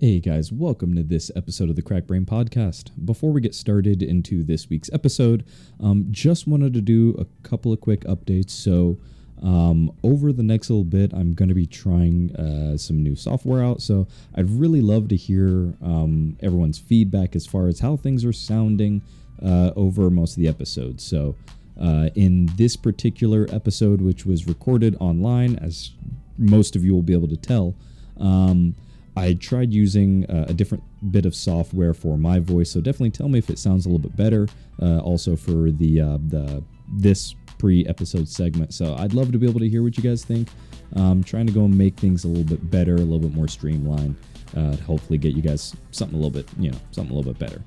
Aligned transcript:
Hey 0.00 0.20
guys, 0.20 0.52
welcome 0.52 0.94
to 0.94 1.02
this 1.02 1.28
episode 1.34 1.70
of 1.70 1.74
the 1.74 1.82
Crack 1.82 2.06
Brain 2.06 2.24
Podcast. 2.24 2.92
Before 3.04 3.32
we 3.32 3.40
get 3.40 3.52
started 3.52 4.00
into 4.00 4.44
this 4.44 4.70
week's 4.70 4.88
episode, 4.92 5.44
um, 5.80 6.06
just 6.12 6.46
wanted 6.46 6.72
to 6.74 6.80
do 6.80 7.16
a 7.18 7.24
couple 7.42 7.72
of 7.72 7.80
quick 7.80 8.02
updates. 8.02 8.50
So, 8.50 8.96
um, 9.42 9.90
over 10.04 10.32
the 10.32 10.44
next 10.44 10.70
little 10.70 10.84
bit, 10.84 11.12
I'm 11.12 11.34
going 11.34 11.48
to 11.48 11.54
be 11.56 11.66
trying 11.66 12.30
uh, 12.36 12.76
some 12.76 13.02
new 13.02 13.16
software 13.16 13.60
out. 13.60 13.82
So, 13.82 14.06
I'd 14.36 14.48
really 14.48 14.82
love 14.82 15.08
to 15.08 15.16
hear 15.16 15.74
um, 15.82 16.36
everyone's 16.44 16.78
feedback 16.78 17.34
as 17.34 17.44
far 17.44 17.66
as 17.66 17.80
how 17.80 17.96
things 17.96 18.24
are 18.24 18.32
sounding 18.32 19.02
uh, 19.44 19.72
over 19.74 20.10
most 20.10 20.36
of 20.36 20.36
the 20.36 20.46
episodes. 20.46 21.02
So, 21.02 21.34
uh, 21.76 22.10
in 22.14 22.46
this 22.54 22.76
particular 22.76 23.48
episode, 23.50 24.00
which 24.00 24.24
was 24.24 24.46
recorded 24.46 24.96
online, 25.00 25.56
as 25.56 25.90
most 26.38 26.76
of 26.76 26.84
you 26.84 26.94
will 26.94 27.02
be 27.02 27.14
able 27.14 27.26
to 27.26 27.36
tell, 27.36 27.74
um, 28.20 28.76
I 29.18 29.34
tried 29.34 29.72
using 29.72 30.24
uh, 30.26 30.46
a 30.48 30.54
different 30.54 30.84
bit 31.10 31.26
of 31.26 31.34
software 31.34 31.92
for 31.92 32.16
my 32.16 32.38
voice, 32.38 32.70
so 32.70 32.80
definitely 32.80 33.10
tell 33.10 33.28
me 33.28 33.38
if 33.38 33.50
it 33.50 33.58
sounds 33.58 33.84
a 33.84 33.88
little 33.88 33.98
bit 33.98 34.16
better. 34.16 34.48
Uh, 34.80 34.98
also 34.98 35.34
for 35.34 35.70
the 35.70 36.00
uh, 36.00 36.18
the 36.28 36.62
this 36.88 37.34
pre-episode 37.58 38.28
segment, 38.28 38.72
so 38.72 38.94
I'd 38.94 39.14
love 39.14 39.32
to 39.32 39.38
be 39.38 39.48
able 39.48 39.60
to 39.60 39.68
hear 39.68 39.82
what 39.82 39.96
you 39.96 40.02
guys 40.02 40.24
think. 40.24 40.48
Um, 40.94 41.22
trying 41.22 41.46
to 41.46 41.52
go 41.52 41.64
and 41.64 41.76
make 41.76 41.96
things 41.96 42.24
a 42.24 42.28
little 42.28 42.44
bit 42.44 42.70
better, 42.70 42.94
a 42.94 42.98
little 42.98 43.18
bit 43.18 43.34
more 43.34 43.48
streamlined. 43.48 44.16
Uh, 44.56 44.76
to 44.76 44.82
hopefully, 44.84 45.18
get 45.18 45.34
you 45.34 45.42
guys 45.42 45.74
something 45.90 46.14
a 46.14 46.22
little 46.22 46.30
bit, 46.30 46.48
you 46.58 46.70
know, 46.70 46.78
something 46.92 47.12
a 47.12 47.18
little 47.18 47.32
bit 47.32 47.38
better. 47.38 47.62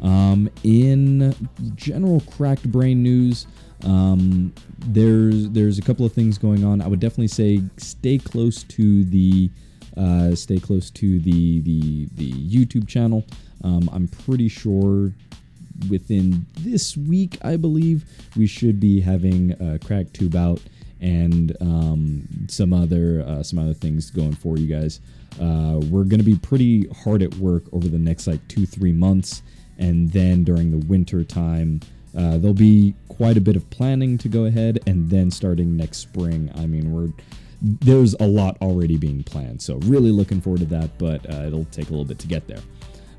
Um, 0.00 0.48
in 0.64 1.34
general 1.74 2.20
cracked 2.20 2.70
brain 2.70 3.02
news, 3.02 3.46
um, 3.84 4.52
there's 4.78 5.48
there's 5.50 5.78
a 5.78 5.82
couple 5.82 6.06
of 6.06 6.12
things 6.12 6.38
going 6.38 6.64
on. 6.64 6.80
I 6.80 6.86
would 6.86 7.00
definitely 7.00 7.28
say 7.28 7.60
stay 7.76 8.18
close 8.18 8.62
to 8.64 9.04
the 9.04 9.50
uh, 9.96 10.34
stay 10.34 10.58
close 10.58 10.90
to 10.90 11.18
the 11.20 11.60
the 11.60 12.08
the 12.14 12.32
YouTube 12.32 12.88
channel. 12.88 13.24
Um, 13.64 13.88
I'm 13.92 14.08
pretty 14.08 14.48
sure 14.48 15.12
within 15.88 16.46
this 16.60 16.96
week, 16.96 17.38
I 17.42 17.56
believe 17.56 18.04
we 18.36 18.46
should 18.46 18.80
be 18.80 19.00
having 19.00 19.52
a 19.60 19.78
crack 19.78 20.12
tube 20.12 20.36
out 20.36 20.60
and 21.00 21.56
um, 21.60 22.28
some 22.48 22.72
other 22.72 23.24
uh, 23.26 23.42
some 23.42 23.58
other 23.58 23.74
things 23.74 24.10
going 24.10 24.34
for 24.34 24.56
you 24.56 24.66
guys. 24.66 25.00
Uh, 25.40 25.80
we're 25.90 26.04
to 26.18 26.22
be 26.22 26.36
pretty 26.36 26.86
hard 26.88 27.22
at 27.22 27.34
work 27.36 27.64
over 27.72 27.88
the 27.88 27.98
next 27.98 28.26
like 28.26 28.46
two 28.48 28.66
three 28.66 28.92
months, 28.92 29.42
and 29.78 30.12
then 30.12 30.44
during 30.44 30.70
the 30.70 30.86
winter 30.86 31.24
time. 31.24 31.80
Uh, 32.14 32.36
there'll 32.36 32.52
be 32.52 32.94
quite 33.08 33.38
a 33.38 33.40
bit 33.40 33.56
of 33.56 33.70
planning 33.70 34.18
to 34.18 34.28
go 34.28 34.44
ahead, 34.44 34.78
and 34.86 35.08
then 35.08 35.30
starting 35.30 35.78
next 35.78 35.96
spring. 35.96 36.52
I 36.56 36.66
mean, 36.66 36.92
we're 36.92 37.10
there's 37.62 38.14
a 38.14 38.26
lot 38.26 38.56
already 38.60 38.96
being 38.96 39.22
planned. 39.22 39.62
So 39.62 39.76
really 39.84 40.10
looking 40.10 40.40
forward 40.40 40.60
to 40.60 40.66
that, 40.66 40.98
but 40.98 41.24
uh, 41.32 41.46
it'll 41.46 41.64
take 41.66 41.88
a 41.88 41.90
little 41.90 42.04
bit 42.04 42.18
to 42.18 42.26
get 42.26 42.48
there. 42.48 42.60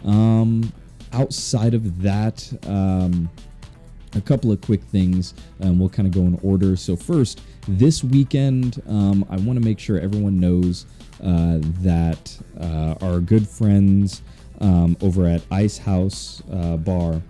Um, 0.04 0.74
outside 1.14 1.74
of 1.74 2.02
that, 2.02 2.52
um, 2.68 3.30
a 4.16 4.22
couple 4.22 4.52
of 4.52 4.60
quick 4.62 4.84
things, 4.84 5.34
and 5.60 5.80
we'll 5.80 5.90
kind 5.90 6.08
of 6.08 6.14
go 6.14 6.22
in 6.22 6.40
order. 6.44 6.76
So 6.76 6.96
first, 6.96 7.42
this 7.68 8.04
weekend, 8.04 8.82
um, 8.88 9.26
I 9.30 9.38
want 9.38 9.58
to 9.58 9.66
make 9.66 9.80
sure 9.80 9.98
everyone 9.98 10.40
knows 10.40 10.86
uh, 11.24 11.60
that 11.82 12.38
uh, 12.60 12.96
our 13.02 13.20
good 13.22 13.48
friends 13.48 14.22
um, 14.60 14.98
over 15.02 15.26
at 15.26 15.42
Ice 15.52 15.78
House 15.78 16.44
uh, 16.52 16.78
Bar 16.78 17.22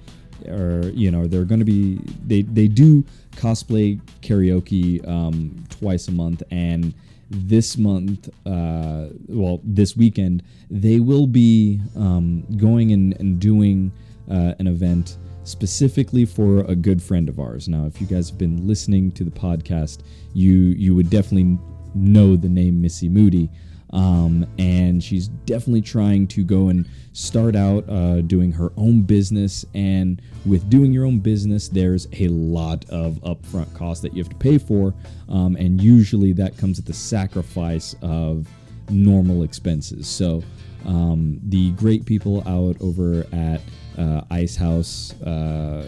are, 0.47 0.89
you 0.89 1.11
know, 1.11 1.27
they're 1.27 1.45
going 1.45 1.59
to 1.59 1.65
be 1.65 1.99
they 2.25 2.41
they 2.43 2.67
do 2.67 3.03
cosplay 3.35 3.99
karaoke 4.21 5.07
um, 5.07 5.63
twice 5.69 6.07
a 6.07 6.11
month, 6.11 6.43
and 6.51 6.93
this 7.29 7.77
month, 7.77 8.29
uh, 8.45 9.07
well, 9.27 9.59
this 9.63 9.97
weekend, 9.97 10.43
they 10.69 10.99
will 10.99 11.27
be 11.27 11.79
um, 11.95 12.43
going 12.57 12.91
and, 12.91 13.19
and 13.19 13.39
doing 13.39 13.91
uh, 14.29 14.53
an 14.59 14.67
event 14.67 15.17
specifically 15.43 16.25
for 16.25 16.59
a 16.65 16.75
good 16.75 17.01
friend 17.01 17.27
of 17.27 17.39
ours. 17.39 17.67
Now, 17.67 17.85
if 17.85 17.99
you 17.99 18.07
guys 18.07 18.29
have 18.29 18.37
been 18.37 18.67
listening 18.67 19.11
to 19.13 19.23
the 19.23 19.31
podcast, 19.31 20.01
you 20.33 20.53
you 20.53 20.95
would 20.95 21.09
definitely 21.09 21.57
know 21.95 22.35
the 22.35 22.49
name 22.49 22.81
Missy 22.81 23.09
Moody. 23.09 23.49
Um, 23.93 24.45
and 24.57 25.03
she's 25.03 25.27
definitely 25.27 25.81
trying 25.81 26.27
to 26.29 26.43
go 26.43 26.69
and 26.69 26.87
start 27.13 27.55
out 27.55 27.87
uh, 27.87 28.21
doing 28.21 28.51
her 28.51 28.73
own 28.75 29.03
business. 29.03 29.65
And 29.75 30.21
with 30.45 30.67
doing 30.69 30.91
your 30.91 31.05
own 31.05 31.19
business, 31.19 31.69
there's 31.69 32.07
a 32.13 32.27
lot 32.29 32.89
of 32.89 33.13
upfront 33.21 33.73
costs 33.75 34.01
that 34.01 34.13
you 34.13 34.23
have 34.23 34.31
to 34.31 34.37
pay 34.37 34.57
for. 34.57 34.95
Um, 35.29 35.55
and 35.57 35.79
usually 35.79 36.33
that 36.33 36.57
comes 36.57 36.79
at 36.79 36.85
the 36.85 36.93
sacrifice 36.93 37.95
of 38.01 38.47
normal 38.89 39.43
expenses. 39.43 40.07
So, 40.07 40.43
um, 40.85 41.39
the 41.43 41.71
great 41.71 42.05
people 42.05 42.43
out 42.45 42.75
over 42.81 43.25
at 43.31 43.61
uh, 43.97 44.21
Ice 44.31 44.55
House, 44.55 45.13
uh, 45.21 45.87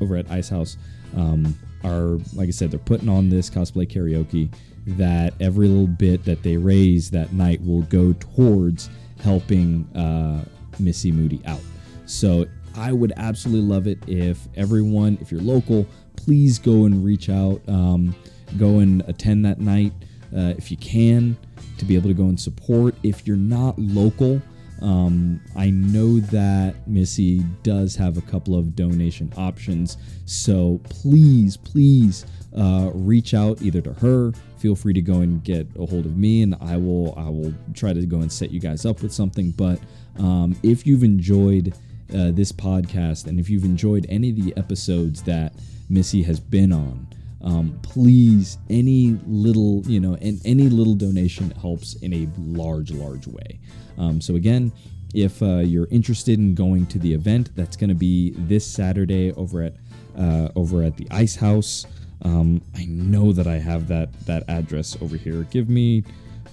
over 0.00 0.16
at 0.16 0.30
Ice 0.30 0.48
House, 0.48 0.78
um, 1.14 1.54
are 1.84 2.18
like 2.34 2.48
I 2.48 2.50
said, 2.50 2.70
they're 2.70 2.78
putting 2.78 3.08
on 3.08 3.28
this 3.28 3.50
cosplay 3.50 3.86
karaoke 3.86 4.50
that 4.96 5.34
every 5.40 5.68
little 5.68 5.86
bit 5.86 6.24
that 6.24 6.42
they 6.42 6.56
raise 6.56 7.10
that 7.10 7.32
night 7.32 7.60
will 7.64 7.82
go 7.82 8.12
towards 8.14 8.88
helping 9.22 9.84
uh, 9.96 10.44
Missy 10.78 11.12
Moody 11.12 11.40
out. 11.46 11.60
So 12.06 12.46
I 12.74 12.92
would 12.92 13.12
absolutely 13.16 13.68
love 13.68 13.86
it 13.86 13.98
if 14.06 14.46
everyone, 14.56 15.18
if 15.20 15.32
you're 15.32 15.40
local, 15.40 15.86
please 16.16 16.58
go 16.58 16.84
and 16.84 17.04
reach 17.04 17.28
out, 17.28 17.60
um, 17.68 18.14
go 18.56 18.78
and 18.78 19.02
attend 19.08 19.44
that 19.44 19.60
night 19.60 19.92
uh, 20.34 20.54
if 20.56 20.70
you 20.70 20.76
can 20.76 21.36
to 21.78 21.84
be 21.84 21.96
able 21.96 22.08
to 22.08 22.14
go 22.14 22.24
and 22.24 22.38
support. 22.38 22.94
If 23.02 23.26
you're 23.26 23.36
not 23.36 23.78
local, 23.78 24.40
um, 24.80 25.40
I 25.56 25.70
know 25.70 26.20
that 26.20 26.86
Missy 26.86 27.40
does 27.62 27.96
have 27.96 28.16
a 28.16 28.22
couple 28.22 28.56
of 28.56 28.76
donation 28.76 29.32
options, 29.36 29.96
so 30.24 30.80
please, 30.84 31.56
please 31.56 32.26
uh, 32.56 32.90
reach 32.94 33.34
out 33.34 33.60
either 33.62 33.80
to 33.80 33.92
her. 33.94 34.32
Feel 34.58 34.74
free 34.74 34.92
to 34.92 35.02
go 35.02 35.20
and 35.20 35.42
get 35.42 35.66
a 35.76 35.86
hold 35.86 36.06
of 36.06 36.16
me, 36.16 36.42
and 36.42 36.56
I 36.60 36.76
will 36.76 37.14
I 37.16 37.28
will 37.28 37.54
try 37.74 37.92
to 37.92 38.06
go 38.06 38.20
and 38.20 38.30
set 38.30 38.50
you 38.50 38.60
guys 38.60 38.84
up 38.84 39.02
with 39.02 39.12
something. 39.12 39.52
But 39.52 39.80
um, 40.18 40.56
if 40.62 40.86
you've 40.86 41.04
enjoyed 41.04 41.74
uh, 42.14 42.32
this 42.32 42.52
podcast, 42.52 43.26
and 43.26 43.38
if 43.38 43.48
you've 43.48 43.64
enjoyed 43.64 44.06
any 44.08 44.30
of 44.30 44.36
the 44.36 44.56
episodes 44.56 45.22
that 45.24 45.54
Missy 45.88 46.22
has 46.22 46.40
been 46.40 46.72
on, 46.72 47.06
um, 47.42 47.78
please 47.82 48.58
any 48.68 49.18
little 49.26 49.82
you 49.86 50.00
know 50.00 50.14
and 50.14 50.40
any 50.44 50.68
little 50.68 50.94
donation 50.94 51.50
helps 51.52 51.94
in 51.96 52.12
a 52.12 52.28
large 52.38 52.90
large 52.90 53.26
way 53.26 53.60
um, 53.96 54.20
so 54.20 54.34
again 54.34 54.72
if 55.14 55.42
uh, 55.42 55.58
you're 55.58 55.88
interested 55.90 56.38
in 56.38 56.54
going 56.54 56.84
to 56.86 56.98
the 56.98 57.12
event 57.12 57.50
that's 57.54 57.76
going 57.76 57.88
to 57.88 57.94
be 57.94 58.30
this 58.36 58.66
saturday 58.66 59.32
over 59.32 59.62
at 59.62 59.74
uh, 60.18 60.48
over 60.56 60.82
at 60.82 60.96
the 60.96 61.06
ice 61.10 61.36
house 61.36 61.86
um, 62.22 62.60
i 62.76 62.84
know 62.86 63.32
that 63.32 63.46
i 63.46 63.58
have 63.58 63.88
that 63.88 64.12
that 64.26 64.44
address 64.48 64.96
over 65.00 65.16
here 65.16 65.42
give 65.50 65.68
me 65.68 66.02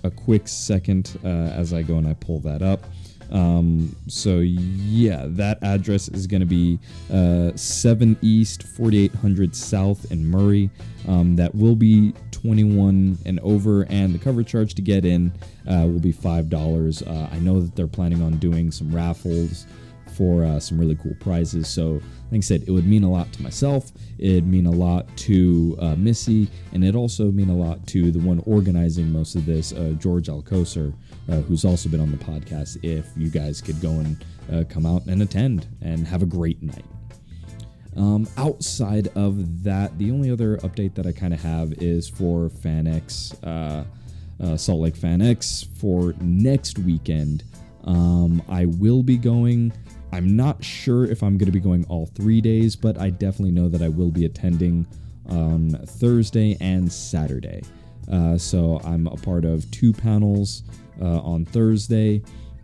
a 0.04 0.12
quick 0.12 0.48
second 0.48 1.18
uh, 1.24 1.28
as 1.28 1.74
i 1.74 1.82
go 1.82 1.98
and 1.98 2.08
i 2.08 2.14
pull 2.14 2.40
that 2.40 2.62
up 2.62 2.82
um, 3.32 3.96
so 4.08 4.40
yeah, 4.40 5.26
that 5.30 5.62
address 5.64 6.10
is 6.10 6.28
going 6.28 6.42
to 6.42 6.46
be 6.46 6.80
uh, 7.12 7.52
7 7.56 8.18
East, 8.22 8.64
4800 8.64 9.56
South 9.56 10.12
in 10.12 10.26
Murray. 10.30 10.70
Um, 11.08 11.36
that 11.36 11.54
will 11.54 11.76
be 11.76 12.14
21 12.32 13.18
and 13.26 13.40
over, 13.42 13.84
and 13.90 14.14
the 14.14 14.20
cover 14.20 14.44
charge 14.44 14.76
to 14.76 14.82
get 14.82 15.06
in 15.06 15.32
uh, 15.68 15.86
will 15.86 16.00
be 16.00 16.12
five 16.12 16.50
dollars. 16.50 17.02
Uh, 17.02 17.30
I 17.32 17.40
know 17.40 17.62
that 17.62 17.76
they're 17.76 17.88
planning 17.88 18.22
on 18.22 18.38
doing 18.38 18.72
some 18.72 18.94
raffles 18.94 19.68
for 20.16 20.46
uh, 20.46 20.60
some 20.60 20.80
really 20.80 20.96
cool 20.96 21.16
prizes. 21.20 21.68
So, 21.68 22.02
like 22.32 22.38
I 22.38 22.40
said, 22.40 22.64
it 22.68 22.72
would 22.72 22.88
mean 22.88 23.04
a 23.04 23.12
lot 23.12 23.32
to 23.34 23.42
myself. 23.42 23.92
It'd 24.18 24.48
mean 24.48 24.66
a 24.66 24.72
lot 24.72 25.06
to 25.18 25.76
uh, 25.80 25.96
Missy, 25.96 26.50
and 26.74 26.84
it 26.84 26.96
also 26.96 27.32
mean 27.32 27.50
a 27.50 27.56
lot 27.56 27.86
to 27.88 28.12
the 28.12 28.20
one 28.20 28.42
organizing 28.46 29.12
most 29.12 29.36
of 29.36 29.46
this, 29.46 29.74
uh, 29.74 29.94
George 30.00 30.28
Alcoser, 30.28 30.94
uh, 31.30 31.42
who's 31.42 31.66
also 31.66 31.90
been 31.90 32.00
on 32.00 32.12
the 32.12 32.18
podcast. 32.18 32.78
If 32.84 33.08
you 33.18 33.30
guys 33.30 33.62
could 33.62 33.82
go 33.82 33.90
and 33.90 34.26
uh, 34.52 34.64
come 34.70 34.86
out 34.86 35.06
and 35.06 35.22
attend 35.22 35.68
and 35.82 36.08
have 36.08 36.22
a 36.22 36.26
great 36.26 36.62
night. 36.64 36.86
Um, 37.98 38.28
outside 38.38 39.08
of 39.16 39.64
that, 39.64 39.98
the 39.98 40.12
only 40.12 40.30
other 40.30 40.58
update 40.58 40.96
that 40.96 41.06
I 41.06 41.14
kind 41.14 41.34
of 41.34 41.42
have 41.42 41.74
is 41.74 42.10
for 42.10 42.50
FanX, 42.50 43.34
uh, 43.44 44.58
Salt 44.58 44.82
Lake 44.82 44.96
FanX 44.96 45.66
for 45.78 46.14
next 46.20 46.78
weekend. 46.80 47.44
Um, 47.86 48.42
I 48.50 48.66
will 48.66 49.04
be 49.04 49.18
going 49.18 49.72
I'm 50.12 50.36
not 50.36 50.64
sure 50.64 51.06
if 51.06 51.22
I'm 51.24 51.38
going 51.38 51.48
to 51.48 51.52
be 51.52 51.60
going 51.60 51.86
all 51.86 52.06
three 52.06 52.42
days, 52.42 52.76
but 52.76 53.00
I 53.00 53.10
definitely 53.10 53.52
know 53.52 53.70
that 53.70 53.82
I 53.82 53.90
will 53.90 54.12
be 54.12 54.26
attending 54.26 54.86
on 55.30 55.72
Thursday 55.86 56.58
and 56.62 56.92
Saturday. 56.92 57.62
Uh, 58.12 58.38
so 58.38 58.80
I'm 58.84 59.08
a 59.08 59.18
part 59.18 59.46
of 59.46 59.70
two 59.72 59.92
panels 59.92 60.64
uh, 61.02 61.20
on 61.20 61.46
Thursday. 61.46 62.22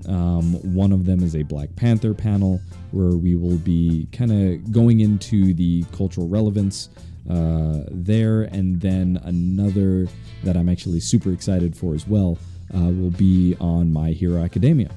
Um, 0.07 0.53
one 0.75 0.91
of 0.91 1.05
them 1.05 1.23
is 1.23 1.35
a 1.35 1.43
Black 1.43 1.75
Panther 1.75 2.13
panel 2.13 2.59
where 2.91 3.17
we 3.17 3.35
will 3.35 3.57
be 3.57 4.07
kind 4.11 4.31
of 4.31 4.71
going 4.71 5.01
into 5.01 5.53
the 5.53 5.83
cultural 5.91 6.27
relevance 6.27 6.89
uh, 7.29 7.81
there, 7.91 8.43
and 8.43 8.81
then 8.81 9.19
another 9.23 10.07
that 10.43 10.57
I'm 10.57 10.69
actually 10.69 10.99
super 10.99 11.31
excited 11.31 11.75
for 11.75 11.93
as 11.93 12.07
well 12.07 12.37
uh, 12.75 12.79
will 12.79 13.11
be 13.11 13.55
on 13.59 13.93
My 13.93 14.11
Hero 14.11 14.43
Academia. 14.43 14.89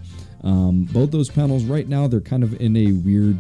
Um, 0.45 0.85
both 0.93 1.11
those 1.11 1.31
panels 1.31 1.65
right 1.65 1.89
now 1.89 2.07
they're 2.07 2.21
kind 2.21 2.43
of 2.43 2.61
in 2.61 2.77
a 2.77 2.93
weird 2.93 3.39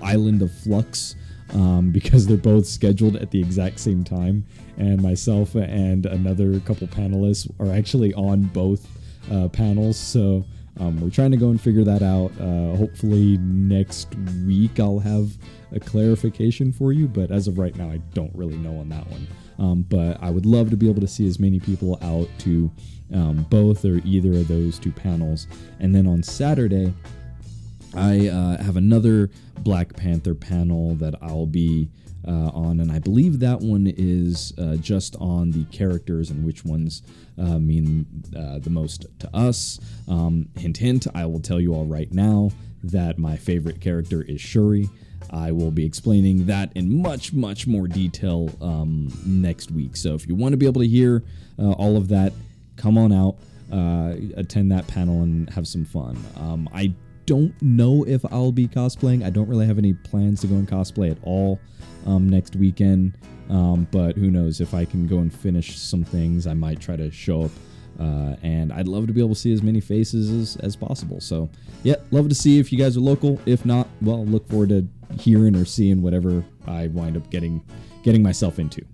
island 0.00 0.40
of 0.40 0.52
flux 0.52 1.16
um, 1.52 1.90
because 1.92 2.26
they're 2.26 2.36
both 2.36 2.66
scheduled 2.66 3.16
at 3.16 3.30
the 3.30 3.40
exact 3.40 3.80
same 3.80 4.04
time, 4.04 4.46
and 4.76 5.02
myself 5.02 5.54
and 5.54 6.06
another 6.06 6.60
couple 6.60 6.86
panelists 6.86 7.50
are 7.60 7.72
actually 7.72 8.14
on 8.14 8.42
both 8.42 8.86
uh, 9.32 9.48
panels. 9.48 9.98
So 9.98 10.44
um, 10.80 11.00
we're 11.00 11.10
trying 11.10 11.32
to 11.32 11.36
go 11.36 11.50
and 11.50 11.60
figure 11.60 11.84
that 11.84 12.02
out. 12.02 12.30
Uh, 12.40 12.76
hopefully 12.76 13.36
next 13.38 14.14
week 14.46 14.78
I'll 14.78 15.00
have 15.00 15.36
a 15.72 15.80
clarification 15.80 16.72
for 16.72 16.92
you, 16.92 17.08
but 17.08 17.30
as 17.30 17.48
of 17.48 17.58
right 17.58 17.74
now, 17.76 17.90
I 17.90 17.98
don't 18.14 18.34
really 18.34 18.56
know 18.56 18.78
on 18.78 18.88
that 18.90 19.06
one. 19.08 19.26
Um, 19.58 19.82
but 19.82 20.22
I 20.22 20.30
would 20.30 20.46
love 20.46 20.70
to 20.70 20.76
be 20.76 20.88
able 20.88 21.00
to 21.00 21.08
see 21.08 21.26
as 21.26 21.40
many 21.40 21.58
people 21.58 21.98
out 22.00 22.28
to 22.40 22.70
um, 23.12 23.46
both 23.50 23.84
or 23.84 24.00
either 24.04 24.32
of 24.32 24.48
those 24.48 24.78
two 24.78 24.92
panels. 24.92 25.46
And 25.80 25.94
then 25.94 26.06
on 26.06 26.22
Saturday, 26.22 26.92
I 27.94 28.28
uh, 28.28 28.62
have 28.62 28.76
another 28.76 29.30
Black 29.60 29.94
Panther 29.96 30.34
panel 30.34 30.94
that 30.96 31.14
I'll 31.22 31.46
be 31.46 31.88
uh, 32.26 32.50
on, 32.52 32.80
and 32.80 32.92
I 32.92 32.98
believe 32.98 33.38
that 33.40 33.60
one 33.60 33.92
is 33.96 34.52
uh, 34.58 34.76
just 34.76 35.16
on 35.16 35.50
the 35.52 35.64
characters 35.66 36.30
and 36.30 36.44
which 36.44 36.64
ones 36.64 37.02
uh, 37.38 37.58
mean 37.58 38.06
uh, 38.36 38.58
the 38.58 38.70
most 38.70 39.06
to 39.20 39.34
us. 39.34 39.80
Um, 40.08 40.48
hint, 40.58 40.76
hint, 40.76 41.06
I 41.14 41.24
will 41.24 41.40
tell 41.40 41.60
you 41.60 41.74
all 41.74 41.86
right 41.86 42.12
now 42.12 42.50
that 42.84 43.18
my 43.18 43.36
favorite 43.36 43.80
character 43.80 44.22
is 44.22 44.40
Shuri. 44.40 44.90
I 45.30 45.52
will 45.52 45.70
be 45.70 45.84
explaining 45.84 46.46
that 46.46 46.72
in 46.74 47.02
much, 47.02 47.32
much 47.32 47.66
more 47.66 47.88
detail 47.88 48.50
um, 48.60 49.12
next 49.26 49.70
week. 49.70 49.96
So 49.96 50.14
if 50.14 50.28
you 50.28 50.34
want 50.34 50.52
to 50.52 50.56
be 50.56 50.66
able 50.66 50.80
to 50.82 50.88
hear 50.88 51.22
uh, 51.58 51.72
all 51.72 51.96
of 51.96 52.08
that, 52.08 52.32
come 52.78 52.96
on 52.96 53.12
out, 53.12 53.36
uh, 53.70 54.14
attend 54.36 54.72
that 54.72 54.86
panel, 54.86 55.22
and 55.22 55.50
have 55.50 55.68
some 55.68 55.84
fun. 55.84 56.16
Um, 56.36 56.68
I 56.72 56.94
don't 57.26 57.60
know 57.60 58.06
if 58.06 58.24
I'll 58.32 58.52
be 58.52 58.66
cosplaying. 58.66 59.22
I 59.22 59.28
don't 59.28 59.48
really 59.48 59.66
have 59.66 59.76
any 59.76 59.92
plans 59.92 60.40
to 60.40 60.46
go 60.46 60.54
and 60.54 60.66
cosplay 60.66 61.10
at 61.10 61.18
all 61.22 61.60
um, 62.06 62.26
next 62.26 62.56
weekend. 62.56 63.18
Um, 63.50 63.86
but 63.90 64.16
who 64.16 64.30
knows? 64.30 64.62
If 64.62 64.72
I 64.72 64.86
can 64.86 65.06
go 65.06 65.18
and 65.18 65.32
finish 65.32 65.78
some 65.78 66.04
things, 66.04 66.46
I 66.46 66.54
might 66.54 66.80
try 66.80 66.96
to 66.96 67.10
show 67.10 67.42
up. 67.42 67.50
Uh, 68.00 68.36
and 68.42 68.72
I'd 68.72 68.86
love 68.86 69.08
to 69.08 69.12
be 69.12 69.20
able 69.20 69.34
to 69.34 69.40
see 69.40 69.52
as 69.52 69.62
many 69.62 69.80
faces 69.80 70.30
as, 70.30 70.56
as 70.62 70.76
possible. 70.76 71.20
So, 71.20 71.50
yeah, 71.82 71.96
love 72.12 72.28
to 72.28 72.34
see 72.34 72.58
if 72.58 72.72
you 72.72 72.78
guys 72.78 72.96
are 72.96 73.00
local. 73.00 73.40
If 73.44 73.66
not, 73.66 73.88
well, 74.00 74.24
look 74.24 74.48
forward 74.48 74.68
to 74.68 74.86
hearing 75.18 75.56
or 75.56 75.64
seeing 75.64 76.00
whatever 76.00 76.44
I 76.66 76.86
wind 76.88 77.16
up 77.16 77.28
getting 77.30 77.62
getting 78.04 78.22
myself 78.22 78.58
into. 78.58 78.84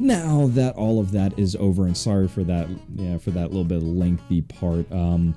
Now 0.00 0.46
that 0.52 0.76
all 0.76 0.98
of 0.98 1.12
that 1.12 1.38
is 1.38 1.54
over, 1.56 1.84
and 1.84 1.94
sorry 1.94 2.26
for 2.26 2.42
that, 2.44 2.68
yeah, 2.94 3.18
for 3.18 3.30
that 3.32 3.48
little 3.48 3.64
bit 3.64 3.82
lengthy 3.82 4.40
part. 4.40 4.90
Um, 4.90 5.34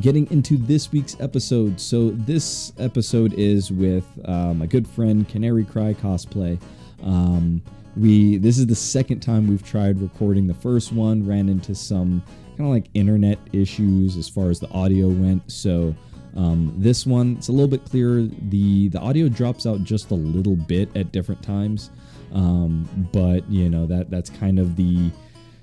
getting 0.00 0.30
into 0.30 0.56
this 0.56 0.90
week's 0.90 1.20
episode. 1.20 1.78
So 1.78 2.10
this 2.10 2.72
episode 2.78 3.34
is 3.34 3.70
with 3.70 4.06
uh, 4.24 4.54
my 4.54 4.64
good 4.64 4.88
friend 4.88 5.28
Canary 5.28 5.64
Cry 5.64 5.94
Cosplay. 5.94 6.58
Um, 7.02 7.62
we 7.94 8.38
this 8.38 8.58
is 8.58 8.66
the 8.66 8.74
second 8.74 9.20
time 9.20 9.46
we've 9.46 9.62
tried 9.62 10.00
recording. 10.00 10.46
The 10.46 10.54
first 10.54 10.92
one 10.92 11.26
ran 11.26 11.50
into 11.50 11.74
some 11.74 12.22
kind 12.56 12.68
of 12.68 12.74
like 12.74 12.88
internet 12.94 13.38
issues 13.52 14.16
as 14.16 14.30
far 14.30 14.48
as 14.48 14.60
the 14.60 14.70
audio 14.70 15.08
went. 15.08 15.50
So 15.50 15.94
um, 16.36 16.74
this 16.78 17.06
one 17.06 17.36
it's 17.36 17.48
a 17.48 17.52
little 17.52 17.68
bit 17.68 17.84
clearer. 17.84 18.22
the 18.22 18.88
The 18.88 18.98
audio 18.98 19.28
drops 19.28 19.66
out 19.66 19.84
just 19.84 20.10
a 20.10 20.14
little 20.14 20.56
bit 20.56 20.94
at 20.96 21.12
different 21.12 21.42
times, 21.42 21.90
um, 22.32 22.88
but 23.12 23.48
you 23.50 23.68
know 23.68 23.86
that 23.86 24.10
that's 24.10 24.30
kind 24.30 24.58
of 24.58 24.76
the 24.76 25.10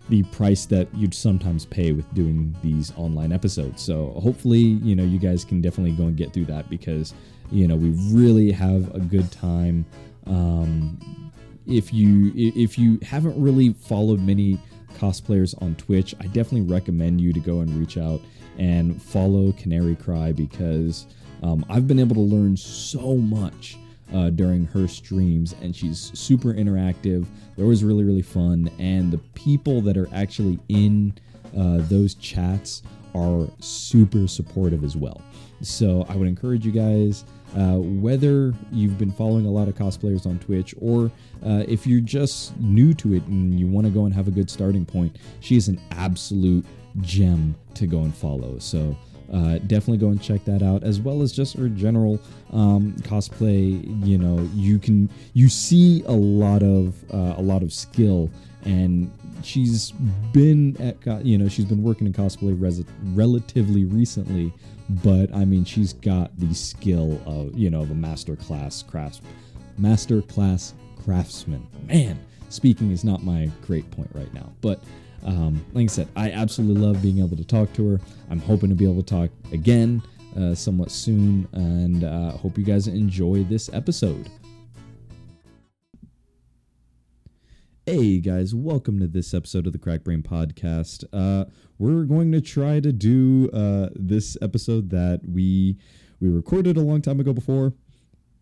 the 0.09 0.23
price 0.23 0.65
that 0.65 0.87
you'd 0.93 1.13
sometimes 1.13 1.65
pay 1.65 1.93
with 1.93 2.11
doing 2.13 2.55
these 2.61 2.91
online 2.97 3.31
episodes. 3.31 3.81
So 3.81 4.11
hopefully, 4.21 4.59
you 4.59 4.95
know, 4.95 5.03
you 5.03 5.17
guys 5.17 5.45
can 5.45 5.61
definitely 5.61 5.93
go 5.93 6.03
and 6.03 6.17
get 6.17 6.33
through 6.33 6.45
that 6.45 6.69
because, 6.69 7.13
you 7.51 7.67
know, 7.67 7.75
we 7.75 7.91
really 8.11 8.51
have 8.51 8.93
a 8.93 8.99
good 8.99 9.31
time. 9.31 9.85
Um, 10.27 11.31
if 11.65 11.93
you 11.93 12.33
if 12.35 12.77
you 12.77 12.99
haven't 13.01 13.41
really 13.41 13.73
followed 13.73 14.19
many 14.19 14.59
cosplayers 14.95 15.59
on 15.61 15.75
Twitch, 15.75 16.13
I 16.19 16.23
definitely 16.27 16.61
recommend 16.61 17.21
you 17.21 17.31
to 17.31 17.39
go 17.39 17.61
and 17.61 17.69
reach 17.71 17.97
out 17.97 18.21
and 18.57 19.01
follow 19.01 19.53
Canary 19.53 19.95
Cry 19.95 20.33
because 20.33 21.07
um, 21.41 21.65
I've 21.69 21.87
been 21.87 21.99
able 21.99 22.15
to 22.15 22.21
learn 22.21 22.57
so 22.57 23.15
much 23.15 23.77
uh, 24.13 24.29
during 24.29 24.65
her 24.65 24.87
streams, 24.87 25.55
and 25.61 25.75
she's 25.75 26.11
super 26.17 26.53
interactive. 26.53 27.25
They're 27.55 27.65
always 27.65 27.83
really, 27.83 28.03
really 28.03 28.21
fun, 28.21 28.69
and 28.79 29.11
the 29.11 29.19
people 29.33 29.81
that 29.81 29.97
are 29.97 30.07
actually 30.13 30.59
in 30.69 31.13
uh, 31.57 31.77
those 31.89 32.15
chats 32.15 32.83
are 33.15 33.47
super 33.59 34.27
supportive 34.27 34.83
as 34.83 34.95
well. 34.95 35.21
So 35.61 36.05
I 36.09 36.15
would 36.15 36.27
encourage 36.27 36.65
you 36.65 36.71
guys, 36.71 37.25
uh, 37.55 37.77
whether 37.77 38.53
you've 38.71 38.97
been 38.97 39.11
following 39.11 39.45
a 39.45 39.51
lot 39.51 39.67
of 39.67 39.75
cosplayers 39.75 40.25
on 40.25 40.39
Twitch 40.39 40.73
or 40.81 41.11
uh, 41.45 41.63
if 41.67 41.85
you're 41.85 42.01
just 42.01 42.57
new 42.59 42.93
to 42.95 43.13
it 43.13 43.23
and 43.27 43.59
you 43.59 43.67
want 43.67 43.85
to 43.85 43.93
go 43.93 44.05
and 44.05 44.13
have 44.13 44.27
a 44.27 44.31
good 44.31 44.49
starting 44.49 44.85
point, 44.85 45.17
she 45.39 45.55
is 45.55 45.67
an 45.67 45.79
absolute 45.91 46.65
gem 47.01 47.55
to 47.75 47.87
go 47.87 47.99
and 47.99 48.13
follow. 48.13 48.57
So 48.59 48.97
uh, 49.33 49.57
definitely 49.65 49.97
go 49.97 50.09
and 50.09 50.21
check 50.21 50.43
that 50.45 50.61
out 50.61 50.83
as 50.83 50.99
well 50.99 51.21
as 51.21 51.31
just 51.31 51.57
her 51.57 51.67
general 51.67 52.19
um, 52.51 52.93
cosplay 52.99 53.83
you 54.05 54.17
know 54.17 54.47
you 54.53 54.77
can 54.77 55.09
you 55.33 55.49
see 55.49 56.03
a 56.05 56.11
lot 56.11 56.61
of 56.61 57.03
uh, 57.13 57.33
a 57.37 57.41
lot 57.41 57.63
of 57.63 57.73
skill 57.73 58.29
and 58.65 59.11
she's 59.41 59.91
been 60.31 60.77
at 60.79 61.25
you 61.25 61.37
know 61.37 61.49
she's 61.49 61.65
been 61.65 61.81
working 61.81 62.05
in 62.05 62.13
cosplay 62.13 62.59
res- 62.59 62.85
relatively 63.13 63.85
recently 63.85 64.53
but 65.03 65.33
i 65.33 65.43
mean 65.43 65.65
she's 65.65 65.93
got 65.93 66.37
the 66.39 66.53
skill 66.53 67.19
of 67.25 67.57
you 67.57 67.69
know 67.69 67.81
of 67.81 67.91
a 67.91 67.95
master 67.95 68.35
class 68.35 68.83
crafts 68.83 69.21
master 69.77 70.21
class 70.21 70.75
craftsman. 71.03 71.67
Man 71.87 72.19
speaking 72.49 72.91
is 72.91 73.03
not 73.03 73.23
my 73.23 73.49
great 73.65 73.89
point 73.91 74.11
right 74.13 74.31
now 74.33 74.51
but 74.61 74.83
um, 75.25 75.65
like 75.73 75.85
I 75.85 75.87
said, 75.87 76.07
I 76.15 76.31
absolutely 76.31 76.81
love 76.81 77.01
being 77.01 77.19
able 77.19 77.37
to 77.37 77.45
talk 77.45 77.71
to 77.73 77.91
her. 77.91 78.01
I'm 78.29 78.39
hoping 78.39 78.69
to 78.69 78.75
be 78.75 78.85
able 78.85 79.01
to 79.01 79.03
talk 79.03 79.29
again 79.51 80.01
uh, 80.37 80.55
somewhat 80.55 80.91
soon, 80.91 81.47
and 81.53 82.03
uh, 82.03 82.31
hope 82.31 82.57
you 82.57 82.63
guys 82.63 82.87
enjoy 82.87 83.43
this 83.43 83.69
episode. 83.73 84.29
Hey 87.85 88.19
guys, 88.19 88.55
welcome 88.55 88.99
to 88.99 89.07
this 89.07 89.33
episode 89.33 89.67
of 89.67 89.73
the 89.73 89.79
Crack 89.79 90.03
Brain 90.03 90.23
Podcast. 90.23 91.03
Uh, 91.11 91.49
we're 91.77 92.03
going 92.03 92.31
to 92.31 92.39
try 92.39 92.79
to 92.79 92.93
do 92.93 93.49
uh, 93.51 93.89
this 93.93 94.37
episode 94.41 94.89
that 94.91 95.21
we 95.27 95.77
we 96.21 96.29
recorded 96.29 96.77
a 96.77 96.81
long 96.81 97.01
time 97.01 97.19
ago 97.19 97.33
before. 97.33 97.73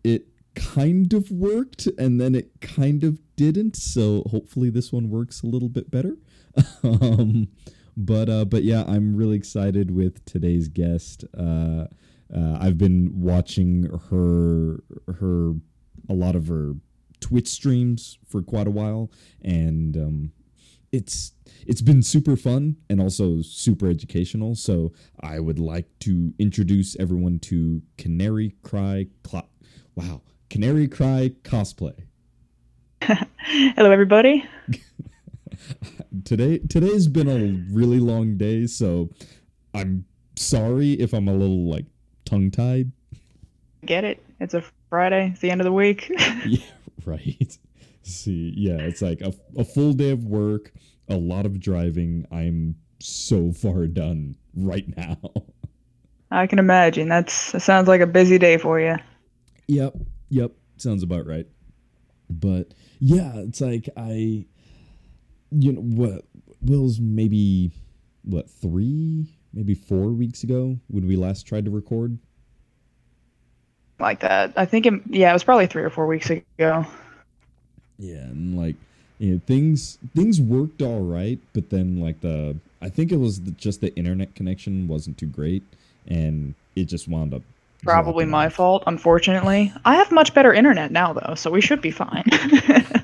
It 0.04 0.28
kind 0.54 1.12
of 1.12 1.30
worked, 1.30 1.86
and 1.98 2.20
then 2.20 2.34
it 2.34 2.60
kind 2.60 3.02
of 3.02 3.18
didn't. 3.34 3.76
So 3.76 4.22
hopefully 4.30 4.70
this 4.70 4.92
one 4.92 5.10
works 5.10 5.42
a 5.42 5.46
little 5.46 5.68
bit 5.68 5.90
better. 5.90 6.16
um, 6.82 7.48
but 7.96 8.28
uh, 8.28 8.44
but 8.44 8.64
yeah, 8.64 8.84
I'm 8.86 9.16
really 9.16 9.36
excited 9.36 9.90
with 9.90 10.24
today's 10.24 10.68
guest. 10.68 11.24
Uh, 11.36 11.86
uh, 12.34 12.58
I've 12.60 12.78
been 12.78 13.12
watching 13.20 13.84
her 14.10 14.82
her 15.14 15.54
a 16.08 16.14
lot 16.14 16.34
of 16.34 16.48
her 16.48 16.74
Twitch 17.20 17.48
streams 17.48 18.18
for 18.26 18.42
quite 18.42 18.66
a 18.66 18.70
while, 18.70 19.10
and 19.42 19.96
um, 19.96 20.32
it's 20.90 21.32
it's 21.66 21.80
been 21.80 22.02
super 22.02 22.36
fun 22.36 22.76
and 22.90 23.00
also 23.00 23.42
super 23.42 23.88
educational. 23.88 24.54
So 24.54 24.92
I 25.20 25.40
would 25.40 25.58
like 25.58 25.86
to 26.00 26.34
introduce 26.38 26.96
everyone 26.98 27.38
to 27.40 27.82
Canary 27.98 28.54
Cry. 28.62 29.06
Cl- 29.26 29.48
wow, 29.94 30.22
Canary 30.50 30.88
Cry 30.88 31.32
cosplay. 31.42 31.94
Hello, 33.00 33.90
everybody. 33.90 34.44
today 36.24 36.58
today's 36.58 37.08
been 37.08 37.28
a 37.28 37.74
really 37.74 38.00
long 38.00 38.36
day, 38.36 38.66
so 38.66 39.10
I'm 39.74 40.04
sorry 40.36 40.92
if 40.94 41.12
I'm 41.12 41.28
a 41.28 41.32
little 41.32 41.70
like 41.70 41.86
tongue 42.24 42.50
tied. 42.50 42.92
Get 43.84 44.04
it? 44.04 44.22
It's 44.40 44.54
a 44.54 44.62
Friday. 44.88 45.30
It's 45.32 45.40
the 45.40 45.50
end 45.50 45.60
of 45.60 45.64
the 45.64 45.72
week. 45.72 46.10
yeah, 46.46 46.64
right. 47.04 47.58
See, 48.02 48.52
yeah, 48.56 48.78
it's 48.78 49.02
like 49.02 49.20
a, 49.20 49.32
a 49.56 49.64
full 49.64 49.92
day 49.92 50.10
of 50.10 50.24
work, 50.24 50.72
a 51.08 51.16
lot 51.16 51.46
of 51.46 51.60
driving. 51.60 52.26
I'm 52.30 52.76
so 52.98 53.52
far 53.52 53.86
done 53.86 54.36
right 54.54 54.86
now. 54.96 55.18
I 56.30 56.46
can 56.46 56.58
imagine. 56.58 57.08
That's 57.08 57.52
that 57.52 57.60
sounds 57.60 57.88
like 57.88 58.00
a 58.00 58.06
busy 58.06 58.38
day 58.38 58.56
for 58.56 58.80
you. 58.80 58.96
Yep. 59.68 59.94
Yep. 60.30 60.52
Sounds 60.78 61.02
about 61.02 61.26
right. 61.26 61.46
But 62.30 62.72
yeah, 62.98 63.32
it's 63.36 63.60
like 63.60 63.88
I 63.96 64.46
you 65.52 65.72
know 65.72 65.80
what 65.80 66.24
Will's 66.62 67.00
maybe 67.00 67.70
what 68.24 68.48
three 68.48 69.26
maybe 69.52 69.74
four 69.74 70.08
weeks 70.08 70.42
ago 70.42 70.78
when 70.88 71.06
we 71.06 71.16
last 71.16 71.46
tried 71.46 71.64
to 71.64 71.70
record 71.70 72.18
like 73.98 74.20
that 74.20 74.52
i 74.56 74.64
think 74.64 74.86
it, 74.86 74.94
yeah 75.08 75.28
it 75.30 75.32
was 75.32 75.44
probably 75.44 75.66
three 75.66 75.82
or 75.82 75.90
four 75.90 76.06
weeks 76.06 76.30
ago 76.30 76.86
yeah 77.98 78.16
and 78.16 78.56
like 78.56 78.76
you 79.18 79.34
know 79.34 79.40
things 79.46 79.98
things 80.14 80.40
worked 80.40 80.80
all 80.80 81.02
right 81.02 81.38
but 81.52 81.68
then 81.70 82.00
like 82.00 82.20
the 82.20 82.56
I 82.82 82.88
think 82.88 83.12
it 83.12 83.16
was 83.16 83.40
the, 83.40 83.52
just 83.52 83.80
the 83.80 83.94
internet 83.94 84.34
connection 84.34 84.88
wasn't 84.88 85.16
too 85.16 85.26
great, 85.26 85.62
and 86.08 86.54
it 86.74 86.86
just 86.86 87.06
wound 87.06 87.32
up. 87.32 87.42
Probably 87.84 88.24
my 88.24 88.46
off. 88.46 88.54
fault, 88.54 88.84
unfortunately. 88.86 89.72
I 89.84 89.94
have 89.96 90.10
much 90.10 90.34
better 90.34 90.52
internet 90.52 90.90
now, 90.90 91.12
though, 91.12 91.34
so 91.34 91.50
we 91.50 91.60
should 91.60 91.80
be 91.80 91.90
fine. 91.92 92.24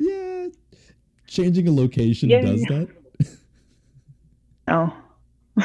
Yeah, 0.00 0.27
changing 1.28 1.68
a 1.68 1.72
location 1.72 2.28
Yeah. 2.30 2.40
does 2.40 2.62
that. 2.62 2.88
oh, 4.68 4.92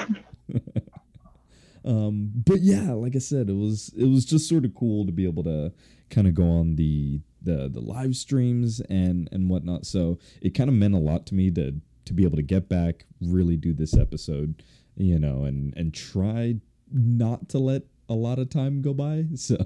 um 1.86 2.32
but 2.34 2.60
yeah 2.62 2.92
like 2.94 3.16
i 3.16 3.20
said 3.20 3.50
it 3.50 3.56
was 3.56 3.92
it 3.98 4.06
was 4.06 4.24
just 4.26 4.48
sort 4.48 4.64
of 4.64 4.74
cool 4.74 5.06
to 5.06 5.12
be 5.12 5.26
able 5.26 5.44
to 5.44 5.72
kind 6.10 6.28
of 6.28 6.34
go 6.34 6.44
on 6.44 6.76
the 6.78 7.20
the 7.42 7.68
the 7.70 7.82
live 7.82 8.16
streams 8.16 8.80
and 8.90 9.28
and 9.34 9.50
whatnot 9.50 9.86
so 9.86 10.18
it 10.42 10.52
kind 10.52 10.70
of 10.70 10.76
meant 10.76 10.94
a 10.94 11.00
lot 11.00 11.26
to 11.26 11.36
me 11.36 11.52
to 11.52 11.74
to 12.06 12.14
be 12.14 12.24
able 12.24 12.38
to 12.38 12.42
get 12.44 12.70
back 12.70 13.06
really 13.20 13.58
do 13.58 13.74
this 13.74 13.98
episode 13.98 14.64
you 14.96 15.20
know 15.20 15.44
and 15.44 15.74
and 15.76 15.94
try 15.94 16.56
not 16.92 17.50
to 17.50 17.60
let 17.60 17.84
a 18.08 18.14
lot 18.14 18.40
of 18.40 18.50
time 18.50 18.82
go 18.82 18.94
by 18.94 19.26
so 19.36 19.58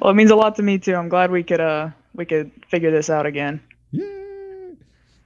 well, 0.00 0.10
it 0.10 0.14
means 0.14 0.30
a 0.30 0.36
lot 0.36 0.56
to 0.56 0.62
me 0.62 0.78
too. 0.78 0.94
I'm 0.94 1.08
glad 1.08 1.30
we 1.30 1.42
could 1.42 1.60
uh 1.60 1.90
we 2.14 2.24
could 2.24 2.50
figure 2.68 2.90
this 2.90 3.10
out 3.10 3.26
again. 3.26 3.60
Yeah. 3.90 4.72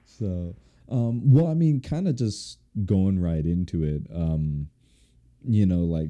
So 0.05 0.55
um 0.91 1.31
well 1.31 1.47
i 1.47 1.53
mean 1.53 1.79
kind 1.79 2.07
of 2.07 2.15
just 2.15 2.59
going 2.85 3.19
right 3.19 3.45
into 3.45 3.83
it 3.83 4.03
um 4.13 4.67
you 5.43 5.65
know 5.65 5.79
like 5.79 6.09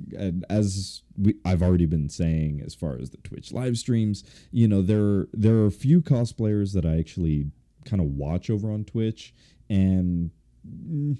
as 0.49 1.03
we, 1.17 1.35
i've 1.45 1.61
already 1.61 1.85
been 1.85 2.09
saying 2.09 2.61
as 2.65 2.75
far 2.75 2.97
as 2.99 3.11
the 3.11 3.17
twitch 3.17 3.53
live 3.53 3.77
streams 3.77 4.23
you 4.51 4.67
know 4.67 4.81
there 4.81 5.27
there 5.33 5.55
are 5.55 5.67
a 5.67 5.71
few 5.71 6.01
cosplayers 6.01 6.73
that 6.73 6.85
i 6.85 6.97
actually 6.97 7.45
kind 7.85 8.01
of 8.01 8.07
watch 8.07 8.49
over 8.49 8.71
on 8.71 8.83
twitch 8.83 9.33
and 9.69 10.31
mm, 10.67 11.17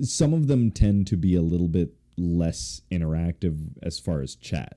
some 0.00 0.32
of 0.32 0.46
them 0.46 0.70
tend 0.70 1.06
to 1.06 1.16
be 1.16 1.34
a 1.34 1.42
little 1.42 1.68
bit 1.68 1.92
less 2.16 2.82
interactive 2.92 3.58
as 3.82 3.98
far 3.98 4.20
as 4.20 4.36
chat 4.36 4.76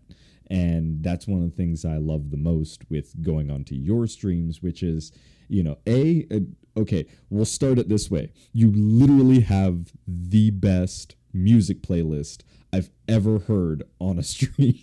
and 0.49 1.03
that's 1.03 1.27
one 1.27 1.41
of 1.41 1.49
the 1.49 1.55
things 1.55 1.85
i 1.85 1.97
love 1.97 2.31
the 2.31 2.37
most 2.37 2.83
with 2.89 3.21
going 3.21 3.49
onto 3.49 3.75
your 3.75 4.07
streams 4.07 4.61
which 4.61 4.83
is 4.83 5.11
you 5.47 5.63
know 5.63 5.77
a, 5.87 6.25
uh 6.31 6.39
okay 6.79 7.05
we'll 7.29 7.45
start 7.45 7.77
it 7.79 7.89
this 7.89 8.09
way 8.09 8.31
you 8.51 8.71
literally 8.75 9.39
have 9.41 9.91
the 10.07 10.49
best 10.51 11.15
music 11.33 11.81
playlist 11.81 12.41
i've 12.71 12.89
ever 13.07 13.39
heard 13.39 13.83
on 13.99 14.17
a 14.19 14.23
stream 14.35 14.75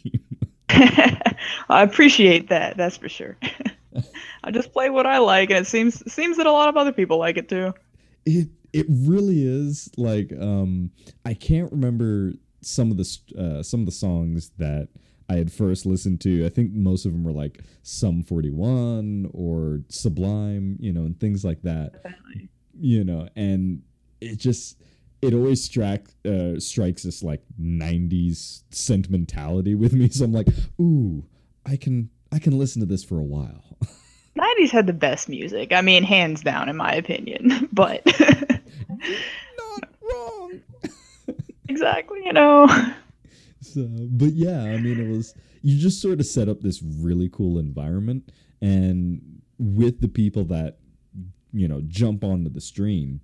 I 1.69 1.83
appreciate 1.83 2.49
that. 2.49 2.76
That's 2.76 2.97
for 2.97 3.09
sure. 3.09 3.37
I 4.45 4.50
just 4.52 4.73
play 4.73 4.88
what 4.88 5.05
I 5.05 5.19
like, 5.19 5.50
and 5.50 5.59
it 5.59 5.67
seems 5.67 6.00
seems 6.12 6.37
that 6.37 6.47
a 6.47 6.52
lot 6.52 6.69
of 6.69 6.76
other 6.76 6.93
people 6.93 7.19
like 7.19 7.37
it 7.37 7.49
too. 7.49 7.75
it 8.25 8.49
it 8.73 8.87
really 8.88 9.43
is 9.45 9.90
like 9.97 10.33
um 10.40 10.90
i 11.25 11.35
can't 11.35 11.71
remember 11.73 12.33
some 12.62 12.90
of 12.90 12.97
the 12.97 13.19
uh, 13.38 13.62
some 13.62 13.81
of 13.81 13.87
the 13.87 13.93
songs 13.93 14.52
that 14.59 14.88
i 15.30 15.34
had 15.34 15.50
first 15.52 15.87
listened 15.87 16.20
to 16.20 16.44
i 16.44 16.49
think 16.49 16.72
most 16.72 17.06
of 17.06 17.12
them 17.12 17.25
were 17.25 17.32
like 17.32 17.60
sum 17.82 18.22
41 18.22 19.30
or 19.32 19.80
sublime 19.88 20.76
you 20.80 20.92
know 20.92 21.02
and 21.02 21.18
things 21.18 21.44
like 21.44 21.62
that 21.62 22.04
you 22.78 23.04
know 23.04 23.28
and 23.37 23.82
it 24.20 24.37
just 24.37 24.76
it 25.22 25.34
always 25.34 25.62
strike, 25.62 26.08
uh, 26.25 26.58
strikes 26.58 27.02
this 27.02 27.22
like 27.22 27.42
90s 27.60 28.62
sentimentality 28.70 29.75
with 29.75 29.92
me 29.92 30.08
so 30.10 30.25
i'm 30.25 30.32
like 30.32 30.49
ooh 30.80 31.25
i 31.66 31.76
can 31.76 32.10
i 32.32 32.38
can 32.38 32.58
listen 32.58 32.80
to 32.80 32.87
this 32.87 33.04
for 33.04 33.18
a 33.18 33.25
while 33.25 33.78
90s 34.38 34.70
had 34.70 34.87
the 34.87 34.92
best 34.92 35.28
music. 35.28 35.72
I 35.72 35.80
mean, 35.80 36.04
hands 36.04 36.42
down, 36.42 36.68
in 36.68 36.76
my 36.76 36.92
opinion. 36.92 37.68
But 37.72 38.04
not 38.06 39.88
wrong 40.00 40.60
exactly, 41.68 42.20
you 42.25 42.32
know. 42.32 42.66
So, 43.75 43.89
but 44.11 44.33
yeah, 44.33 44.62
I 44.62 44.79
mean, 44.79 45.00
it 45.00 45.09
was 45.09 45.35
you 45.62 45.79
just 45.79 46.00
sort 46.00 46.21
of 46.21 46.27
set 46.27 46.49
up 46.49 46.61
this 46.61 46.83
really 46.83 47.29
cool 47.31 47.59
environment, 47.59 48.31
and 48.61 49.43
with 49.59 50.00
the 50.00 50.09
people 50.09 50.45
that 50.47 50.79
you 51.53 51.69
know 51.69 51.83
jump 51.87 52.25
onto 52.25 52.50
the 52.50 52.61
stream, 52.61 53.21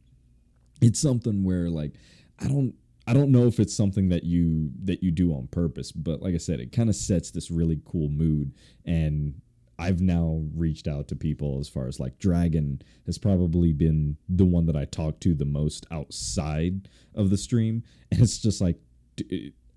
it's 0.81 1.00
something 1.00 1.45
where 1.45 1.69
like 1.69 1.93
I 2.38 2.49
don't 2.49 2.75
I 3.07 3.12
don't 3.12 3.31
know 3.31 3.47
if 3.47 3.61
it's 3.61 3.75
something 3.75 4.09
that 4.09 4.25
you 4.25 4.71
that 4.85 5.03
you 5.03 5.11
do 5.11 5.33
on 5.33 5.49
purpose, 5.49 5.93
but 5.93 6.23
like 6.23 6.35
I 6.35 6.38
said, 6.38 6.61
it 6.61 6.73
kind 6.73 6.88
of 6.88 6.97
sets 6.97 7.31
this 7.31 7.50
really 7.50 7.81
cool 7.85 8.09
mood, 8.09 8.53
and 8.85 9.41
I've 9.79 10.00
now 10.00 10.43
reached 10.55 10.88
out 10.88 11.09
to 11.09 11.17
people 11.17 11.59
as 11.61 11.69
far 11.69 11.87
as 11.87 12.00
like 12.00 12.19
Dragon 12.19 12.83
has 13.05 13.19
probably 13.19 13.73
been 13.73 14.17
the 14.29 14.45
one 14.45 14.67
that 14.67 14.76
I 14.76 14.87
talk 14.87 15.21
to 15.21 15.35
the 15.35 15.45
most 15.45 15.87
outside 15.91 16.88
of 17.15 17.31
the 17.31 17.37
stream, 17.37 17.85
and 18.11 18.21
it's 18.21 18.38
just 18.38 18.61
like 18.61 18.76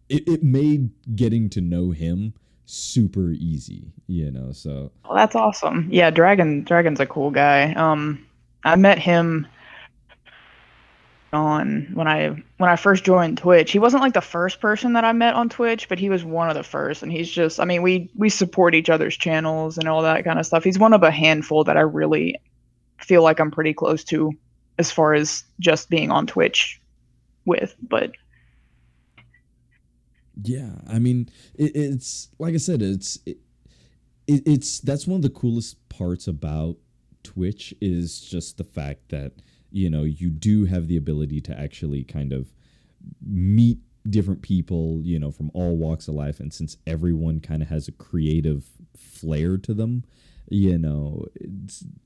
it, 0.10 0.28
it 0.28 0.44
made 0.44 0.90
getting 1.16 1.50
to 1.52 1.62
know 1.62 1.92
him 1.92 2.34
super 2.66 3.32
easy, 3.32 3.92
you 4.08 4.32
know. 4.32 4.52
So 4.52 4.92
Well, 5.06 5.16
that's 5.16 5.36
awesome. 5.36 5.88
Yeah, 5.92 6.10
Dragon 6.10 6.64
Dragon's 6.64 7.00
a 7.00 7.06
cool 7.06 7.32
guy. 7.32 7.74
Um 7.74 8.26
I 8.64 8.76
met 8.76 9.00
him 9.00 9.48
on 11.32 11.90
when 11.94 12.08
I 12.08 12.30
when 12.58 12.70
I 12.70 12.76
first 12.76 13.04
joined 13.04 13.38
Twitch. 13.38 13.72
He 13.72 13.80
wasn't 13.80 14.04
like 14.04 14.14
the 14.14 14.22
first 14.22 14.60
person 14.60 14.94
that 14.94 15.04
I 15.06 15.14
met 15.14 15.36
on 15.36 15.50
Twitch, 15.50 15.88
but 15.88 16.00
he 16.00 16.10
was 16.10 16.24
one 16.24 16.50
of 16.50 16.56
the 16.56 16.64
first 16.64 17.04
and 17.04 17.12
he's 17.12 17.30
just 17.30 17.60
I 17.60 17.66
mean, 17.66 17.82
we 17.82 18.12
we 18.16 18.30
support 18.30 18.76
each 18.76 18.90
other's 18.90 19.18
channels 19.18 19.78
and 19.78 19.88
all 19.88 20.02
that 20.02 20.24
kind 20.24 20.40
of 20.40 20.46
stuff. 20.46 20.64
He's 20.64 20.80
one 20.80 20.94
of 20.94 21.04
a 21.04 21.12
handful 21.12 21.64
that 21.64 21.78
I 21.78 21.82
really 21.82 22.40
feel 23.00 23.24
like 23.24 23.40
I'm 23.40 23.52
pretty 23.52 23.74
close 23.74 24.04
to 24.06 24.32
as 24.78 24.92
far 24.92 25.14
as 25.14 25.44
just 25.60 25.90
being 25.90 26.12
on 26.12 26.26
Twitch 26.28 26.82
with, 27.46 27.76
but 27.82 28.12
yeah, 30.44 30.72
I 30.88 31.00
mean, 31.00 31.30
it, 31.56 31.72
it's 31.76 32.30
like 32.40 32.54
I 32.54 32.58
said, 32.58 32.82
it's 32.82 33.18
it, 33.26 33.38
it, 34.28 34.44
it's 34.46 34.80
that's 34.80 35.08
one 35.08 35.18
of 35.18 35.22
the 35.22 35.30
coolest 35.30 35.88
parts 35.90 36.28
about 36.28 36.78
Twitch 37.24 37.74
is 37.82 38.22
just 38.22 38.58
the 38.58 38.64
fact 38.64 39.10
that 39.10 39.34
you 39.72 39.90
know 39.90 40.04
you 40.04 40.30
do 40.30 40.66
have 40.66 40.88
the 40.88 40.98
ability 40.98 41.42
to 41.42 41.60
actually 41.60 42.04
kind 42.04 42.34
of 42.34 42.54
meet 43.26 43.80
different 44.10 44.42
people, 44.42 45.02
you 45.04 45.20
know, 45.20 45.32
from 45.32 45.52
all 45.54 45.76
walks 45.78 46.08
of 46.08 46.16
life, 46.16 46.40
and 46.40 46.54
since 46.54 46.78
everyone 46.88 47.40
kind 47.40 47.62
of 47.62 47.70
has 47.70 47.88
a 47.88 47.92
creative 47.92 48.66
flair 48.96 49.58
to 49.58 49.74
them, 49.74 50.04
you 50.50 50.78
know, 50.78 51.26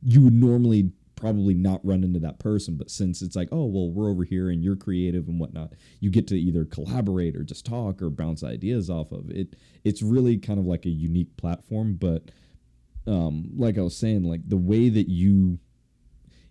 you 0.01 0.21
would 0.21 0.33
normally 0.33 0.91
probably 1.23 1.53
not 1.53 1.79
run 1.85 2.03
into 2.03 2.19
that 2.19 2.37
person 2.37 2.75
but 2.75 2.91
since 2.91 3.21
it's 3.21 3.35
like 3.35 3.47
oh 3.53 3.63
well 3.63 3.89
we're 3.89 4.09
over 4.09 4.25
here 4.25 4.49
and 4.49 4.61
you're 4.61 4.75
creative 4.75 5.29
and 5.29 5.39
whatnot 5.39 5.71
you 6.01 6.09
get 6.09 6.27
to 6.27 6.37
either 6.37 6.65
collaborate 6.65 7.33
or 7.33 7.43
just 7.43 7.65
talk 7.65 8.01
or 8.01 8.09
bounce 8.09 8.43
ideas 8.43 8.89
off 8.89 9.13
of 9.13 9.29
it 9.29 9.55
it's 9.85 10.01
really 10.01 10.37
kind 10.37 10.59
of 10.59 10.65
like 10.65 10.85
a 10.85 10.89
unique 10.89 11.35
platform 11.37 11.95
but 11.95 12.23
um 13.07 13.49
like 13.55 13.77
i 13.77 13.81
was 13.81 13.95
saying 13.95 14.23
like 14.23 14.41
the 14.49 14.57
way 14.57 14.89
that 14.89 15.07
you 15.07 15.57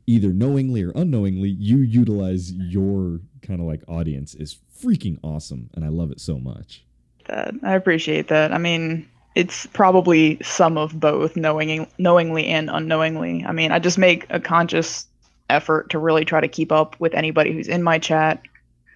either 0.07 0.33
knowingly 0.33 0.83
or 0.83 0.91
unknowingly 0.95 1.51
you 1.51 1.77
utilize 1.77 2.51
your 2.53 3.21
kind 3.43 3.61
of 3.61 3.67
like 3.67 3.83
audience 3.89 4.35
is 4.35 4.57
freaking 4.83 5.19
awesome 5.23 5.69
and 5.75 5.85
i 5.85 5.89
love 5.89 6.11
it 6.11 6.19
so 6.19 6.39
much 6.39 6.87
that 7.29 7.55
I 7.63 7.75
appreciate 7.75 8.29
that. 8.29 8.53
I 8.53 8.59
mean, 8.59 9.09
it's 9.35 9.67
probably 9.67 10.39
some 10.43 10.77
of 10.77 10.99
both, 10.99 11.37
knowing 11.37 11.87
knowingly 11.99 12.47
and 12.47 12.69
unknowingly. 12.71 13.45
I 13.47 13.53
mean, 13.53 13.73
I 13.73 13.79
just 13.79 13.99
make 13.99 14.27
a 14.31 14.39
conscious 14.39 15.07
effort 15.49 15.91
to 15.91 15.99
really 15.99 16.25
try 16.25 16.41
to 16.41 16.49
keep 16.49 16.73
up 16.73 16.99
with 16.99 17.15
anybody 17.15 17.53
who's 17.53 17.69
in 17.69 17.83
my 17.83 17.99
chat. 17.99 18.43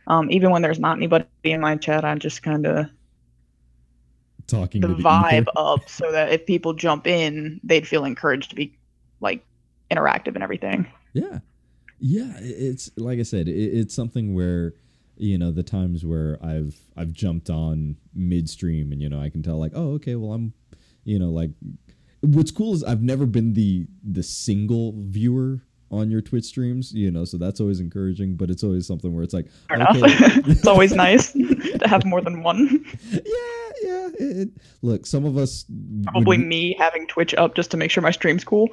Um, 0.07 0.31
even 0.31 0.51
when 0.51 0.63
there's 0.63 0.79
not 0.79 0.97
anybody 0.97 1.27
in 1.43 1.61
my 1.61 1.77
chat, 1.77 2.05
i'm 2.05 2.19
just 2.19 2.43
kind 2.43 2.67
of 2.67 2.87
talking 4.47 4.81
the 4.81 4.89
to 4.89 4.95
the 4.95 5.03
vibe 5.03 5.47
up 5.57 5.89
so 5.89 6.13
that 6.13 6.33
if 6.33 6.47
people 6.47 6.73
jump 6.73 7.07
in, 7.07 7.61
they'd 7.65 7.87
feel 7.87 8.05
encouraged 8.05 8.51
to 8.51 8.57
be 8.57 8.77
like 9.21 9.45
interactive 9.91 10.35
and 10.35 10.43
everything. 10.43 10.87
Yeah, 11.13 11.41
yeah. 11.99 12.33
It's 12.41 12.91
like 12.97 13.19
I 13.19 13.23
said, 13.23 13.49
it, 13.49 13.53
it's 13.53 13.95
something 13.95 14.35
where 14.35 14.75
you 15.17 15.39
know 15.39 15.51
the 15.51 15.63
times 15.63 16.05
where 16.05 16.39
I've 16.43 16.77
I've 16.97 17.13
jumped 17.13 17.51
on 17.51 17.97
midstream 18.15 18.93
and 18.93 19.01
you 19.01 19.09
know 19.09 19.21
I 19.21 19.31
can 19.31 19.43
tell 19.43 19.59
like 19.59 19.73
oh 19.75 19.93
okay 19.95 20.15
well 20.17 20.33
I'm 20.33 20.53
you 21.05 21.19
know 21.19 21.31
like 21.31 21.51
what's 22.21 22.51
cool 22.51 22.75
is 22.75 22.83
I've 22.85 23.03
never 23.03 23.27
been 23.27 23.53
the 23.55 23.87
the 24.03 24.23
single 24.23 24.95
viewer 24.97 25.63
on 25.91 26.11
your 26.11 26.21
Twitch 26.21 26.45
streams 26.45 26.93
you 26.93 27.11
know 27.11 27.25
so 27.25 27.39
that's 27.39 27.61
always 27.61 27.79
encouraging 27.81 28.37
but 28.37 28.51
it's 28.51 28.65
always 28.65 28.87
something 28.87 29.15
where 29.15 29.23
it's 29.23 29.33
like 29.35 29.47
Fair 29.69 29.81
okay 29.83 30.01
it's 30.51 30.67
always 30.67 30.93
nice 31.07 31.33
to 31.33 31.83
have 31.87 32.05
more 32.05 32.21
than 32.21 32.43
one. 32.43 32.85
yeah 33.13 33.21
yeah 33.83 34.09
it, 34.19 34.37
it- 34.39 34.49
look 34.83 35.07
some 35.07 35.25
of 35.25 35.37
us 35.39 35.65
would- 35.69 36.05
Probably 36.07 36.39
me 36.39 36.75
having 36.79 37.07
Twitch 37.07 37.35
up 37.35 37.55
just 37.55 37.71
to 37.71 37.77
make 37.77 37.91
sure 37.91 38.03
my 38.03 38.11
stream's 38.11 38.43
cool. 38.45 38.69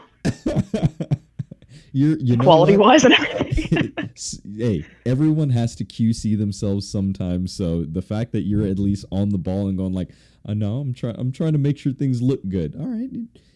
You're 1.94 2.18
you 2.20 2.38
quality 2.38 2.76
wise 2.76 3.06
and 3.06 3.14
everything. 3.14 3.94
hey, 4.58 4.86
everyone 5.06 5.50
has 5.52 5.76
to 5.76 5.86
QC 5.86 6.38
themselves 6.38 6.90
sometimes. 6.90 7.54
So 7.54 7.84
the 7.84 8.02
fact 8.02 8.32
that 8.34 8.42
you're 8.42 8.68
at 8.68 8.80
least 8.80 9.06
on 9.12 9.30
the 9.30 9.38
ball 9.38 9.68
and 9.68 9.78
going 9.78 9.94
like, 9.94 10.10
uh, 10.10 10.52
I 10.52 10.54
know 10.54 10.80
I'm 10.80 10.94
trying, 10.94 11.16
I'm 11.18 11.32
trying 11.32 11.54
to 11.54 11.60
make 11.60 11.78
sure 11.78 11.94
things 11.94 12.22
look 12.22 12.42
good. 12.50 12.76
All 12.76 12.88
right, 12.88 13.10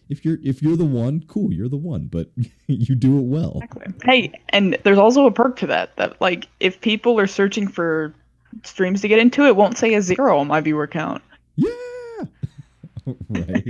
if 0.08 0.24
you're 0.24 0.38
if 0.42 0.62
you're 0.62 0.76
the 0.76 0.84
one, 0.84 1.24
cool, 1.26 1.52
you're 1.52 1.68
the 1.68 1.76
one, 1.76 2.06
but 2.06 2.30
you 2.66 2.94
do 2.94 3.18
it 3.18 3.24
well. 3.24 3.60
Exactly. 3.62 3.94
Hey, 4.04 4.32
and 4.50 4.78
there's 4.84 4.98
also 4.98 5.26
a 5.26 5.30
perk 5.30 5.56
to 5.58 5.66
that. 5.66 5.96
That 5.96 6.20
like 6.20 6.48
if 6.60 6.80
people 6.80 7.18
are 7.18 7.26
searching 7.26 7.68
for 7.68 8.14
streams 8.64 9.02
to 9.02 9.08
get 9.08 9.18
into, 9.18 9.44
it 9.44 9.56
won't 9.56 9.76
say 9.76 9.94
a 9.94 10.02
zero 10.02 10.38
on 10.38 10.46
my 10.46 10.60
viewer 10.60 10.86
count. 10.86 11.22
Yeah. 11.56 11.70
right. 13.28 13.64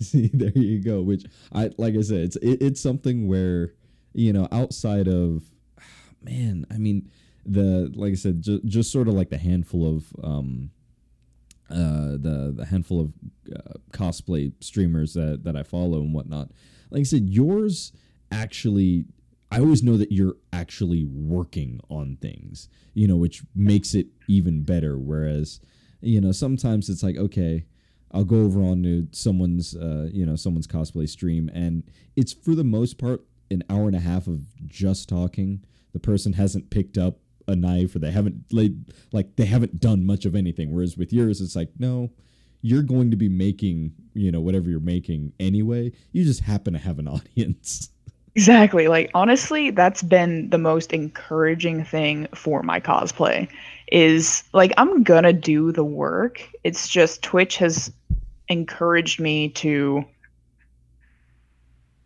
See, 0.00 0.30
there 0.32 0.52
you 0.54 0.80
go. 0.80 1.00
Which 1.02 1.24
I 1.52 1.70
like. 1.76 1.96
I 1.96 2.02
said, 2.02 2.20
it's 2.20 2.36
it, 2.36 2.62
it's 2.62 2.80
something 2.80 3.26
where 3.26 3.72
you 4.12 4.32
know 4.32 4.48
outside 4.52 5.08
of 5.08 5.44
man. 6.22 6.66
I 6.70 6.78
mean, 6.78 7.10
the 7.44 7.92
like 7.94 8.12
I 8.12 8.16
said, 8.16 8.42
ju- 8.42 8.62
just 8.64 8.92
sort 8.92 9.08
of 9.08 9.14
like 9.14 9.30
the 9.30 9.38
handful 9.38 9.96
of 9.96 10.04
um 10.22 10.70
uh 11.70 12.12
the 12.12 12.52
the 12.56 12.66
handful 12.66 13.00
of 13.00 13.12
uh, 13.54 13.78
cosplay 13.92 14.52
streamers 14.60 15.14
that 15.14 15.44
that 15.44 15.56
I 15.56 15.62
follow 15.62 16.00
and 16.00 16.14
whatnot. 16.14 16.50
Like 16.90 17.00
I 17.00 17.04
said, 17.04 17.28
yours 17.28 17.92
actually. 18.30 19.06
I 19.50 19.60
always 19.60 19.82
know 19.82 19.96
that 19.96 20.12
you're 20.12 20.36
actually 20.52 21.06
working 21.06 21.80
on 21.88 22.18
things, 22.20 22.68
you 22.92 23.08
know, 23.08 23.16
which 23.16 23.42
makes 23.54 23.94
it 23.94 24.08
even 24.28 24.62
better. 24.62 24.98
Whereas, 24.98 25.58
you 26.02 26.20
know, 26.20 26.32
sometimes 26.32 26.90
it's 26.90 27.02
like, 27.02 27.16
okay, 27.16 27.64
I'll 28.12 28.24
go 28.24 28.42
over 28.42 28.60
onto 28.60 29.06
someone's 29.12 29.74
uh, 29.74 30.08
you 30.12 30.24
know 30.24 30.36
someone's 30.36 30.66
cosplay 30.66 31.08
stream, 31.08 31.50
and 31.52 31.82
it's 32.16 32.32
for 32.32 32.54
the 32.54 32.64
most 32.64 32.98
part 32.98 33.24
an 33.50 33.62
hour 33.70 33.86
and 33.86 33.96
a 33.96 34.00
half 34.00 34.26
of 34.26 34.40
just 34.66 35.08
talking. 35.08 35.64
The 35.92 36.00
person 36.00 36.34
hasn't 36.34 36.70
picked 36.70 36.98
up 36.98 37.18
a 37.46 37.56
knife, 37.56 37.94
or 37.94 37.98
they 37.98 38.10
haven't 38.10 38.44
like 38.52 38.72
like 39.12 39.36
they 39.36 39.46
haven't 39.46 39.80
done 39.80 40.04
much 40.04 40.24
of 40.24 40.34
anything. 40.34 40.72
Whereas 40.72 40.96
with 40.96 41.12
yours, 41.12 41.40
it's 41.40 41.56
like 41.56 41.70
no, 41.78 42.10
you're 42.60 42.82
going 42.82 43.10
to 43.10 43.16
be 43.16 43.28
making 43.28 43.92
you 44.14 44.30
know 44.30 44.40
whatever 44.40 44.70
you're 44.70 44.80
making 44.80 45.32
anyway. 45.40 45.92
You 46.12 46.24
just 46.24 46.40
happen 46.40 46.74
to 46.74 46.78
have 46.78 46.98
an 46.98 47.08
audience. 47.08 47.90
Exactly. 48.34 48.86
Like 48.86 49.10
honestly, 49.14 49.70
that's 49.70 50.02
been 50.02 50.50
the 50.50 50.58
most 50.58 50.92
encouraging 50.92 51.84
thing 51.84 52.28
for 52.34 52.62
my 52.62 52.78
cosplay 52.78 53.48
is 53.90 54.44
like 54.52 54.72
I'm 54.76 55.02
going 55.02 55.24
to 55.24 55.32
do 55.32 55.72
the 55.72 55.84
work. 55.84 56.42
It's 56.62 56.88
just 56.88 57.22
Twitch 57.22 57.56
has 57.56 57.90
encouraged 58.48 59.20
me 59.20 59.48
to 59.50 60.04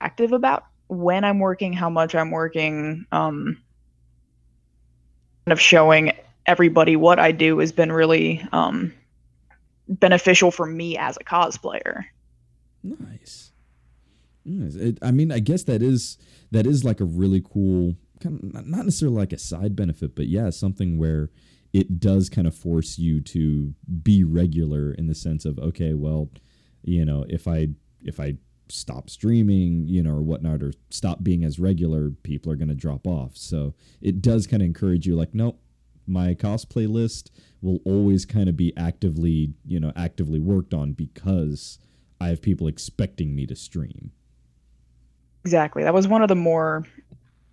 active 0.00 0.32
about 0.32 0.64
when 0.92 1.24
I'm 1.24 1.38
working, 1.38 1.72
how 1.72 1.90
much 1.90 2.14
I'm 2.14 2.30
working, 2.30 3.06
um 3.12 3.58
kind 5.46 5.52
of 5.52 5.60
showing 5.60 6.12
everybody 6.46 6.96
what 6.96 7.18
I 7.18 7.32
do 7.32 7.58
has 7.58 7.72
been 7.72 7.90
really 7.90 8.46
um 8.52 8.92
beneficial 9.88 10.50
for 10.50 10.66
me 10.66 10.96
as 10.96 11.16
a 11.16 11.24
cosplayer. 11.24 12.04
Nice. 12.82 13.52
It, 14.44 14.98
I 15.02 15.12
mean, 15.12 15.30
I 15.30 15.38
guess 15.38 15.62
that 15.64 15.82
is 15.82 16.18
that 16.50 16.66
is 16.66 16.84
like 16.84 17.00
a 17.00 17.04
really 17.04 17.40
cool 17.40 17.94
kind 18.20 18.38
of 18.42 18.66
not 18.66 18.84
necessarily 18.84 19.16
like 19.16 19.32
a 19.32 19.38
side 19.38 19.76
benefit, 19.76 20.14
but 20.14 20.26
yeah, 20.26 20.50
something 20.50 20.98
where 20.98 21.30
it 21.72 22.00
does 22.00 22.28
kind 22.28 22.46
of 22.46 22.54
force 22.54 22.98
you 22.98 23.20
to 23.20 23.74
be 24.02 24.24
regular 24.24 24.92
in 24.92 25.06
the 25.06 25.14
sense 25.14 25.44
of 25.44 25.58
okay, 25.58 25.94
well, 25.94 26.30
you 26.82 27.04
know, 27.04 27.24
if 27.28 27.46
I 27.46 27.68
if 28.02 28.18
I 28.20 28.36
stop 28.72 29.10
streaming, 29.10 29.86
you 29.86 30.02
know, 30.02 30.16
or 30.16 30.22
whatnot, 30.22 30.62
or 30.62 30.72
stop 30.90 31.22
being 31.22 31.44
as 31.44 31.58
regular, 31.58 32.10
people 32.10 32.50
are 32.50 32.56
going 32.56 32.68
to 32.68 32.74
drop 32.74 33.06
off. 33.06 33.36
So 33.36 33.74
it 34.00 34.22
does 34.22 34.46
kind 34.46 34.62
of 34.62 34.66
encourage 34.66 35.06
you, 35.06 35.14
like, 35.14 35.34
nope, 35.34 35.60
my 36.06 36.34
cosplay 36.34 36.88
list 36.88 37.30
will 37.60 37.80
always 37.84 38.24
kind 38.24 38.48
of 38.48 38.56
be 38.56 38.72
actively, 38.76 39.52
you 39.66 39.78
know, 39.78 39.92
actively 39.94 40.40
worked 40.40 40.74
on 40.74 40.92
because 40.92 41.78
I 42.20 42.28
have 42.28 42.42
people 42.42 42.66
expecting 42.66 43.34
me 43.34 43.46
to 43.46 43.56
stream. 43.56 44.10
Exactly. 45.44 45.82
That 45.82 45.94
was 45.94 46.08
one 46.08 46.22
of 46.22 46.28
the 46.28 46.36
more 46.36 46.84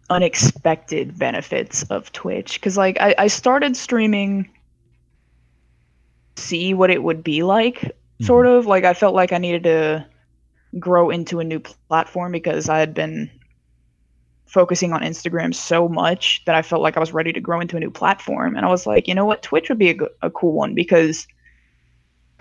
unexpected 0.09 1.17
benefits 1.17 1.83
of 1.83 2.11
Twitch 2.11 2.59
because, 2.59 2.77
like, 2.77 2.99
I, 2.99 3.15
I 3.17 3.27
started 3.27 3.75
streaming, 3.75 4.49
see 6.35 6.73
what 6.73 6.89
it 6.89 7.03
would 7.03 7.23
be 7.23 7.43
like, 7.43 7.79
mm-hmm. 7.79 8.25
sort 8.25 8.47
of. 8.47 8.65
Like, 8.65 8.83
I 8.83 8.93
felt 8.93 9.15
like 9.15 9.33
I 9.33 9.37
needed 9.37 9.63
to 9.63 10.05
grow 10.77 11.09
into 11.09 11.39
a 11.39 11.43
new 11.43 11.59
platform 11.59 12.31
because 12.31 12.69
I 12.69 12.79
had 12.79 12.93
been 12.93 13.31
focusing 14.45 14.93
on 14.93 15.01
Instagram 15.01 15.53
so 15.53 15.87
much 15.87 16.43
that 16.45 16.55
I 16.55 16.61
felt 16.61 16.81
like 16.81 16.97
I 16.97 16.99
was 16.99 17.13
ready 17.13 17.31
to 17.33 17.39
grow 17.39 17.59
into 17.59 17.77
a 17.77 17.79
new 17.79 17.91
platform. 17.91 18.55
And 18.55 18.65
I 18.65 18.69
was 18.69 18.87
like, 18.87 19.07
you 19.07 19.13
know 19.13 19.25
what, 19.25 19.43
Twitch 19.43 19.69
would 19.69 19.77
be 19.77 19.91
a, 19.91 19.97
a 20.23 20.29
cool 20.31 20.53
one 20.53 20.73
because 20.73 21.27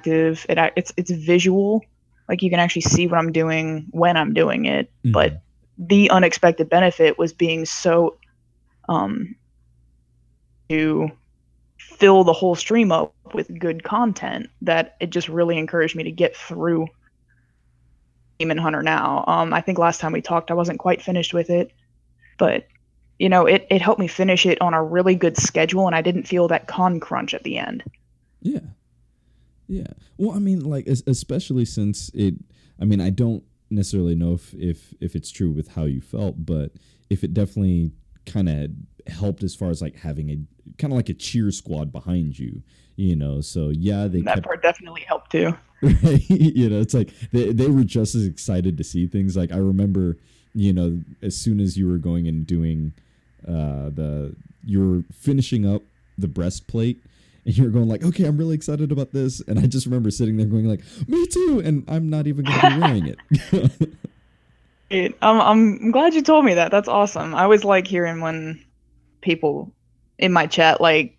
it 0.04 0.46
it's 0.76 0.92
it's 0.96 1.10
visual. 1.10 1.84
Like 2.28 2.42
you 2.42 2.50
can 2.50 2.60
actually 2.60 2.82
see 2.82 3.06
what 3.06 3.18
I'm 3.18 3.32
doing 3.32 3.86
when 3.90 4.16
I'm 4.16 4.32
doing 4.32 4.66
it. 4.66 4.90
Mhm. 5.04 5.12
But 5.12 5.42
the 5.76 6.10
unexpected 6.10 6.68
benefit 6.68 7.18
was 7.18 7.32
being 7.32 7.64
so 7.64 8.16
um 8.88 9.34
to 10.68 11.10
fill 11.78 12.24
the 12.24 12.32
whole 12.32 12.54
stream 12.54 12.90
up 12.90 13.14
with 13.34 13.58
good 13.58 13.84
content 13.84 14.48
that 14.62 14.96
it 15.00 15.10
just 15.10 15.28
really 15.28 15.58
encouraged 15.58 15.94
me 15.96 16.04
to 16.04 16.10
get 16.10 16.36
through 16.36 16.86
Demon 18.38 18.58
Hunter 18.58 18.82
now. 18.82 19.24
Um, 19.26 19.52
I 19.52 19.60
think 19.60 19.78
last 19.78 20.00
time 20.00 20.12
we 20.12 20.22
talked, 20.22 20.50
I 20.50 20.54
wasn't 20.54 20.78
quite 20.78 21.02
finished 21.02 21.34
with 21.34 21.50
it, 21.50 21.72
but 22.38 22.66
you 23.18 23.28
know, 23.28 23.46
it, 23.46 23.66
it 23.68 23.82
helped 23.82 23.98
me 23.98 24.06
finish 24.06 24.46
it 24.46 24.60
on 24.60 24.74
a 24.74 24.82
really 24.82 25.16
good 25.16 25.36
schedule, 25.36 25.86
and 25.86 25.96
I 25.96 26.02
didn't 26.02 26.28
feel 26.28 26.48
that 26.48 26.68
con 26.68 27.00
crunch 27.00 27.34
at 27.34 27.42
the 27.42 27.58
end. 27.58 27.82
Yeah. 28.40 28.60
Yeah. 29.66 29.88
Well, 30.16 30.36
I 30.36 30.38
mean, 30.38 30.60
like, 30.60 30.86
especially 30.86 31.64
since 31.64 32.10
it, 32.14 32.34
I 32.80 32.84
mean, 32.84 33.00
I 33.00 33.10
don't 33.10 33.42
necessarily 33.70 34.14
know 34.14 34.34
if, 34.34 34.54
if, 34.54 34.94
if 35.00 35.16
it's 35.16 35.30
true 35.30 35.50
with 35.50 35.68
how 35.68 35.84
you 35.84 36.00
felt, 36.00 36.46
but 36.46 36.72
if 37.10 37.24
it 37.24 37.34
definitely 37.34 37.92
kind 38.24 38.48
of 38.48 38.70
helped 39.12 39.42
as 39.42 39.54
far 39.54 39.70
as 39.70 39.82
like 39.82 39.96
having 39.96 40.30
a 40.30 40.36
kind 40.78 40.92
of 40.92 40.96
like 40.96 41.08
a 41.08 41.14
cheer 41.14 41.50
squad 41.50 41.92
behind 41.92 42.38
you, 42.38 42.62
you 42.98 43.16
know? 43.16 43.40
So, 43.40 43.70
yeah, 43.70 44.08
they 44.08 44.22
That 44.22 44.36
kept, 44.36 44.46
part 44.46 44.62
definitely 44.62 45.02
helped 45.02 45.32
too. 45.32 45.56
right? 45.82 46.22
you 46.30 46.68
know, 46.70 46.80
it's 46.80 46.94
like 46.94 47.14
they, 47.32 47.52
they 47.52 47.68
were 47.68 47.84
just 47.84 48.14
as 48.16 48.26
excited 48.26 48.78
to 48.78 48.84
see 48.84 49.06
things. 49.06 49.36
Like, 49.36 49.52
I 49.52 49.58
remember, 49.58 50.18
you 50.54 50.74
know, 50.74 51.00
as 51.22 51.36
soon 51.36 51.60
as 51.60 51.78
you 51.78 51.88
were 51.88 51.98
going 51.98 52.28
and 52.28 52.46
doing 52.46 52.94
uh, 53.48 53.90
the, 53.90 54.36
you 54.66 54.86
were 54.86 55.04
finishing 55.14 55.66
up 55.66 55.82
the 56.18 56.28
breastplate 56.28 57.02
and 57.46 57.56
you're 57.56 57.70
going 57.70 57.88
like, 57.88 58.04
okay, 58.04 58.24
I'm 58.26 58.38
really 58.38 58.56
excited 58.56 58.92
about 58.92 59.12
this. 59.12 59.40
And 59.48 59.58
I 59.60 59.66
just 59.66 59.86
remember 59.86 60.10
sitting 60.10 60.36
there 60.36 60.46
going 60.46 60.66
like, 60.68 60.82
me 61.08 61.26
too. 61.28 61.62
And 61.64 61.84
I'm 61.88 62.10
not 62.10 62.26
even 62.28 62.46
going 62.46 62.60
to 62.60 62.66
be 62.66 62.76
wearing 62.76 63.06
it. 63.06 63.98
It, 64.90 65.18
I'm, 65.20 65.40
I'm 65.40 65.90
glad 65.90 66.14
you 66.14 66.22
told 66.22 66.44
me 66.46 66.54
that. 66.54 66.70
That's 66.70 66.88
awesome. 66.88 67.34
I 67.34 67.42
always 67.42 67.64
like 67.64 67.86
hearing 67.86 68.20
when 68.22 68.64
people 69.20 69.74
in 70.18 70.32
my 70.32 70.46
chat 70.46 70.80
like 70.80 71.17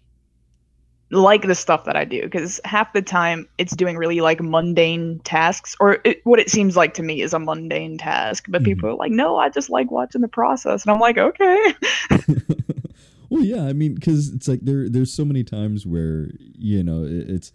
like 1.11 1.41
the 1.43 1.55
stuff 1.55 1.85
that 1.85 1.95
I 1.95 2.05
do 2.05 2.21
because 2.21 2.59
half 2.65 2.93
the 2.93 3.01
time 3.01 3.47
it's 3.57 3.75
doing 3.75 3.97
really 3.97 4.21
like 4.21 4.41
mundane 4.41 5.19
tasks 5.23 5.75
or 5.79 5.97
it, 6.03 6.21
what 6.23 6.39
it 6.39 6.49
seems 6.51 6.77
like 6.77 6.93
to 6.95 7.03
me 7.03 7.21
is 7.21 7.33
a 7.33 7.39
mundane 7.39 7.97
task. 7.97 8.45
But 8.47 8.61
Mhm. 8.61 8.65
people 8.65 8.89
are 8.89 8.93
like, 8.95 9.11
no, 9.11 9.37
I 9.37 9.49
just 9.49 9.69
like 9.71 9.89
watching 9.89 10.21
the 10.21 10.27
process, 10.27 10.83
and 10.83 10.91
I'm 10.91 10.99
like, 10.99 11.17
okay. 11.17 11.73
well, 13.29 13.43
yeah, 13.43 13.63
I 13.65 13.73
mean, 13.73 13.95
because 13.95 14.29
it's 14.29 14.47
like 14.47 14.61
there, 14.61 14.89
there's 14.89 15.13
so 15.13 15.25
many 15.25 15.43
times 15.43 15.85
where 15.85 16.29
you 16.37 16.83
know 16.83 17.03
it- 17.03 17.29
it's 17.29 17.51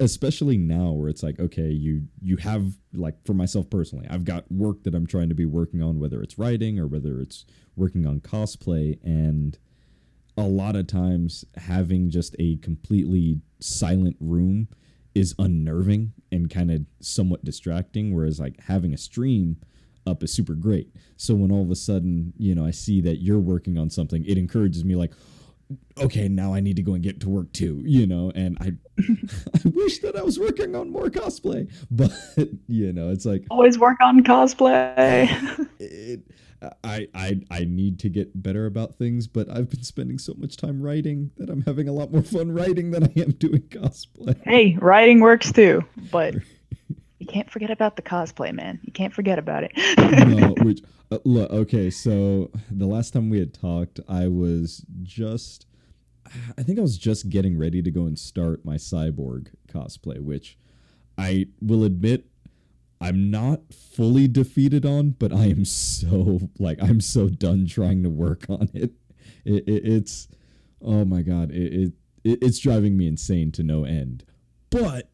especially 0.00 0.58
now 0.58 0.90
where 0.92 1.08
it's 1.08 1.22
like 1.22 1.40
okay, 1.40 1.70
you 1.70 2.02
you 2.20 2.36
have 2.36 2.74
like 2.92 3.14
for 3.24 3.32
myself 3.34 3.70
personally, 3.70 4.06
I've 4.10 4.24
got 4.24 4.50
work 4.52 4.82
that 4.84 4.94
I'm 4.94 5.06
trying 5.06 5.28
to 5.30 5.34
be 5.34 5.46
working 5.46 5.82
on, 5.82 5.98
whether 5.98 6.22
it's 6.22 6.38
writing 6.38 6.78
or 6.78 6.86
whether 6.86 7.20
it's 7.20 7.46
working 7.76 8.06
on 8.06 8.20
cosplay, 8.20 8.98
and 9.02 9.58
a 10.38 10.46
lot 10.46 10.76
of 10.76 10.86
times 10.86 11.44
having 11.56 12.10
just 12.10 12.36
a 12.38 12.56
completely 12.58 13.40
silent 13.60 14.16
room 14.20 14.68
is 15.14 15.34
unnerving 15.38 16.12
and 16.30 16.48
kind 16.48 16.70
of 16.70 16.82
somewhat 17.00 17.44
distracting 17.44 18.14
whereas 18.14 18.38
like 18.38 18.60
having 18.62 18.94
a 18.94 18.96
stream 18.96 19.56
up 20.06 20.22
is 20.22 20.32
super 20.32 20.54
great 20.54 20.94
so 21.16 21.34
when 21.34 21.50
all 21.50 21.62
of 21.62 21.70
a 21.70 21.76
sudden 21.76 22.32
you 22.38 22.54
know 22.54 22.64
i 22.64 22.70
see 22.70 23.00
that 23.00 23.16
you're 23.16 23.40
working 23.40 23.76
on 23.76 23.90
something 23.90 24.24
it 24.26 24.38
encourages 24.38 24.84
me 24.84 24.94
like 24.94 25.12
okay 25.98 26.28
now 26.28 26.54
i 26.54 26.60
need 26.60 26.76
to 26.76 26.82
go 26.82 26.94
and 26.94 27.02
get 27.02 27.20
to 27.20 27.28
work 27.28 27.52
too 27.52 27.82
you 27.84 28.06
know 28.06 28.30
and 28.36 28.56
i 28.60 28.72
i 29.02 29.60
wish 29.74 29.98
that 29.98 30.14
i 30.16 30.22
was 30.22 30.38
working 30.38 30.74
on 30.76 30.88
more 30.90 31.10
cosplay 31.10 31.70
but 31.90 32.12
you 32.68 32.92
know 32.92 33.10
it's 33.10 33.26
like 33.26 33.44
Always 33.50 33.78
work 33.78 33.98
on 34.00 34.22
cosplay. 34.22 35.28
it, 35.80 36.20
I, 36.82 37.08
I 37.14 37.40
I 37.50 37.64
need 37.64 37.98
to 38.00 38.08
get 38.08 38.42
better 38.42 38.66
about 38.66 38.96
things, 38.96 39.26
but 39.26 39.48
I've 39.48 39.70
been 39.70 39.82
spending 39.82 40.18
so 40.18 40.34
much 40.36 40.56
time 40.56 40.82
writing 40.82 41.30
that 41.36 41.50
I'm 41.50 41.62
having 41.62 41.88
a 41.88 41.92
lot 41.92 42.12
more 42.12 42.22
fun 42.22 42.52
writing 42.52 42.90
than 42.90 43.04
I 43.04 43.12
am 43.20 43.32
doing 43.32 43.62
cosplay. 43.62 44.40
hey, 44.44 44.76
writing 44.80 45.20
works 45.20 45.52
too, 45.52 45.84
but 46.10 46.34
you 47.18 47.26
can't 47.26 47.50
forget 47.50 47.70
about 47.70 47.96
the 47.96 48.02
cosplay, 48.02 48.52
man. 48.52 48.80
You 48.82 48.92
can't 48.92 49.14
forget 49.14 49.38
about 49.38 49.64
it. 49.64 49.72
no, 50.26 50.48
which 50.64 50.82
uh, 51.10 51.18
look, 51.24 51.50
okay, 51.50 51.90
so 51.90 52.50
the 52.70 52.86
last 52.86 53.12
time 53.12 53.30
we 53.30 53.38
had 53.38 53.54
talked, 53.54 54.00
I 54.08 54.28
was 54.28 54.84
just 55.02 55.66
I 56.56 56.62
think 56.62 56.78
I 56.78 56.82
was 56.82 56.98
just 56.98 57.28
getting 57.28 57.58
ready 57.58 57.82
to 57.82 57.90
go 57.90 58.06
and 58.06 58.18
start 58.18 58.64
my 58.64 58.76
cyborg 58.76 59.48
cosplay, 59.68 60.20
which 60.20 60.58
I 61.16 61.46
will 61.60 61.84
admit 61.84 62.26
I'm 63.00 63.30
not 63.30 63.60
fully 63.72 64.26
defeated 64.26 64.84
on, 64.84 65.10
but 65.10 65.32
I 65.32 65.46
am 65.46 65.64
so 65.64 66.40
like 66.58 66.78
I'm 66.82 67.00
so 67.00 67.28
done 67.28 67.66
trying 67.66 68.02
to 68.02 68.10
work 68.10 68.46
on 68.48 68.70
it. 68.74 68.92
it, 69.44 69.64
it 69.68 69.82
it's 69.84 70.28
oh 70.82 71.04
my 71.04 71.22
god, 71.22 71.50
it, 71.50 71.92
it 72.24 72.38
it's 72.42 72.58
driving 72.58 72.96
me 72.96 73.06
insane 73.06 73.52
to 73.52 73.62
no 73.62 73.84
end. 73.84 74.24
But 74.70 75.10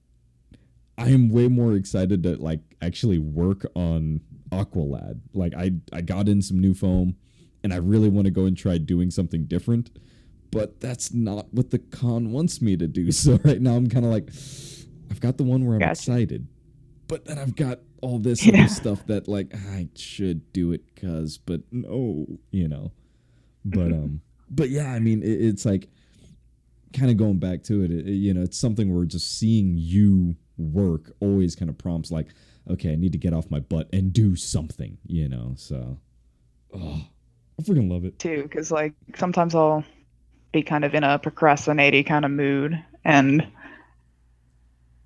I 0.97 1.09
am 1.09 1.29
way 1.29 1.49
more 1.49 1.75
excited 1.75 2.23
to 2.23 2.37
like 2.37 2.61
actually 2.81 3.18
work 3.18 3.66
on 3.75 4.20
Aqualad. 4.51 5.20
Like 5.33 5.55
I 5.55 5.73
I 5.92 6.01
got 6.01 6.29
in 6.29 6.40
some 6.40 6.61
new 6.61 6.75
foam 6.75 7.16
and 7.62 7.73
I 7.73 7.77
really 7.77 8.09
want 8.09 8.27
to 8.27 8.31
go 8.31 8.44
and 8.44 8.57
try 8.57 8.79
doing 8.79 9.11
something 9.11 9.44
different, 9.44 9.90
but 10.51 10.81
that's 10.81 11.12
not 11.12 11.53
what 11.53 11.70
the 11.70 11.79
con 11.79 12.33
wants 12.33 12.61
me 12.62 12.77
to 12.77 12.87
do. 12.87 13.11
So 13.12 13.38
right 13.44 13.61
now 13.61 13.75
I'm 13.75 13.88
kind 13.88 14.05
of 14.05 14.12
like 14.12 14.29
I've 15.11 15.20
got 15.20 15.37
the 15.37 15.44
one 15.44 15.64
where 15.64 15.75
I'm 15.75 15.81
gotcha. 15.81 15.90
excited, 15.92 16.47
but 17.14 17.27
then 17.27 17.38
I've 17.38 17.55
got 17.55 17.79
all 18.03 18.18
this 18.18 18.44
yeah. 18.46 18.64
other 18.64 18.68
stuff 18.68 19.07
that 19.07 19.29
like 19.29 19.55
I 19.55 19.88
should 19.94 20.53
do 20.53 20.72
it 20.72 20.96
cuz 20.96 21.38
but 21.38 21.61
no, 21.70 22.27
you 22.50 22.66
know. 22.66 22.90
But 23.64 23.92
um 23.92 24.20
but 24.50 24.68
yeah, 24.68 24.92
I 24.92 24.98
mean 24.98 25.22
it, 25.22 25.40
it's 25.40 25.64
like 25.64 25.88
kind 26.92 27.12
of 27.12 27.16
going 27.16 27.38
back 27.38 27.62
to 27.64 27.85
it, 27.85 27.92
it, 27.92 28.07
you 28.07 28.35
know, 28.35 28.42
it's 28.42 28.59
something 28.59 28.92
where 28.92 29.05
just 29.05 29.38
seeing 29.38 29.77
you 29.77 30.35
work 30.59 31.12
always 31.20 31.55
kind 31.55 31.68
of 31.68 31.79
prompts 31.79 32.11
like, 32.11 32.35
okay, 32.68 32.90
I 32.90 32.96
need 32.96 33.12
to 33.12 33.18
get 33.18 33.33
off 33.33 33.48
my 33.48 33.61
butt 33.61 33.88
and 33.92 34.12
do 34.12 34.35
something, 34.35 34.98
you 35.07 35.29
know. 35.29 35.53
So, 35.57 35.98
oh, 36.74 37.00
I 37.61 37.62
freaking 37.62 37.88
love 37.88 38.05
it 38.05 38.18
too, 38.18 38.42
because 38.42 38.72
like 38.72 38.94
sometimes 39.14 39.55
I'll 39.55 39.85
be 40.50 40.64
kind 40.64 40.85
of 40.85 40.96
in 40.96 41.05
a 41.05 41.20
procrastinating 41.20 42.07
kind 42.07 42.24
of 42.24 42.33
mood 42.33 42.83
and. 43.05 43.46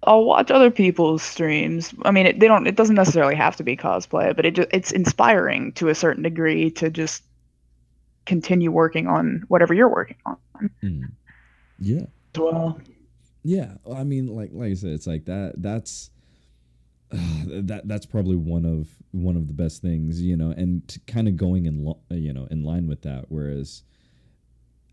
I'll 0.08 0.24
watch 0.24 0.50
other 0.50 0.70
people's 0.70 1.22
streams. 1.22 1.92
I 2.06 2.10
mean, 2.10 2.24
it, 2.24 2.40
they 2.40 2.48
don't. 2.48 2.66
It 2.66 2.76
doesn't 2.76 2.94
necessarily 2.94 3.34
have 3.34 3.56
to 3.56 3.62
be 3.62 3.76
cosplay, 3.76 4.34
but 4.34 4.46
it 4.46 4.54
just, 4.54 4.68
it's 4.72 4.90
inspiring 4.90 5.72
to 5.72 5.90
a 5.90 5.94
certain 5.94 6.22
degree 6.22 6.70
to 6.72 6.88
just 6.88 7.22
continue 8.24 8.70
working 8.70 9.06
on 9.06 9.44
whatever 9.48 9.74
you're 9.74 9.90
working 9.90 10.16
on. 10.24 10.38
Mm. 10.82 11.02
Yeah. 11.78 12.06
Well. 12.36 12.80
Yeah, 13.44 13.74
I 13.94 14.04
mean, 14.04 14.28
like 14.28 14.48
like 14.54 14.70
I 14.70 14.74
said, 14.74 14.92
it's 14.92 15.06
like 15.06 15.26
that. 15.26 15.56
That's 15.58 16.08
uh, 17.12 17.18
that 17.46 17.86
that's 17.86 18.06
probably 18.06 18.36
one 18.36 18.64
of 18.64 18.88
one 19.10 19.36
of 19.36 19.46
the 19.46 19.54
best 19.54 19.82
things, 19.82 20.22
you 20.22 20.38
know, 20.38 20.52
and 20.52 20.82
kind 21.06 21.28
of 21.28 21.36
going 21.36 21.66
in 21.66 21.84
lo- 21.84 22.00
you 22.08 22.32
know 22.32 22.48
in 22.50 22.64
line 22.64 22.86
with 22.86 23.02
that. 23.02 23.26
Whereas 23.28 23.82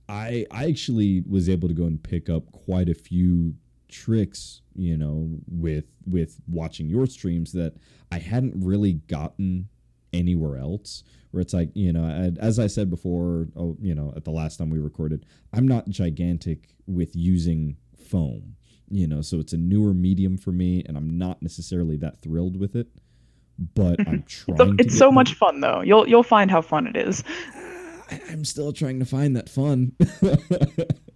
I 0.09 0.45
I 0.51 0.65
actually 0.65 1.23
was 1.25 1.47
able 1.47 1.69
to 1.69 1.73
go 1.73 1.85
and 1.85 2.03
pick 2.03 2.29
up 2.29 2.51
quite 2.51 2.89
a 2.89 2.93
few 2.93 3.55
tricks, 3.95 4.61
you 4.75 4.97
know, 4.97 5.29
with 5.47 5.85
with 6.05 6.39
watching 6.47 6.87
your 6.87 7.05
streams 7.07 7.51
that 7.53 7.73
I 8.11 8.19
hadn't 8.19 8.53
really 8.55 8.93
gotten 8.93 9.69
anywhere 10.13 10.57
else 10.57 11.03
where 11.31 11.41
it's 11.41 11.53
like 11.53 11.69
you 11.73 11.91
know 11.91 12.33
as 12.39 12.57
i 12.57 12.67
said 12.67 12.89
before 12.89 13.49
oh, 13.57 13.75
you 13.81 13.93
know 13.93 14.13
at 14.15 14.23
the 14.23 14.31
last 14.31 14.55
time 14.55 14.69
we 14.69 14.79
recorded 14.79 15.25
i'm 15.51 15.67
not 15.67 15.89
gigantic 15.89 16.69
with 16.87 17.13
using 17.17 17.75
foam 17.97 18.55
you 18.89 19.05
know 19.05 19.21
so 19.21 19.41
it's 19.41 19.51
a 19.51 19.57
newer 19.57 19.93
medium 19.93 20.37
for 20.37 20.53
me 20.53 20.81
and 20.87 20.95
i'm 20.95 21.17
not 21.17 21.41
necessarily 21.41 21.97
that 21.97 22.21
thrilled 22.21 22.57
with 22.57 22.77
it 22.77 22.87
but 23.73 23.99
i'm 24.07 24.23
trying 24.27 24.79
it's, 24.79 24.87
it's 24.87 24.97
so 24.97 25.11
much 25.11 25.33
fun 25.33 25.61
though. 25.61 25.81
You'll 25.81 26.07
you'll 26.07 26.23
find 26.23 26.51
how 26.51 26.61
fun 26.61 26.87
it 26.87 26.95
is. 26.95 27.23
I'm 28.29 28.45
still 28.45 28.71
trying 28.71 28.99
to 28.99 29.05
find 29.05 29.35
that 29.35 29.49
fun 29.49 29.93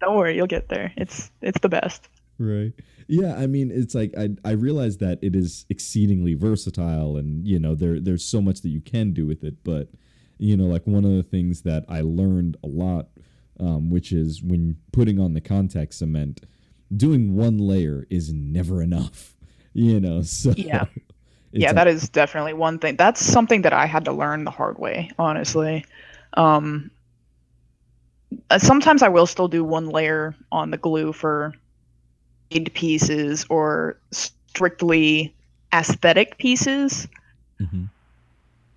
don't 0.00 0.16
worry 0.16 0.36
you'll 0.36 0.46
get 0.46 0.68
there. 0.68 0.92
It's 0.96 1.30
it's 1.40 1.60
the 1.60 1.68
best. 1.68 2.08
Right. 2.38 2.72
Yeah 3.10 3.34
i 3.36 3.48
mean 3.48 3.72
it's 3.72 3.92
like 3.92 4.14
i 4.16 4.28
i 4.44 4.52
realize 4.52 4.98
that 4.98 5.18
it 5.20 5.34
is 5.34 5.66
exceedingly 5.68 6.34
versatile 6.34 7.16
and 7.16 7.44
you 7.44 7.58
know 7.58 7.74
there 7.74 7.98
there's 7.98 8.24
so 8.24 8.40
much 8.40 8.60
that 8.60 8.68
you 8.68 8.80
can 8.80 9.12
do 9.12 9.26
with 9.26 9.42
it 9.42 9.64
but 9.64 9.88
you 10.38 10.56
know 10.56 10.66
like 10.66 10.86
one 10.86 11.04
of 11.04 11.10
the 11.10 11.24
things 11.24 11.62
that 11.62 11.84
i 11.88 12.02
learned 12.02 12.56
a 12.62 12.68
lot 12.68 13.08
um, 13.58 13.90
which 13.90 14.12
is 14.12 14.42
when 14.42 14.76
putting 14.92 15.18
on 15.18 15.34
the 15.34 15.40
contact 15.40 15.94
cement 15.94 16.46
doing 16.96 17.34
one 17.34 17.58
layer 17.58 18.06
is 18.10 18.32
never 18.32 18.80
enough 18.80 19.34
you 19.72 19.98
know 19.98 20.22
so 20.22 20.54
yeah. 20.56 20.84
Yeah 21.50 21.72
that 21.78 21.88
is 21.88 22.08
definitely 22.08 22.52
one 22.52 22.78
thing. 22.78 22.94
That's 22.94 23.20
something 23.20 23.62
that 23.62 23.72
i 23.72 23.86
had 23.86 24.04
to 24.04 24.12
learn 24.12 24.44
the 24.44 24.52
hard 24.52 24.78
way 24.78 25.10
honestly. 25.18 25.84
Um 26.34 26.92
uh, 28.50 28.58
sometimes 28.58 29.02
i 29.02 29.08
will 29.08 29.26
still 29.26 29.48
do 29.48 29.64
one 29.64 29.88
layer 29.88 30.34
on 30.52 30.70
the 30.70 30.78
glue 30.78 31.12
for 31.12 31.54
pieces 32.74 33.46
or 33.48 33.96
strictly 34.10 35.34
aesthetic 35.72 36.38
pieces. 36.38 37.06
Mm-hmm. 37.60 37.84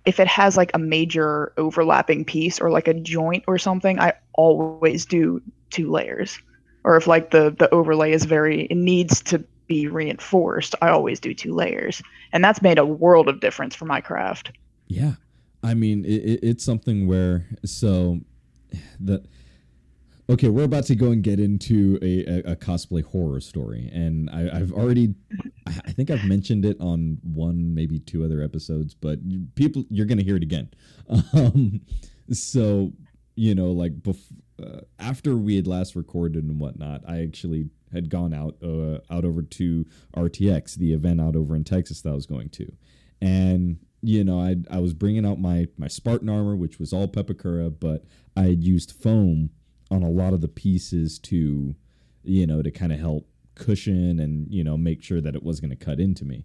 If 0.04 0.20
it 0.20 0.28
has 0.28 0.56
like 0.56 0.70
a 0.74 0.78
major 0.78 1.52
overlapping 1.56 2.24
piece 2.24 2.60
or 2.60 2.70
like 2.70 2.88
a 2.88 2.94
joint 2.94 3.44
or 3.46 3.58
something, 3.58 3.98
I 3.98 4.12
always 4.34 5.06
do 5.06 5.42
two 5.70 5.90
layers. 5.90 6.38
Or 6.84 6.96
if 6.96 7.06
like 7.06 7.30
the 7.30 7.54
the 7.58 7.72
overlay 7.72 8.12
is 8.12 8.26
very 8.26 8.64
it 8.66 8.76
needs 8.76 9.22
to 9.22 9.42
be 9.66 9.88
reinforced, 9.88 10.74
I 10.82 10.90
always 10.90 11.18
do 11.18 11.32
two 11.32 11.54
layers. 11.54 12.02
And 12.32 12.44
that's 12.44 12.60
made 12.60 12.78
a 12.78 12.84
world 12.84 13.28
of 13.28 13.40
difference 13.40 13.74
for 13.74 13.86
my 13.86 14.02
craft. 14.02 14.52
Yeah. 14.88 15.14
I 15.62 15.72
mean, 15.72 16.04
it, 16.04 16.40
it's 16.42 16.62
something 16.62 17.06
where 17.06 17.46
so 17.64 18.20
the 19.00 19.24
Okay, 20.30 20.48
we're 20.48 20.64
about 20.64 20.84
to 20.84 20.94
go 20.94 21.10
and 21.10 21.22
get 21.22 21.38
into 21.38 21.98
a, 22.00 22.24
a, 22.24 22.52
a 22.52 22.56
cosplay 22.56 23.04
horror 23.04 23.40
story, 23.40 23.90
and 23.92 24.30
I, 24.30 24.58
have 24.58 24.72
already, 24.72 25.14
I 25.66 25.92
think 25.92 26.10
I've 26.10 26.24
mentioned 26.24 26.64
it 26.64 26.78
on 26.80 27.18
one, 27.22 27.74
maybe 27.74 27.98
two 27.98 28.24
other 28.24 28.42
episodes, 28.42 28.94
but 28.94 29.18
people, 29.54 29.84
you're 29.90 30.06
gonna 30.06 30.22
hear 30.22 30.36
it 30.36 30.42
again. 30.42 30.70
Um, 31.34 31.82
so 32.32 32.92
you 33.36 33.54
know, 33.54 33.70
like 33.72 34.00
bef- 34.00 34.32
uh, 34.62 34.80
after 34.98 35.36
we 35.36 35.56
had 35.56 35.66
last 35.66 35.94
recorded 35.94 36.44
and 36.44 36.58
whatnot, 36.58 37.02
I 37.06 37.20
actually 37.22 37.68
had 37.92 38.08
gone 38.08 38.32
out 38.32 38.56
uh, 38.62 39.00
out 39.10 39.26
over 39.26 39.42
to 39.42 39.84
RTX, 40.16 40.76
the 40.76 40.94
event 40.94 41.20
out 41.20 41.36
over 41.36 41.54
in 41.54 41.64
Texas 41.64 42.00
that 42.00 42.10
I 42.10 42.14
was 42.14 42.24
going 42.24 42.48
to, 42.50 42.72
and 43.20 43.78
you 44.00 44.24
know, 44.24 44.40
I 44.40 44.56
I 44.70 44.78
was 44.78 44.94
bringing 44.94 45.26
out 45.26 45.38
my 45.38 45.66
my 45.76 45.88
Spartan 45.88 46.30
armor, 46.30 46.56
which 46.56 46.78
was 46.78 46.94
all 46.94 47.08
Pepakura, 47.08 47.74
but 47.78 48.04
I 48.34 48.42
had 48.44 48.64
used 48.64 48.92
foam 48.92 49.50
on 49.90 50.02
a 50.02 50.10
lot 50.10 50.32
of 50.32 50.40
the 50.40 50.48
pieces 50.48 51.18
to, 51.20 51.74
you 52.22 52.46
know, 52.46 52.62
to 52.62 52.70
kind 52.70 52.92
of 52.92 52.98
help 52.98 53.28
cushion 53.54 54.18
and, 54.18 54.52
you 54.52 54.64
know, 54.64 54.76
make 54.76 55.02
sure 55.02 55.20
that 55.20 55.34
it 55.34 55.42
was 55.42 55.60
going 55.60 55.70
to 55.70 55.76
cut 55.76 56.00
into 56.00 56.24
me. 56.24 56.44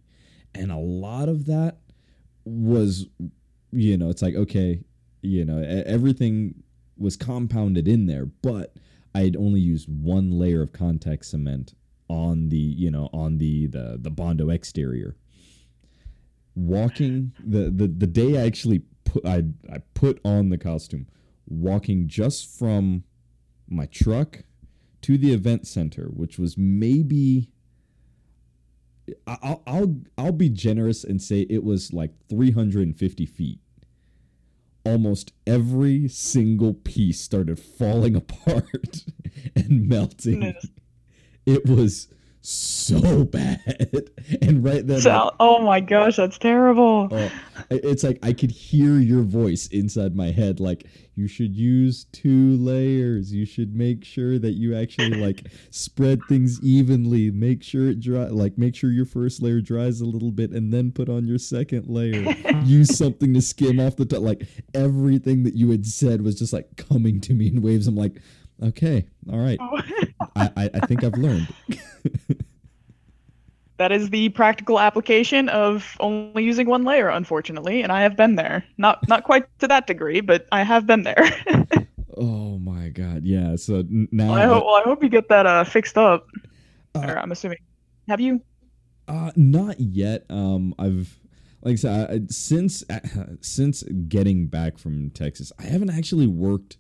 And 0.54 0.71
a 0.71 0.78
lot 0.78 1.30
of 1.30 1.45
that 1.45 1.78
was, 2.45 3.08
you 3.71 3.97
know, 3.97 4.10
it's 4.10 4.21
like, 4.21 4.36
okay, 4.36 4.84
you 5.21 5.45
know, 5.45 5.62
everything 5.86 6.63
was 6.97 7.15
compounded 7.15 7.88
in 7.88 8.06
there, 8.06 8.25
but 8.25 8.75
I 9.15 9.21
had 9.21 9.36
only 9.36 9.60
used 9.60 9.88
one 9.89 10.32
layer 10.32 10.62
of 10.62 10.73
contact 10.73 11.25
cement 11.25 11.73
on 12.10 12.49
the, 12.49 12.58
you 12.58 12.91
know, 12.91 13.10
on 13.13 13.38
the 13.38 13.67
the 13.67 13.97
the 13.99 14.10
Bondo 14.10 14.49
exterior. 14.49 15.15
Walking 16.56 17.32
the 17.43 17.69
the 17.69 17.88
the 17.88 18.08
day 18.08 18.41
I 18.41 18.45
actually 18.45 18.82
put 19.06 19.25
I 19.25 19.43
I 19.71 19.80
put 19.93 20.19
on 20.25 20.49
the 20.49 20.58
costume, 20.58 21.08
walking 21.47 22.08
just 22.08 22.58
from 22.58 23.04
my 23.69 23.86
truck 23.86 24.43
to 25.01 25.17
the 25.17 25.34
event 25.34 25.67
center, 25.67 26.05
which 26.05 26.38
was 26.38 26.58
maybe 26.58 27.49
I'll 29.25 29.63
I'll 29.65 29.95
I'll 30.17 30.32
be 30.32 30.49
generous 30.49 31.03
and 31.03 31.21
say 31.21 31.41
it 31.49 31.63
was 31.63 31.93
like 31.93 32.12
350 32.29 33.25
feet. 33.25 33.60
Almost 34.86 35.34
every 35.45 36.08
single 36.08 36.73
piece 36.73 37.19
started 37.19 37.60
falling 37.60 38.15
apart 38.15 39.05
and 39.55 39.88
melting. 39.88 40.55
It 41.45 41.67
was 41.67 42.08
so 42.41 43.23
bad. 43.25 44.10
And 44.41 44.63
right 44.63 44.86
then, 44.86 45.02
so, 45.02 45.10
like, 45.10 45.34
oh 45.39 45.60
my 45.62 45.80
gosh, 45.80 46.15
that's 46.15 46.38
terrible. 46.38 47.10
Uh, 47.12 47.30
it's 47.69 48.04
like 48.04 48.19
I 48.23 48.34
could 48.34 48.52
hear 48.52 48.97
your 48.99 49.23
voice 49.23 49.67
inside 49.67 50.15
my 50.15 50.32
head, 50.32 50.60
like 50.60 50.86
you 51.15 51.28
should 51.28 51.54
use 51.56 52.06
two 52.13 52.56
layers. 52.58 53.34
You 53.34 53.45
should 53.45 53.75
make 53.75 54.06
sure 54.06 54.39
that 54.39 54.52
you 54.52 54.75
actually 54.75 55.15
like 55.15 55.47
spread 55.69 56.21
things 56.30 56.62
evenly. 56.63 57.30
Make 57.30 57.62
sure 57.62 57.89
it 57.89 57.99
dry, 57.99 58.28
like 58.28 58.58
make 58.58 58.75
sure 58.75 58.89
your 58.89 59.06
first 59.06 59.41
layer 59.41 59.60
dries 59.60 59.99
a 59.99 60.06
little 60.06 60.32
bit, 60.32 60.52
and 60.52 60.73
then 60.73 60.91
put 60.91 61.10
on 61.10 61.28
your 61.28 61.39
second 61.39 61.88
layer. 61.88 62.34
use 62.63 62.97
something 62.97 63.34
to 63.34 63.41
skim 63.41 63.80
off 63.80 63.97
the 63.97 64.06
top. 64.06 64.21
Like 64.21 64.47
everything 64.73 65.43
that 65.43 65.56
you 65.56 65.69
had 65.71 65.86
said 65.86 66.21
was 66.21 66.39
just 66.39 66.54
like 66.54 66.78
coming 66.78 67.19
to 67.21 67.34
me 67.34 67.47
in 67.47 67.62
waves. 67.62 67.88
I'm 67.88 67.95
like, 67.97 68.21
okay, 68.63 69.06
all 69.30 69.39
right. 69.39 69.58
Oh. 69.62 69.82
I, 70.36 70.52
I, 70.56 70.70
I 70.74 70.80
think 70.86 71.04
I've 71.04 71.18
learned. 71.18 71.48
that 73.78 73.92
is 73.92 74.10
the 74.10 74.30
practical 74.30 74.80
application 74.80 75.50
of 75.50 75.96
only 76.00 76.44
using 76.44 76.68
one 76.68 76.84
layer, 76.84 77.10
unfortunately, 77.10 77.82
and 77.82 77.92
I 77.92 78.02
have 78.02 78.15
been 78.15 78.36
there. 78.36 78.63
Not 78.78 79.08
not 79.08 79.24
quite 79.24 79.46
to 79.60 79.68
that 79.68 79.88
degree, 79.88 80.22
but 80.22 80.48
I 80.52 80.63
have 80.63 80.86
been 80.86 81.04
there. 81.04 81.30
oh 82.18 82.60
my 82.60 82.89
god, 82.89 83.24
yeah. 83.24 83.56
So 83.56 83.84
now, 83.89 84.34
well, 84.34 84.34
I, 84.34 84.46
hope, 84.46 84.65
well, 84.65 84.76
I 84.76 84.84
hope 84.84 85.02
you 85.02 85.10
get 85.10 85.30
that 85.30 85.46
uh, 85.46 85.63
fixed 85.63 85.98
up. 85.98 86.28
Uh, 86.96 87.06
or 87.08 87.20
I'm 87.20 87.32
assuming. 87.32 87.60
Have 88.08 88.20
you? 88.20 88.42
Uh, 89.08 89.32
not 89.36 89.80
yet. 89.80 90.26
Um, 90.30 90.76
I've 90.78 91.20
like 91.62 91.74
I 91.74 91.76
said, 91.76 92.12
I, 92.12 92.22
since 92.30 92.84
uh, 92.89 93.00
since 93.42 93.84
getting 94.08 94.48
back 94.48 94.78
from 94.78 95.10
Texas, 95.12 95.52
I 95.60 95.63
haven't 95.63 95.89
actually 95.89 96.28
worked 96.28 96.78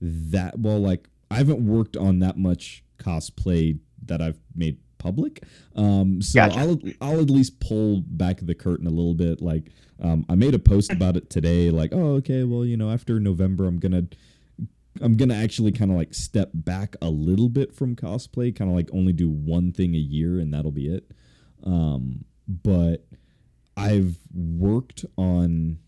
that 0.00 0.58
well. 0.58 0.78
Like 0.78 1.08
I 1.30 1.36
haven't 1.36 1.66
worked 1.66 1.96
on 1.96 2.18
that 2.20 2.36
much 2.36 2.84
cosplay 2.98 3.78
that 4.06 4.20
I've 4.20 4.38
made 4.54 4.78
public. 4.98 5.42
Um, 5.76 6.20
so 6.20 6.40
gotcha. 6.40 6.58
I'll 6.58 6.78
I'll 7.00 7.20
at 7.20 7.30
least 7.30 7.60
pull 7.60 8.02
back 8.06 8.40
the 8.42 8.54
curtain 8.54 8.86
a 8.86 8.90
little 8.90 9.14
bit. 9.14 9.40
Like 9.40 9.70
um, 10.02 10.26
I 10.28 10.34
made 10.34 10.54
a 10.54 10.58
post 10.58 10.92
about 10.92 11.16
it 11.16 11.30
today. 11.30 11.70
Like 11.70 11.92
oh 11.92 12.14
okay, 12.16 12.44
well 12.44 12.64
you 12.64 12.76
know 12.76 12.90
after 12.90 13.18
November 13.20 13.66
I'm 13.66 13.78
gonna 13.78 14.04
I'm 15.00 15.16
gonna 15.16 15.34
actually 15.34 15.72
kind 15.72 15.90
of 15.90 15.96
like 15.96 16.14
step 16.14 16.50
back 16.52 16.96
a 17.00 17.08
little 17.08 17.48
bit 17.48 17.74
from 17.74 17.96
cosplay, 17.96 18.54
kind 18.54 18.70
of 18.70 18.76
like 18.76 18.90
only 18.92 19.12
do 19.12 19.28
one 19.28 19.72
thing 19.72 19.94
a 19.94 19.98
year 19.98 20.38
and 20.38 20.52
that'll 20.52 20.72
be 20.72 20.88
it. 20.88 21.10
Um, 21.64 22.24
but 22.46 23.06
I've 23.76 24.16
worked 24.34 25.04
on 25.16 25.78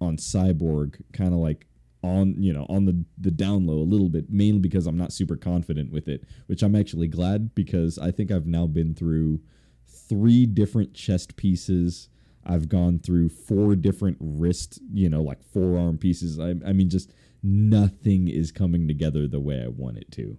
on 0.00 0.16
Cyborg 0.16 1.00
kind 1.12 1.32
of 1.32 1.40
like 1.40 1.66
on 2.02 2.34
you 2.38 2.52
know 2.52 2.66
on 2.68 2.84
the 2.84 3.04
the 3.18 3.30
down 3.30 3.66
low 3.66 3.78
a 3.78 3.84
little 3.84 4.08
bit 4.08 4.30
mainly 4.30 4.58
because 4.58 4.86
I'm 4.86 4.96
not 4.96 5.12
super 5.12 5.36
confident 5.36 5.92
with 5.92 6.08
it 6.08 6.24
which 6.46 6.62
I'm 6.62 6.74
actually 6.74 7.08
glad 7.08 7.54
because 7.54 7.98
I 7.98 8.10
think 8.10 8.30
I've 8.30 8.46
now 8.46 8.66
been 8.66 8.94
through 8.94 9.40
three 9.86 10.46
different 10.46 10.94
chest 10.94 11.36
pieces. 11.36 12.08
I've 12.44 12.68
gone 12.68 12.98
through 12.98 13.28
four 13.28 13.76
different 13.76 14.16
wrist 14.20 14.80
you 14.92 15.08
know 15.08 15.22
like 15.22 15.42
forearm 15.42 15.98
pieces. 15.98 16.40
I, 16.40 16.54
I 16.66 16.72
mean 16.72 16.90
just 16.90 17.12
nothing 17.42 18.28
is 18.28 18.52
coming 18.52 18.86
together 18.86 19.26
the 19.26 19.40
way 19.40 19.62
I 19.62 19.68
want 19.68 19.98
it 19.98 20.10
to 20.12 20.36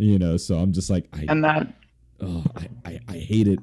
you 0.00 0.18
know? 0.18 0.36
So 0.36 0.56
I'm 0.58 0.72
just 0.72 0.90
like 0.90 1.08
I 1.12 1.26
and 1.28 1.44
that 1.44 1.72
oh 2.20 2.44
I, 2.56 2.68
I, 2.84 3.00
I 3.08 3.16
hate 3.18 3.48
it 3.48 3.58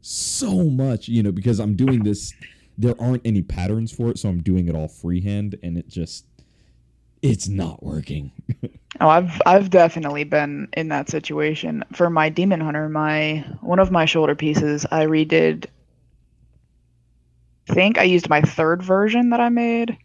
so 0.00 0.64
much 0.64 1.08
you 1.08 1.22
know 1.22 1.32
because 1.32 1.60
I'm 1.60 1.76
doing 1.76 2.02
this 2.02 2.34
there 2.78 2.94
aren't 3.00 3.24
any 3.24 3.42
patterns 3.42 3.92
for 3.92 4.08
it 4.08 4.18
so 4.18 4.28
I'm 4.28 4.42
doing 4.42 4.68
it 4.68 4.74
all 4.74 4.88
freehand 4.88 5.58
and 5.62 5.76
it 5.76 5.88
just 5.88 6.26
it's 7.22 7.48
not 7.48 7.82
working. 7.82 8.32
oh, 9.00 9.08
I've 9.08 9.40
I've 9.46 9.70
definitely 9.70 10.24
been 10.24 10.68
in 10.72 10.88
that 10.88 11.08
situation. 11.08 11.84
For 11.92 12.10
my 12.10 12.28
Demon 12.28 12.60
Hunter, 12.60 12.88
my 12.88 13.44
one 13.60 13.78
of 13.78 13.90
my 13.90 14.04
shoulder 14.04 14.34
pieces, 14.34 14.84
I 14.90 15.06
redid. 15.06 15.66
I 17.70 17.74
think 17.74 17.96
I 17.96 18.02
used 18.02 18.28
my 18.28 18.42
third 18.42 18.82
version 18.82 19.30
that 19.30 19.40
I 19.40 19.48
made, 19.48 19.96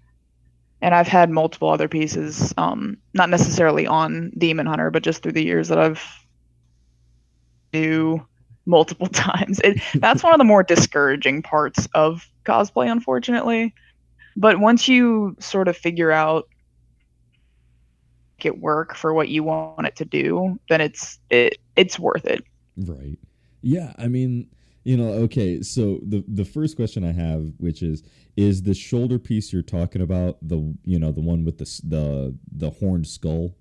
and 0.79 0.93
I've 0.93 1.07
had 1.07 1.31
multiple 1.31 1.69
other 1.69 1.87
pieces. 1.87 2.53
Um, 2.55 2.97
not 3.13 3.29
necessarily 3.29 3.87
on 3.87 4.31
Demon 4.37 4.67
Hunter, 4.67 4.91
but 4.91 5.03
just 5.03 5.23
through 5.23 5.31
the 5.33 5.43
years 5.43 5.69
that 5.69 5.79
I've 5.79 6.03
do 7.71 8.25
multiple 8.65 9.07
times. 9.11 9.59
It, 9.63 9.81
that's 9.95 10.23
one 10.23 10.33
of 10.33 10.37
the 10.37 10.43
more 10.43 10.63
discouraging 10.63 11.41
parts 11.41 11.87
of 11.93 12.29
cosplay, 12.45 12.91
unfortunately. 12.91 13.73
But 14.35 14.59
once 14.59 14.87
you 14.87 15.35
sort 15.39 15.67
of 15.67 15.75
figure 15.75 16.11
out 16.11 16.47
it 18.45 18.59
work 18.59 18.95
for 18.95 19.13
what 19.13 19.29
you 19.29 19.43
want 19.43 19.87
it 19.87 19.95
to 19.97 20.05
do, 20.05 20.59
then 20.69 20.81
it's 20.81 21.19
it 21.29 21.57
it's 21.75 21.99
worth 21.99 22.25
it. 22.25 22.43
Right. 22.77 23.17
Yeah, 23.61 23.93
I 23.97 24.07
mean, 24.07 24.49
you 24.83 24.95
know, 24.95 25.09
okay, 25.23 25.61
so 25.61 25.99
the 26.03 26.23
the 26.27 26.45
first 26.45 26.75
question 26.75 27.03
I 27.03 27.11
have 27.11 27.51
which 27.57 27.81
is 27.81 28.03
is 28.37 28.61
the 28.61 28.73
shoulder 28.73 29.19
piece 29.19 29.51
you're 29.51 29.61
talking 29.61 30.01
about 30.01 30.37
the 30.41 30.73
you 30.85 30.99
know, 30.99 31.11
the 31.11 31.21
one 31.21 31.43
with 31.43 31.57
the 31.57 31.81
the 31.83 32.35
the 32.51 32.69
horned 32.69 33.07
skull? 33.07 33.55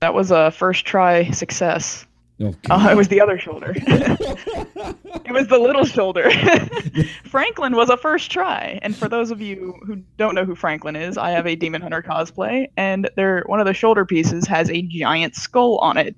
That 0.00 0.14
was 0.14 0.30
a 0.30 0.50
first 0.50 0.84
try 0.84 1.30
success. 1.30 2.06
Oh, 2.40 2.54
uh, 2.70 2.88
it 2.90 2.96
was 2.96 3.08
the 3.08 3.20
other 3.20 3.38
shoulder. 3.38 3.72
it 3.76 5.32
was 5.32 5.46
the 5.48 5.58
little 5.58 5.84
shoulder. 5.84 6.30
Franklin 7.24 7.76
was 7.76 7.90
a 7.90 7.96
first 7.96 8.30
try, 8.30 8.78
and 8.82 8.96
for 8.96 9.08
those 9.08 9.30
of 9.30 9.40
you 9.40 9.78
who 9.86 9.96
don't 10.16 10.34
know 10.34 10.44
who 10.44 10.54
Franklin 10.54 10.96
is, 10.96 11.16
I 11.16 11.30
have 11.30 11.46
a 11.46 11.54
Demon 11.54 11.82
Hunter 11.82 12.02
cosplay, 12.02 12.68
and 12.76 13.08
there 13.16 13.44
one 13.46 13.60
of 13.60 13.66
the 13.66 13.74
shoulder 13.74 14.04
pieces 14.04 14.46
has 14.46 14.70
a 14.70 14.82
giant 14.82 15.36
skull 15.36 15.78
on 15.78 15.96
it, 15.96 16.16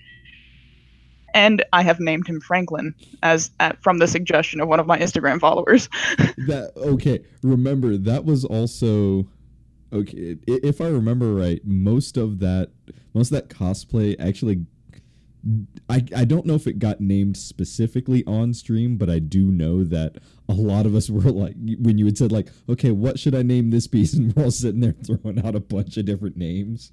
and 1.34 1.64
I 1.72 1.82
have 1.82 2.00
named 2.00 2.26
him 2.26 2.40
Franklin 2.40 2.94
as 3.22 3.50
at, 3.60 3.82
from 3.82 3.98
the 3.98 4.06
suggestion 4.06 4.60
of 4.60 4.68
one 4.68 4.80
of 4.80 4.86
my 4.86 4.98
Instagram 4.98 5.40
followers. 5.40 5.88
that 6.46 6.72
okay? 6.76 7.20
Remember 7.42 7.96
that 7.98 8.24
was 8.24 8.44
also 8.44 9.26
okay. 9.92 10.36
If 10.46 10.80
I 10.80 10.86
remember 10.86 11.34
right, 11.34 11.60
most 11.64 12.16
of 12.16 12.38
that 12.38 12.70
most 13.12 13.30
of 13.30 13.36
that 13.36 13.48
cosplay 13.48 14.16
actually 14.18 14.64
I, 15.88 16.04
I 16.16 16.24
don't 16.24 16.46
know 16.46 16.54
if 16.54 16.66
it 16.66 16.78
got 16.78 17.00
named 17.00 17.36
specifically 17.36 18.24
on 18.26 18.54
stream, 18.54 18.96
but 18.96 19.10
I 19.10 19.18
do 19.18 19.50
know 19.50 19.84
that 19.84 20.16
a 20.48 20.54
lot 20.54 20.86
of 20.86 20.94
us 20.94 21.10
were 21.10 21.30
like, 21.30 21.54
when 21.78 21.98
you 21.98 22.06
had 22.06 22.16
said 22.16 22.32
like, 22.32 22.48
okay, 22.68 22.90
what 22.90 23.18
should 23.18 23.34
I 23.34 23.42
name 23.42 23.70
this 23.70 23.86
piece, 23.86 24.14
and 24.14 24.34
we're 24.34 24.44
all 24.44 24.50
sitting 24.50 24.80
there 24.80 24.92
throwing 24.92 25.44
out 25.44 25.54
a 25.54 25.60
bunch 25.60 25.96
of 25.96 26.06
different 26.06 26.36
names. 26.36 26.92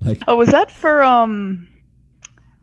Like, 0.00 0.22
oh, 0.26 0.36
was 0.36 0.48
that 0.50 0.70
for 0.70 1.02
um, 1.02 1.68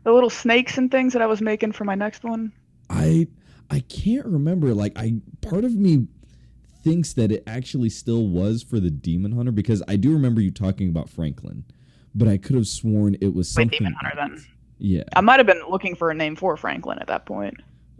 the 0.04 0.12
little 0.12 0.30
snakes 0.30 0.78
and 0.78 0.90
things 0.90 1.12
that 1.12 1.22
I 1.22 1.26
was 1.26 1.40
making 1.40 1.72
for 1.72 1.84
my 1.84 1.94
next 1.94 2.22
one? 2.22 2.52
I 2.88 3.28
I 3.70 3.80
can't 3.80 4.26
remember. 4.26 4.74
Like, 4.74 4.92
I 4.96 5.20
part 5.40 5.64
of 5.64 5.74
me 5.74 6.06
thinks 6.82 7.12
that 7.14 7.30
it 7.30 7.42
actually 7.46 7.90
still 7.90 8.26
was 8.26 8.62
for 8.62 8.80
the 8.80 8.90
Demon 8.90 9.32
Hunter 9.32 9.52
because 9.52 9.82
I 9.88 9.96
do 9.96 10.12
remember 10.12 10.40
you 10.40 10.50
talking 10.50 10.88
about 10.88 11.08
Franklin, 11.08 11.64
but 12.14 12.28
I 12.28 12.36
could 12.36 12.56
have 12.56 12.66
sworn 12.66 13.16
it 13.20 13.34
was 13.34 13.48
something. 13.50 13.70
Wait, 13.70 13.78
Demon 13.78 13.94
Hunter 14.00 14.16
then. 14.16 14.44
Yeah. 14.80 15.04
I 15.14 15.20
might 15.20 15.38
have 15.38 15.46
been 15.46 15.62
looking 15.68 15.94
for 15.94 16.10
a 16.10 16.14
name 16.14 16.36
for 16.36 16.56
Franklin 16.56 16.98
at 16.98 17.06
that 17.08 17.26
point. 17.26 17.54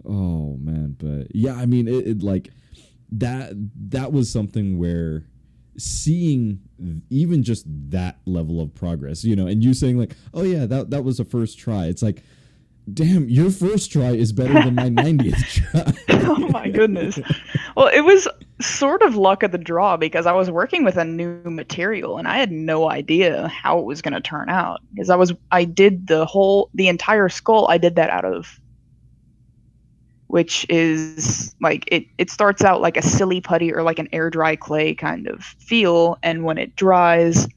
Oh 0.05 0.57
man, 0.57 0.97
but 0.99 1.35
yeah, 1.35 1.55
I 1.55 1.67
mean 1.67 1.87
it, 1.87 2.07
it 2.07 2.23
like 2.23 2.49
that 3.13 3.53
that 3.91 4.13
was 4.13 4.33
something 4.33 4.79
where 4.79 5.27
seeing 5.77 6.61
even 7.11 7.43
just 7.43 7.65
that 7.91 8.19
level 8.25 8.61
of 8.61 8.75
progress, 8.75 9.25
you 9.25 9.37
know, 9.37 9.47
and 9.47 9.63
you 9.63 9.75
saying 9.75 9.99
like, 9.99 10.17
"Oh 10.33 10.43
yeah, 10.43 10.65
that 10.65 10.91
that 10.91 11.05
was 11.05 11.21
a 11.21 11.25
first 11.25 11.59
try." 11.59 11.87
It's 11.87 12.03
like 12.03 12.23
damn, 12.93 13.29
your 13.29 13.51
first 13.51 13.93
try 13.93 14.11
is 14.11 14.33
better 14.33 14.55
than 14.55 14.75
my 14.75 14.89
90th 15.03 15.47
try. 15.47 15.93
oh 16.27 16.39
my 16.49 16.69
goodness. 16.69 17.19
Well, 17.77 17.89
it 17.89 18.01
was 18.01 18.27
sort 18.61 19.03
of 19.03 19.17
luck 19.17 19.43
of 19.43 19.53
the 19.53 19.59
draw 19.59 19.97
because 19.97 20.27
I 20.27 20.33
was 20.33 20.51
working 20.51 20.85
with 20.85 20.97
a 20.97 21.05
new 21.05 21.43
material 21.45 22.19
and 22.19 22.29
I 22.29 22.39
had 22.39 22.51
no 22.51 22.91
idea 22.91 23.49
how 23.49 23.79
it 23.79 23.85
was 23.85 24.03
going 24.03 24.15
to 24.15 24.21
turn 24.21 24.49
out 24.49 24.81
because 24.93 25.11
I 25.11 25.17
was 25.17 25.33
I 25.51 25.65
did 25.65 26.07
the 26.07 26.27
whole 26.27 26.71
the 26.75 26.89
entire 26.89 27.29
skull 27.29 27.69
I 27.69 27.79
did 27.79 27.97
that 27.97 28.11
out 28.11 28.25
of 28.25 28.61
which 30.27 30.65
is 30.69 31.55
like 31.61 31.85
it 31.89 32.05
it 32.19 32.31
starts 32.31 32.63
out 32.63 32.81
like 32.81 32.97
a 32.97 33.03
silly 33.03 33.41
putty 33.41 33.73
or 33.73 33.83
like 33.83 33.99
an 33.99 34.09
air 34.13 34.31
dry 34.31 34.57
clay 34.57 34.95
kind 34.95 35.27
of 35.27 35.43
feel 35.43 36.19
and 36.23 36.45
when 36.45 36.59
it 36.59 36.77
dries 36.77 37.49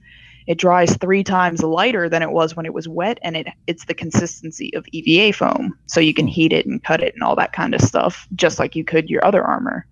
it 0.47 0.57
dries 0.57 0.95
three 0.97 1.23
times 1.23 1.63
lighter 1.63 2.09
than 2.09 2.21
it 2.21 2.31
was 2.31 2.55
when 2.55 2.65
it 2.65 2.73
was 2.73 2.87
wet, 2.87 3.19
and 3.21 3.37
it 3.37 3.47
it's 3.67 3.85
the 3.85 3.93
consistency 3.93 4.73
of 4.75 4.85
EVA 4.91 5.33
foam, 5.33 5.77
so 5.85 5.99
you 5.99 6.13
can 6.13 6.27
hmm. 6.27 6.31
heat 6.31 6.53
it 6.53 6.65
and 6.65 6.83
cut 6.83 7.01
it 7.01 7.13
and 7.13 7.23
all 7.23 7.35
that 7.35 7.53
kind 7.53 7.73
of 7.73 7.81
stuff, 7.81 8.27
just 8.35 8.59
like 8.59 8.75
you 8.75 8.83
could 8.83 9.09
your 9.09 9.23
other 9.25 9.43
armor. 9.43 9.87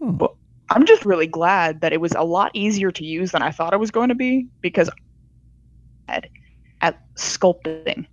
Hmm. 0.00 0.12
But 0.12 0.32
I'm 0.70 0.84
just 0.84 1.04
really 1.04 1.26
glad 1.26 1.80
that 1.80 1.92
it 1.92 2.00
was 2.00 2.12
a 2.12 2.24
lot 2.24 2.50
easier 2.54 2.90
to 2.90 3.04
use 3.04 3.32
than 3.32 3.42
I 3.42 3.50
thought 3.50 3.72
it 3.72 3.80
was 3.80 3.90
going 3.90 4.08
to 4.08 4.14
be 4.14 4.46
because 4.60 4.90
at, 6.08 6.28
at 6.80 7.00
sculpting. 7.14 8.06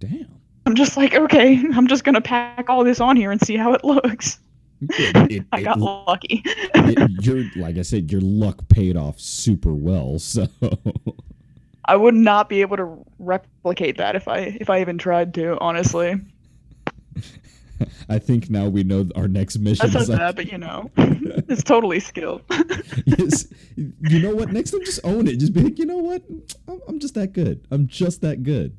Damn. 0.00 0.36
I'm 0.66 0.74
just 0.74 0.96
like, 0.96 1.14
okay, 1.14 1.62
I'm 1.74 1.86
just 1.86 2.04
gonna 2.04 2.20
pack 2.20 2.68
all 2.68 2.84
this 2.84 3.00
on 3.00 3.16
here 3.16 3.30
and 3.30 3.40
see 3.40 3.56
how 3.56 3.72
it 3.72 3.84
looks. 3.84 4.38
It, 4.82 5.30
it, 5.30 5.46
I 5.52 5.62
got 5.62 5.78
it, 5.78 5.80
lucky. 5.80 6.44
your 7.20 7.44
like 7.56 7.78
I 7.78 7.82
said, 7.82 8.10
your 8.10 8.20
luck 8.20 8.68
paid 8.68 8.96
off 8.96 9.18
super 9.18 9.72
well. 9.72 10.18
So 10.18 10.46
I 11.86 11.96
would 11.96 12.14
not 12.14 12.48
be 12.48 12.60
able 12.60 12.76
to 12.76 13.04
replicate 13.18 13.96
that 13.98 14.16
if 14.16 14.28
I 14.28 14.56
if 14.60 14.68
I 14.68 14.80
even 14.80 14.98
tried 14.98 15.32
to. 15.34 15.56
Honestly. 15.60 16.20
I 18.08 18.18
think 18.18 18.50
now 18.50 18.68
we 18.68 18.84
know 18.84 19.08
our 19.14 19.28
next 19.28 19.58
mission. 19.58 19.90
That's 19.90 20.08
not 20.08 20.20
like, 20.20 20.36
but 20.36 20.52
you 20.52 20.58
know, 20.58 20.90
it's 20.96 21.62
totally 21.62 22.00
skilled. 22.00 22.42
yes, 23.04 23.46
you 23.76 24.20
know 24.20 24.34
what? 24.34 24.52
Next 24.52 24.70
time, 24.70 24.84
just 24.84 25.00
own 25.04 25.26
it. 25.26 25.38
Just 25.38 25.52
be 25.52 25.62
like, 25.62 25.78
you 25.78 25.86
know 25.86 25.98
what? 25.98 26.22
I'm, 26.68 26.80
I'm 26.88 26.98
just 26.98 27.14
that 27.14 27.32
good. 27.32 27.66
I'm 27.70 27.86
just 27.86 28.20
that 28.22 28.42
good. 28.42 28.76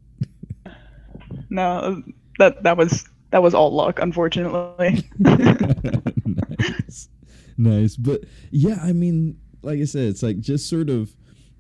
no, 1.49 2.01
that 2.39 2.63
that 2.63 2.77
was 2.77 3.07
that 3.31 3.41
was 3.41 3.53
all 3.53 3.71
luck, 3.71 3.99
unfortunately. 3.99 5.10
nice, 5.19 7.10
nice, 7.57 7.95
but 7.95 8.21
yeah, 8.51 8.79
I 8.81 8.93
mean, 8.93 9.38
like 9.62 9.79
I 9.79 9.86
said, 9.86 10.03
it's 10.03 10.23
like 10.23 10.39
just 10.39 10.69
sort 10.69 10.89
of 10.89 11.13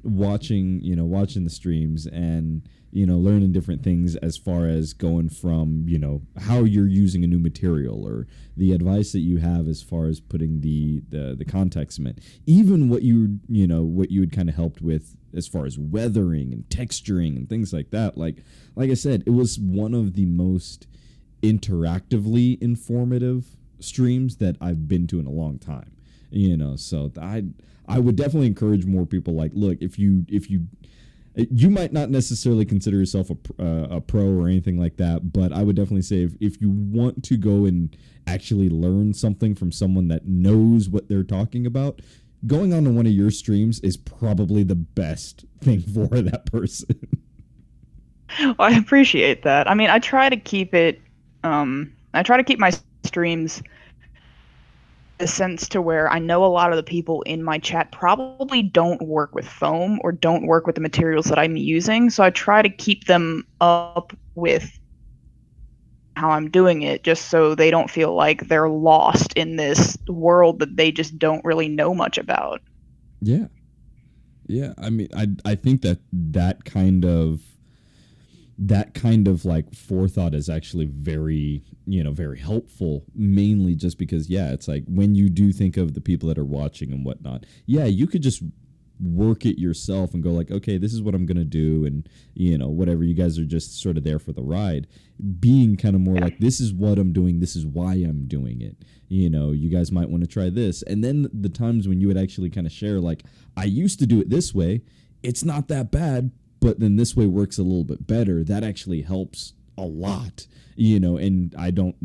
watching, 0.07 0.81
you 0.81 0.95
know, 0.95 1.05
watching 1.05 1.43
the 1.43 1.49
streams 1.49 2.05
and 2.05 2.67
you 2.91 3.05
know 3.05 3.17
learning 3.17 3.51
different 3.51 3.83
things 3.83 4.15
as 4.17 4.37
far 4.37 4.67
as 4.67 4.93
going 4.93 5.29
from 5.29 5.83
you 5.87 5.99
know 5.99 6.21
how 6.37 6.63
you're 6.63 6.87
using 6.87 7.23
a 7.23 7.27
new 7.27 7.39
material 7.39 8.05
or 8.07 8.27
the 8.55 8.71
advice 8.71 9.11
that 9.11 9.19
you 9.19 9.37
have 9.37 9.67
as 9.67 9.83
far 9.83 10.07
as 10.07 10.19
putting 10.19 10.61
the 10.61 11.01
the, 11.09 11.35
the 11.37 11.45
context 11.45 11.99
in 11.99 12.15
even 12.45 12.89
what 12.89 13.01
you 13.03 13.39
you 13.49 13.67
know 13.67 13.83
what 13.83 14.09
you 14.09 14.21
had 14.21 14.31
kind 14.31 14.49
of 14.49 14.55
helped 14.55 14.81
with 14.81 15.17
as 15.35 15.47
far 15.47 15.65
as 15.65 15.77
weathering 15.77 16.53
and 16.53 16.63
texturing 16.69 17.35
and 17.35 17.49
things 17.49 17.73
like 17.73 17.91
that 17.91 18.17
like 18.17 18.37
like 18.75 18.89
i 18.89 18.95
said 18.95 19.21
it 19.25 19.31
was 19.31 19.59
one 19.59 19.93
of 19.93 20.13
the 20.13 20.25
most 20.25 20.87
interactively 21.43 22.59
informative 22.61 23.57
streams 23.79 24.37
that 24.37 24.55
i've 24.61 24.87
been 24.87 25.05
to 25.05 25.19
in 25.19 25.27
a 25.27 25.31
long 25.31 25.59
time 25.59 25.91
you 26.31 26.55
know 26.55 26.75
so 26.75 27.11
i 27.21 27.43
i 27.87 27.99
would 27.99 28.15
definitely 28.15 28.47
encourage 28.47 28.85
more 28.85 29.05
people 29.05 29.33
like 29.33 29.51
look 29.53 29.77
if 29.81 29.97
you 29.97 30.25
if 30.29 30.49
you 30.49 30.67
you 31.51 31.69
might 31.69 31.93
not 31.93 32.09
necessarily 32.09 32.65
consider 32.65 32.97
yourself 32.97 33.29
a, 33.29 33.63
uh, 33.63 33.97
a 33.97 34.01
pro 34.01 34.27
or 34.27 34.47
anything 34.47 34.79
like 34.79 34.97
that, 34.97 35.31
but 35.31 35.53
I 35.53 35.63
would 35.63 35.75
definitely 35.75 36.01
say 36.01 36.23
if, 36.23 36.33
if 36.39 36.59
you 36.59 36.69
want 36.71 37.23
to 37.25 37.37
go 37.37 37.65
and 37.65 37.95
actually 38.25 38.69
learn 38.69 39.13
something 39.13 39.53
from 39.53 39.71
someone 39.71 40.07
that 40.07 40.27
knows 40.27 40.89
what 40.89 41.07
they're 41.07 41.23
talking 41.23 41.67
about, 41.67 42.01
going 42.47 42.73
on 42.73 42.85
to 42.85 42.89
one 42.89 43.05
of 43.05 43.11
your 43.11 43.29
streams 43.29 43.79
is 43.81 43.97
probably 43.97 44.63
the 44.63 44.75
best 44.75 45.45
thing 45.61 45.81
for 45.93 46.07
that 46.07 46.47
person. 46.47 46.97
well, 48.39 48.55
I 48.59 48.71
appreciate 48.71 49.43
that. 49.43 49.69
I 49.69 49.75
mean, 49.75 49.91
I 49.91 49.99
try 49.99 50.29
to 50.29 50.37
keep 50.37 50.73
it, 50.73 50.99
um, 51.43 51.93
I 52.15 52.23
try 52.23 52.37
to 52.37 52.43
keep 52.43 52.57
my 52.57 52.71
streams 53.03 53.61
a 55.19 55.27
sense 55.27 55.67
to 55.69 55.81
where 55.81 56.09
I 56.09 56.19
know 56.19 56.45
a 56.45 56.47
lot 56.47 56.71
of 56.71 56.77
the 56.77 56.83
people 56.83 57.21
in 57.23 57.43
my 57.43 57.57
chat 57.57 57.91
probably 57.91 58.61
don't 58.61 59.01
work 59.01 59.33
with 59.33 59.47
foam 59.47 59.99
or 60.03 60.11
don't 60.11 60.45
work 60.45 60.67
with 60.67 60.75
the 60.75 60.81
materials 60.81 61.25
that 61.25 61.39
I'm 61.39 61.57
using. 61.57 62.09
So 62.09 62.23
I 62.23 62.29
try 62.29 62.61
to 62.61 62.69
keep 62.69 63.05
them 63.05 63.45
up 63.59 64.13
with 64.35 64.79
how 66.15 66.31
I'm 66.31 66.49
doing 66.49 66.81
it 66.81 67.03
just 67.03 67.29
so 67.29 67.55
they 67.55 67.71
don't 67.71 67.89
feel 67.89 68.13
like 68.13 68.47
they're 68.47 68.69
lost 68.69 69.33
in 69.33 69.55
this 69.55 69.97
world 70.07 70.59
that 70.59 70.75
they 70.75 70.91
just 70.91 71.17
don't 71.17 71.45
really 71.45 71.69
know 71.69 71.93
much 71.93 72.17
about. 72.17 72.61
Yeah. 73.21 73.47
Yeah, 74.47 74.73
I 74.77 74.89
mean 74.89 75.09
I 75.15 75.27
I 75.45 75.55
think 75.55 75.81
that 75.81 75.99
that 76.13 76.63
kind 76.63 77.05
of 77.05 77.41
that 78.59 78.93
kind 78.95 79.27
of 79.27 79.45
like 79.45 79.73
forethought 79.73 80.33
is 80.33 80.49
actually 80.49 80.85
very 80.85 81.63
you 81.85 82.03
know 82.03 82.11
very 82.11 82.39
helpful 82.39 83.05
mainly 83.13 83.75
just 83.75 83.99
because 83.99 84.29
yeah 84.29 84.51
it's 84.51 84.67
like 84.67 84.83
when 84.87 85.13
you 85.13 85.29
do 85.29 85.53
think 85.53 85.77
of 85.77 85.93
the 85.93 86.01
people 86.01 86.27
that 86.27 86.39
are 86.39 86.45
watching 86.45 86.91
and 86.91 87.05
whatnot 87.05 87.45
yeah 87.67 87.85
you 87.85 88.07
could 88.07 88.23
just 88.23 88.41
work 88.99 89.45
it 89.45 89.59
yourself 89.59 90.13
and 90.13 90.23
go 90.23 90.31
like 90.31 90.49
okay 90.49 90.77
this 90.77 90.93
is 90.93 91.01
what 91.01 91.13
i'm 91.13 91.25
gonna 91.25 91.43
do 91.43 91.85
and 91.85 92.09
you 92.33 92.57
know 92.57 92.67
whatever 92.67 93.03
you 93.03 93.13
guys 93.13 93.37
are 93.37 93.45
just 93.45 93.79
sort 93.79 93.97
of 93.97 94.03
there 94.03 94.19
for 94.19 94.31
the 94.31 94.41
ride. 94.41 94.87
Being 95.39 95.77
kind 95.77 95.95
of 95.95 96.01
more 96.01 96.19
like 96.19 96.39
this 96.39 96.59
is 96.59 96.73
what 96.73 96.97
i'm 96.97 97.13
doing 97.13 97.39
this 97.39 97.55
is 97.55 97.65
why 97.65 97.93
i'm 97.93 98.27
doing 98.27 98.61
it. 98.61 98.77
You 99.07 99.29
know 99.29 99.51
you 99.51 99.69
guys 99.69 99.91
might 99.91 100.09
want 100.09 100.23
to 100.23 100.27
try 100.27 100.49
this. 100.49 100.81
And 100.83 101.03
then 101.03 101.27
the 101.33 101.49
times 101.49 101.87
when 101.87 102.01
you 102.01 102.07
would 102.07 102.17
actually 102.17 102.49
kind 102.49 102.67
of 102.67 102.73
share 102.73 102.99
like 102.99 103.23
i 103.55 103.65
used 103.65 103.99
to 103.99 104.07
do 104.07 104.19
it 104.19 104.29
this 104.29 104.53
way. 104.53 104.81
It's 105.23 105.43
not 105.43 105.67
that 105.67 105.91
bad 105.91 106.31
but 106.59 106.79
then 106.79 106.95
this 106.95 107.15
way 107.15 107.25
works 107.25 107.57
a 107.57 107.63
little 107.63 107.83
bit 107.83 108.07
better. 108.07 108.43
That 108.43 108.63
actually 108.63 109.01
helps 109.01 109.53
a 109.77 109.83
lot, 109.83 110.47
you 110.75 110.99
know. 110.99 111.17
And 111.17 111.53
I 111.57 111.71
don't. 111.71 111.95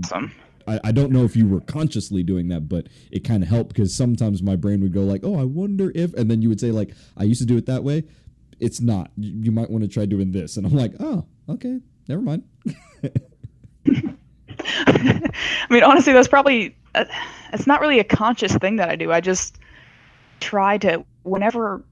I, 0.67 0.79
I 0.85 0.93
don't 0.93 1.11
know 1.11 1.25
if 1.25 1.35
you 1.35 1.49
were 1.49 1.61
consciously 1.61 2.23
doing 2.23 2.49
that, 2.49 2.69
but 2.69 2.87
it 3.11 3.25
kind 3.25 3.43
of 3.43 3.49
helped 3.49 3.75
because 3.75 3.95
sometimes 3.95 4.43
my 4.43 4.57
brain 4.57 4.81
would 4.83 4.93
go 4.93 5.03
like, 5.03 5.23
"Oh, 5.25 5.39
I 5.39 5.45
wonder 5.45 5.91
if," 5.95 6.15
and 6.15 6.31
then 6.31 6.43
you 6.43 6.49
would 6.49 6.61
say 6.61 6.71
like, 6.71 6.95
"I 7.17 7.25
used 7.25 7.41
to 7.41 7.47
do 7.47 7.57
it 7.57 7.67
that 7.67 7.85
way." 7.85 8.05
It's 8.61 8.81
not. 8.81 9.11
You, 9.17 9.33
you 9.45 9.53
might 9.53 9.71
want 9.71 9.83
to 9.83 9.89
try 9.89 10.07
doing 10.07 10.33
this, 10.33 10.57
and 10.57 10.67
I'm 10.67 10.75
like, 10.75 10.93
"Oh, 11.01 11.25
okay, 11.49 11.81
never 12.09 12.23
mind." 12.23 12.45
I 14.87 15.67
mean, 15.71 15.83
honestly, 15.83 16.13
that's 16.13 16.29
probably. 16.29 16.77
Uh, 16.95 17.07
it's 17.53 17.67
not 17.67 17.81
really 17.81 17.99
a 17.99 18.05
conscious 18.05 18.55
thing 18.57 18.77
that 18.77 18.89
I 18.89 18.97
do. 18.97 19.11
I 19.11 19.21
just 19.21 19.59
try 20.41 20.79
to 20.79 21.05
whenever 21.23 21.83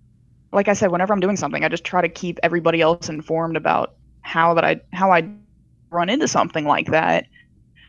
like 0.53 0.69
I 0.69 0.73
said, 0.73 0.91
whenever 0.91 1.13
I'm 1.13 1.21
doing 1.21 1.37
something, 1.37 1.65
I 1.65 1.69
just 1.69 1.85
try 1.85 2.01
to 2.01 2.09
keep 2.09 2.39
everybody 2.43 2.81
else 2.81 3.09
informed 3.09 3.57
about 3.57 3.95
how 4.23 4.55
that 4.55 4.65
I 4.65 4.81
how 4.93 5.13
I 5.13 5.29
run 5.91 6.09
into 6.09 6.29
something 6.29 6.65
like 6.65 6.91
that. 6.91 7.27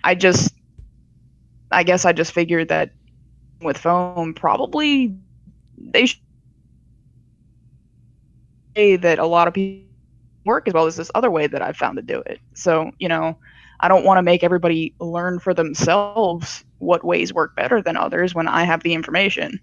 I 0.04 0.16
just 0.16 0.54
I 1.72 1.84
guess 1.84 2.06
I 2.06 2.14
just 2.14 2.32
figured 2.34 2.70
that 2.70 2.92
with 3.62 3.78
foam 3.78 4.34
probably 4.34 5.16
they 5.78 6.06
should 6.06 6.20
say 8.76 8.96
that 8.96 9.20
a 9.20 9.26
lot 9.26 9.48
of 9.48 9.54
people 9.54 9.88
work 10.46 10.68
as 10.68 10.74
well 10.74 10.86
as 10.86 10.96
this 10.96 11.12
other 11.16 11.30
way 11.30 11.48
that 11.48 11.62
I've 11.62 11.78
found 11.78 11.98
to 11.98 12.02
do 12.02 12.24
it. 12.26 12.40
So, 12.56 12.92
you 13.00 13.08
know, 13.08 13.38
I 13.80 13.88
don't 13.88 14.06
want 14.06 14.18
to 14.18 14.24
make 14.24 14.44
everybody 14.44 14.94
learn 15.00 15.40
for 15.40 15.54
themselves 15.54 16.64
what 16.80 17.04
ways 17.04 17.34
work 17.34 17.56
better 17.56 17.82
than 17.82 17.98
others 17.98 18.34
when 18.34 18.48
I 18.48 18.64
have 18.64 18.84
the 18.84 18.94
information. 18.94 19.60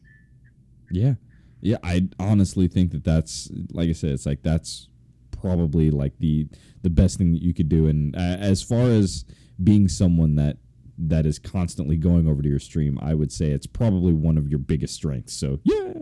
Yeah. 0.90 1.14
Yeah, 1.60 1.78
I 1.82 2.08
honestly 2.18 2.68
think 2.68 2.92
that 2.92 3.04
that's 3.04 3.50
like 3.72 3.88
I 3.88 3.92
said, 3.92 4.10
it's 4.10 4.26
like 4.26 4.42
that's 4.42 4.88
probably 5.30 5.90
like 5.90 6.18
the 6.18 6.46
the 6.82 6.90
best 6.90 7.18
thing 7.18 7.32
that 7.32 7.42
you 7.42 7.54
could 7.54 7.68
do. 7.68 7.86
And 7.86 8.14
uh, 8.16 8.36
as 8.40 8.62
far 8.62 8.82
as 8.90 9.24
being 9.62 9.88
someone 9.88 10.36
that 10.36 10.58
that 10.98 11.26
is 11.26 11.38
constantly 11.38 11.96
going 11.96 12.28
over 12.28 12.42
to 12.42 12.48
your 12.48 12.58
stream, 12.58 12.98
I 13.00 13.14
would 13.14 13.32
say 13.32 13.50
it's 13.50 13.66
probably 13.66 14.12
one 14.12 14.38
of 14.38 14.48
your 14.48 14.58
biggest 14.58 14.94
strengths. 14.94 15.32
So 15.34 15.60
yeah, 15.64 15.92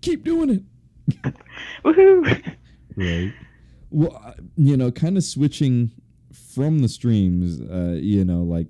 keep 0.00 0.24
doing 0.24 0.50
it. 0.50 1.34
Woohoo! 1.84 2.54
Right. 2.96 3.32
Well, 3.90 4.20
uh, 4.24 4.32
you 4.56 4.76
know, 4.76 4.90
kind 4.90 5.16
of 5.16 5.24
switching 5.24 5.92
from 6.54 6.80
the 6.80 6.88
streams, 6.88 7.60
uh, 7.60 7.98
you 8.00 8.24
know, 8.24 8.42
like 8.42 8.66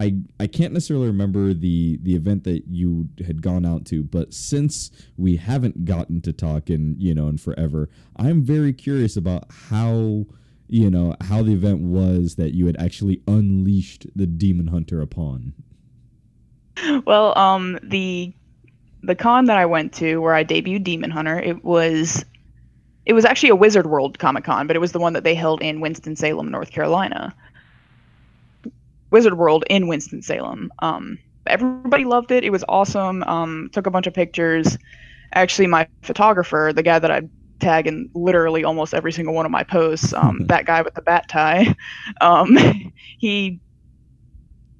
I 0.00 0.16
I 0.38 0.46
can't 0.46 0.72
necessarily 0.72 1.06
remember 1.06 1.52
the 1.52 1.98
the 2.02 2.14
event 2.14 2.44
that 2.44 2.64
you 2.68 3.08
had 3.26 3.42
gone 3.42 3.66
out 3.66 3.84
to, 3.86 4.02
but 4.02 4.32
since 4.32 4.90
we 5.16 5.36
haven't 5.36 5.84
gotten 5.84 6.20
to 6.22 6.32
talk 6.32 6.70
in 6.70 6.96
you 6.98 7.14
know 7.14 7.28
in 7.28 7.38
forever, 7.38 7.88
I'm 8.16 8.42
very 8.42 8.72
curious 8.72 9.16
about 9.16 9.44
how 9.50 10.26
you 10.68 10.90
know 10.90 11.16
how 11.22 11.42
the 11.42 11.52
event 11.52 11.80
was 11.80 12.36
that 12.36 12.54
you 12.54 12.66
had 12.66 12.76
actually 12.78 13.22
unleashed 13.26 14.06
the 14.14 14.26
demon 14.26 14.68
hunter 14.68 15.00
upon. 15.00 15.54
Well, 17.04 17.36
um, 17.36 17.78
the 17.82 18.32
the 19.02 19.14
con 19.14 19.46
that 19.46 19.56
I 19.56 19.66
went 19.66 19.92
to 19.94 20.18
where 20.18 20.34
I 20.34 20.44
debuted 20.44 20.84
Demon 20.84 21.10
Hunter, 21.10 21.38
it 21.38 21.64
was 21.64 22.24
it 23.06 23.14
was 23.14 23.24
actually 23.24 23.48
a 23.48 23.56
Wizard 23.56 23.86
World 23.86 24.18
Comic 24.18 24.44
Con, 24.44 24.66
but 24.66 24.76
it 24.76 24.80
was 24.80 24.92
the 24.92 24.98
one 24.98 25.14
that 25.14 25.24
they 25.24 25.34
held 25.34 25.62
in 25.62 25.80
Winston 25.80 26.14
Salem, 26.14 26.50
North 26.50 26.70
Carolina. 26.70 27.34
Wizard 29.10 29.36
World 29.36 29.64
in 29.70 29.88
Winston 29.88 30.22
Salem. 30.22 30.70
Um, 30.80 31.18
everybody 31.46 32.04
loved 32.04 32.30
it. 32.30 32.44
It 32.44 32.50
was 32.50 32.64
awesome. 32.68 33.22
Um, 33.24 33.70
took 33.72 33.86
a 33.86 33.90
bunch 33.90 34.06
of 34.06 34.14
pictures. 34.14 34.78
Actually, 35.34 35.66
my 35.66 35.88
photographer, 36.02 36.72
the 36.74 36.82
guy 36.82 36.98
that 36.98 37.10
I 37.10 37.22
tag 37.60 37.86
in 37.86 38.08
literally 38.14 38.64
almost 38.64 38.94
every 38.94 39.12
single 39.12 39.34
one 39.34 39.44
of 39.44 39.52
my 39.52 39.64
posts, 39.64 40.12
um, 40.12 40.40
that 40.46 40.66
guy 40.66 40.82
with 40.82 40.94
the 40.94 41.02
bat 41.02 41.28
tie, 41.28 41.74
um, 42.20 42.56
he 43.18 43.60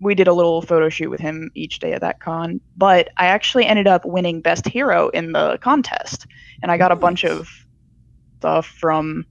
we 0.01 0.15
did 0.15 0.29
a 0.29 0.33
little 0.33 0.63
photo 0.63 0.89
shoot 0.89 1.11
with 1.11 1.19
him 1.19 1.51
each 1.55 1.81
day 1.81 1.93
of 1.93 2.01
that 2.03 2.21
con. 2.21 2.61
But 2.77 3.09
I 3.17 3.27
actually 3.27 3.67
ended 3.67 3.89
up 3.89 4.05
winning 4.05 4.41
best 4.41 4.69
hero 4.69 5.09
in 5.09 5.33
the 5.33 5.59
contest, 5.61 6.27
and 6.63 6.71
I 6.71 6.79
got 6.79 6.93
a 6.93 6.97
bunch 6.97 7.25
of 7.25 7.49
stuff 8.39 8.67
from 8.67 9.27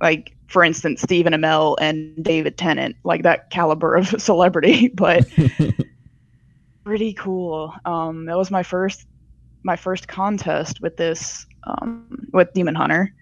like 0.00 0.35
for 0.46 0.62
instance, 0.64 1.02
Stephen 1.02 1.32
Amell 1.32 1.76
and 1.80 2.22
David 2.22 2.56
Tennant, 2.56 2.96
like 3.04 3.22
that 3.22 3.50
caliber 3.50 3.94
of 3.94 4.08
celebrity, 4.20 4.88
but 4.88 5.26
pretty 6.84 7.12
cool. 7.14 7.74
Um, 7.84 8.26
that 8.26 8.36
was 8.36 8.50
my 8.50 8.62
first 8.62 9.06
my 9.62 9.76
first 9.76 10.06
contest 10.06 10.80
with 10.80 10.96
this 10.96 11.44
um, 11.64 12.28
with 12.32 12.52
Demon 12.54 12.74
Hunter. 12.74 13.12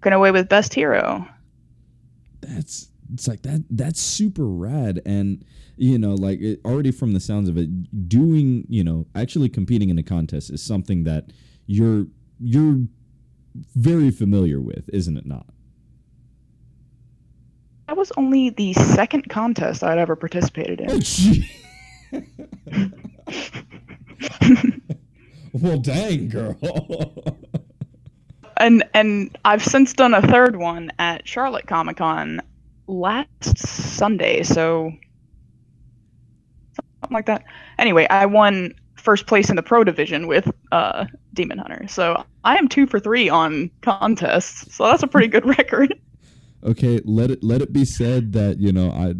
Going 0.00 0.14
away 0.14 0.30
with 0.30 0.48
best 0.48 0.72
hero. 0.72 1.26
That's 2.40 2.90
it's 3.12 3.28
like 3.28 3.42
that 3.42 3.64
that's 3.70 4.00
super 4.00 4.46
rad 4.46 5.00
and 5.06 5.44
you 5.76 5.98
know 5.98 6.14
like 6.14 6.40
it, 6.40 6.60
already 6.64 6.90
from 6.90 7.12
the 7.12 7.20
sounds 7.20 7.48
of 7.48 7.56
it 7.56 8.08
doing 8.08 8.64
you 8.68 8.82
know 8.82 9.06
actually 9.14 9.48
competing 9.48 9.90
in 9.90 9.98
a 9.98 10.02
contest 10.02 10.50
is 10.50 10.62
something 10.62 11.04
that 11.04 11.32
you're 11.66 12.06
you're 12.40 12.80
very 13.74 14.10
familiar 14.10 14.60
with 14.60 14.88
isn't 14.92 15.16
it 15.16 15.26
not 15.26 15.46
that 17.86 17.96
was 17.96 18.12
only 18.16 18.50
the 18.50 18.72
second 18.72 19.28
contest 19.28 19.82
I'd 19.82 19.98
ever 19.98 20.16
participated 20.16 20.80
in. 20.80 21.02
Well, 25.60 25.78
dang, 25.78 26.28
girl. 26.28 26.56
and 28.58 28.84
and 28.92 29.36
I've 29.44 29.64
since 29.64 29.94
done 29.94 30.12
a 30.12 30.20
third 30.20 30.56
one 30.56 30.90
at 30.98 31.26
Charlotte 31.26 31.66
Comic 31.66 31.96
Con 31.96 32.42
last 32.86 33.56
Sunday, 33.56 34.42
so 34.42 34.92
something 36.74 37.14
like 37.14 37.26
that. 37.26 37.44
Anyway, 37.78 38.06
I 38.10 38.26
won 38.26 38.74
first 38.96 39.26
place 39.26 39.48
in 39.48 39.56
the 39.56 39.62
pro 39.62 39.82
division 39.82 40.26
with 40.26 40.50
uh, 40.72 41.06
Demon 41.32 41.58
Hunter, 41.58 41.86
so 41.88 42.22
I 42.44 42.56
am 42.56 42.68
two 42.68 42.86
for 42.86 43.00
three 43.00 43.28
on 43.30 43.70
contests. 43.80 44.74
So 44.74 44.84
that's 44.84 45.02
a 45.02 45.08
pretty 45.08 45.28
good 45.28 45.46
record. 45.58 45.98
Okay, 46.64 47.00
let 47.04 47.30
it 47.30 47.42
let 47.42 47.62
it 47.62 47.72
be 47.72 47.84
said 47.84 48.32
that 48.32 48.58
you 48.58 48.72
know 48.72 48.90
I, 48.90 49.14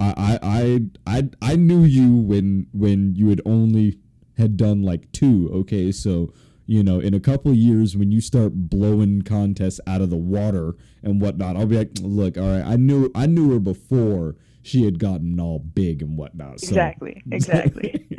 I 0.00 0.38
I 0.42 0.80
I 1.06 1.28
I 1.42 1.56
knew 1.56 1.82
you 1.82 2.16
when 2.16 2.66
when 2.72 3.14
you 3.14 3.28
had 3.28 3.40
only 3.44 3.98
had 4.36 4.56
done 4.56 4.82
like 4.82 5.10
two. 5.12 5.50
Okay, 5.52 5.92
so 5.92 6.32
you 6.66 6.82
know 6.82 7.00
in 7.00 7.14
a 7.14 7.20
couple 7.20 7.52
years 7.52 7.96
when 7.96 8.10
you 8.10 8.20
start 8.20 8.52
blowing 8.54 9.22
contests 9.22 9.80
out 9.86 10.00
of 10.00 10.10
the 10.10 10.16
water 10.16 10.74
and 11.02 11.20
whatnot, 11.20 11.56
I'll 11.56 11.66
be 11.66 11.78
like, 11.78 11.90
look, 12.00 12.38
all 12.38 12.44
right, 12.44 12.64
I 12.64 12.76
knew 12.76 13.10
I 13.14 13.26
knew 13.26 13.52
her 13.52 13.60
before 13.60 14.36
she 14.68 14.84
had 14.84 14.98
gotten 14.98 15.40
all 15.40 15.58
big 15.58 16.02
and 16.02 16.16
whatnot. 16.18 16.60
So. 16.60 16.68
Exactly, 16.68 17.22
exactly. 17.30 18.06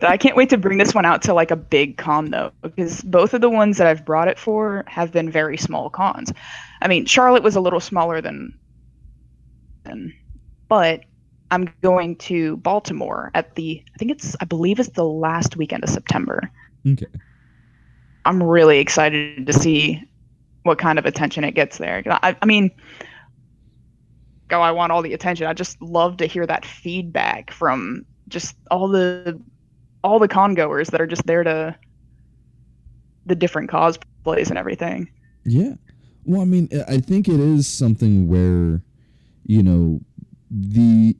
I 0.00 0.16
can't 0.16 0.36
wait 0.36 0.50
to 0.50 0.58
bring 0.58 0.78
this 0.78 0.94
one 0.94 1.04
out 1.04 1.22
to 1.22 1.34
like 1.34 1.50
a 1.50 1.56
big 1.56 1.96
con 1.96 2.30
though, 2.30 2.52
because 2.62 3.02
both 3.02 3.34
of 3.34 3.40
the 3.40 3.48
ones 3.48 3.78
that 3.78 3.86
I've 3.86 4.04
brought 4.04 4.28
it 4.28 4.38
for 4.38 4.84
have 4.86 5.12
been 5.12 5.30
very 5.30 5.56
small 5.56 5.90
cons. 5.90 6.32
I 6.84 6.88
mean, 6.88 7.06
Charlotte 7.06 7.42
was 7.42 7.56
a 7.56 7.60
little 7.60 7.80
smaller 7.80 8.20
than, 8.20 8.56
than 9.84 10.12
but 10.68 11.00
I'm 11.50 11.72
going 11.82 12.16
to 12.16 12.58
Baltimore 12.58 13.30
at 13.34 13.54
the 13.54 13.82
I 13.94 13.98
think 13.98 14.10
it's 14.10 14.36
I 14.40 14.44
believe 14.44 14.78
it's 14.78 14.90
the 14.90 15.04
last 15.04 15.56
weekend 15.56 15.82
of 15.84 15.90
September. 15.90 16.50
Okay. 16.86 17.06
I'm 18.26 18.42
really 18.42 18.78
excited 18.78 19.46
to 19.46 19.52
see 19.52 20.02
what 20.62 20.78
kind 20.78 20.98
of 20.98 21.06
attention 21.06 21.44
it 21.44 21.52
gets 21.52 21.78
there. 21.78 22.02
I, 22.06 22.36
I 22.40 22.46
mean, 22.46 22.70
oh, 24.50 24.60
I 24.60 24.72
want 24.72 24.92
all 24.92 25.02
the 25.02 25.12
attention. 25.12 25.46
I 25.46 25.52
just 25.52 25.80
love 25.80 26.16
to 26.18 26.26
hear 26.26 26.46
that 26.46 26.64
feedback 26.64 27.50
from 27.50 28.04
just 28.28 28.56
all 28.70 28.88
the 28.88 29.40
all 30.02 30.18
the 30.18 30.28
con 30.28 30.54
goers 30.54 30.88
that 30.88 31.00
are 31.00 31.06
just 31.06 31.26
there 31.26 31.44
to 31.44 31.76
the 33.26 33.34
different 33.34 33.70
cosplays 33.70 34.48
and 34.48 34.58
everything. 34.58 35.10
Yeah. 35.44 35.74
Well, 36.24 36.40
I 36.40 36.44
mean, 36.44 36.68
I 36.88 36.98
think 36.98 37.28
it 37.28 37.40
is 37.40 37.66
something 37.66 38.28
where, 38.28 38.82
you 39.44 39.62
know, 39.62 40.00
the, 40.50 41.16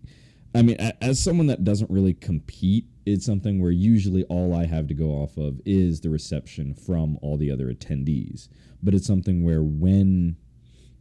I 0.55 0.63
mean, 0.63 0.77
as 1.01 1.23
someone 1.23 1.47
that 1.49 1.65
doesn't 1.65 1.91
really 1.91 2.15
compete, 2.15 2.87
it's 3.07 3.27
something 3.27 3.61
where 3.61 3.71
usually 3.71 4.25
all 4.25 4.55
I 4.55 4.67
have 4.67 4.87
to 4.89 4.95
go 4.95 5.11
off 5.11 5.37
of 5.37 5.61
is 5.67 6.01
the 6.01 6.09
reception 6.09 6.75
from 6.75 7.19
all 7.21 7.37
the 7.37 7.51
other 7.51 7.67
attendees. 7.67 8.49
But 8.83 8.95
it's 8.95 9.07
something 9.07 9.45
where 9.45 9.63
when, 9.63 10.37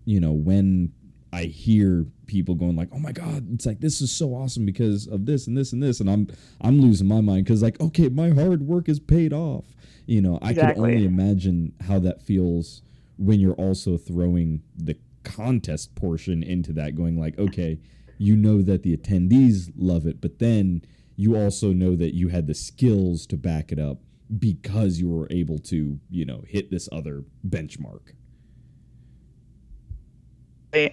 you 0.05 0.19
know, 0.19 0.33
when 0.33 0.91
I 1.31 1.43
hear 1.45 2.05
people 2.27 2.53
going 2.55 2.75
like, 2.75 2.89
"Oh 2.93 2.99
my 2.99 3.11
god, 3.11 3.51
it's 3.53 3.65
like 3.65 3.79
this 3.79 4.01
is 4.01 4.11
so 4.11 4.35
awesome 4.35 4.65
because 4.65 5.07
of 5.07 5.25
this 5.25 5.47
and 5.47 5.57
this 5.57 5.73
and 5.73 5.81
this," 5.81 5.99
and 5.99 6.09
I'm 6.09 6.27
I'm 6.61 6.79
losing 6.79 7.07
my 7.07 7.21
mind 7.21 7.45
because 7.45 7.63
like, 7.63 7.79
okay, 7.81 8.07
my 8.09 8.29
hard 8.29 8.61
work 8.61 8.87
is 8.87 8.99
paid 8.99 9.33
off. 9.33 9.65
You 10.05 10.21
know, 10.21 10.37
I 10.41 10.51
exactly. 10.51 10.83
can 10.83 10.93
only 10.93 11.05
imagine 11.05 11.73
how 11.87 11.99
that 11.99 12.21
feels 12.21 12.83
when 13.23 13.39
you're 13.39 13.53
also 13.53 13.97
throwing 13.97 14.61
the 14.75 14.97
contest 15.23 15.95
portion 15.95 16.43
into 16.43 16.73
that, 16.73 16.95
going 16.95 17.17
like, 17.19 17.39
okay, 17.39 17.79
you 18.17 18.35
know 18.35 18.61
that 18.61 18.83
the 18.83 18.95
attendees 18.95 19.71
love 19.77 20.05
it, 20.05 20.19
but 20.19 20.39
then 20.39 20.83
you 21.15 21.35
also 21.35 21.71
know 21.71 21.95
that 21.95 22.13
you 22.13 22.27
had 22.27 22.47
the 22.47 22.53
skills 22.53 23.25
to 23.27 23.37
back 23.37 23.71
it 23.71 23.79
up 23.79 23.99
because 24.39 24.99
you 24.99 25.09
were 25.09 25.27
able 25.29 25.57
to, 25.59 25.99
you 26.09 26.25
know, 26.25 26.43
hit 26.47 26.69
this 26.69 26.89
other 26.91 27.23
benchmark. 27.47 28.13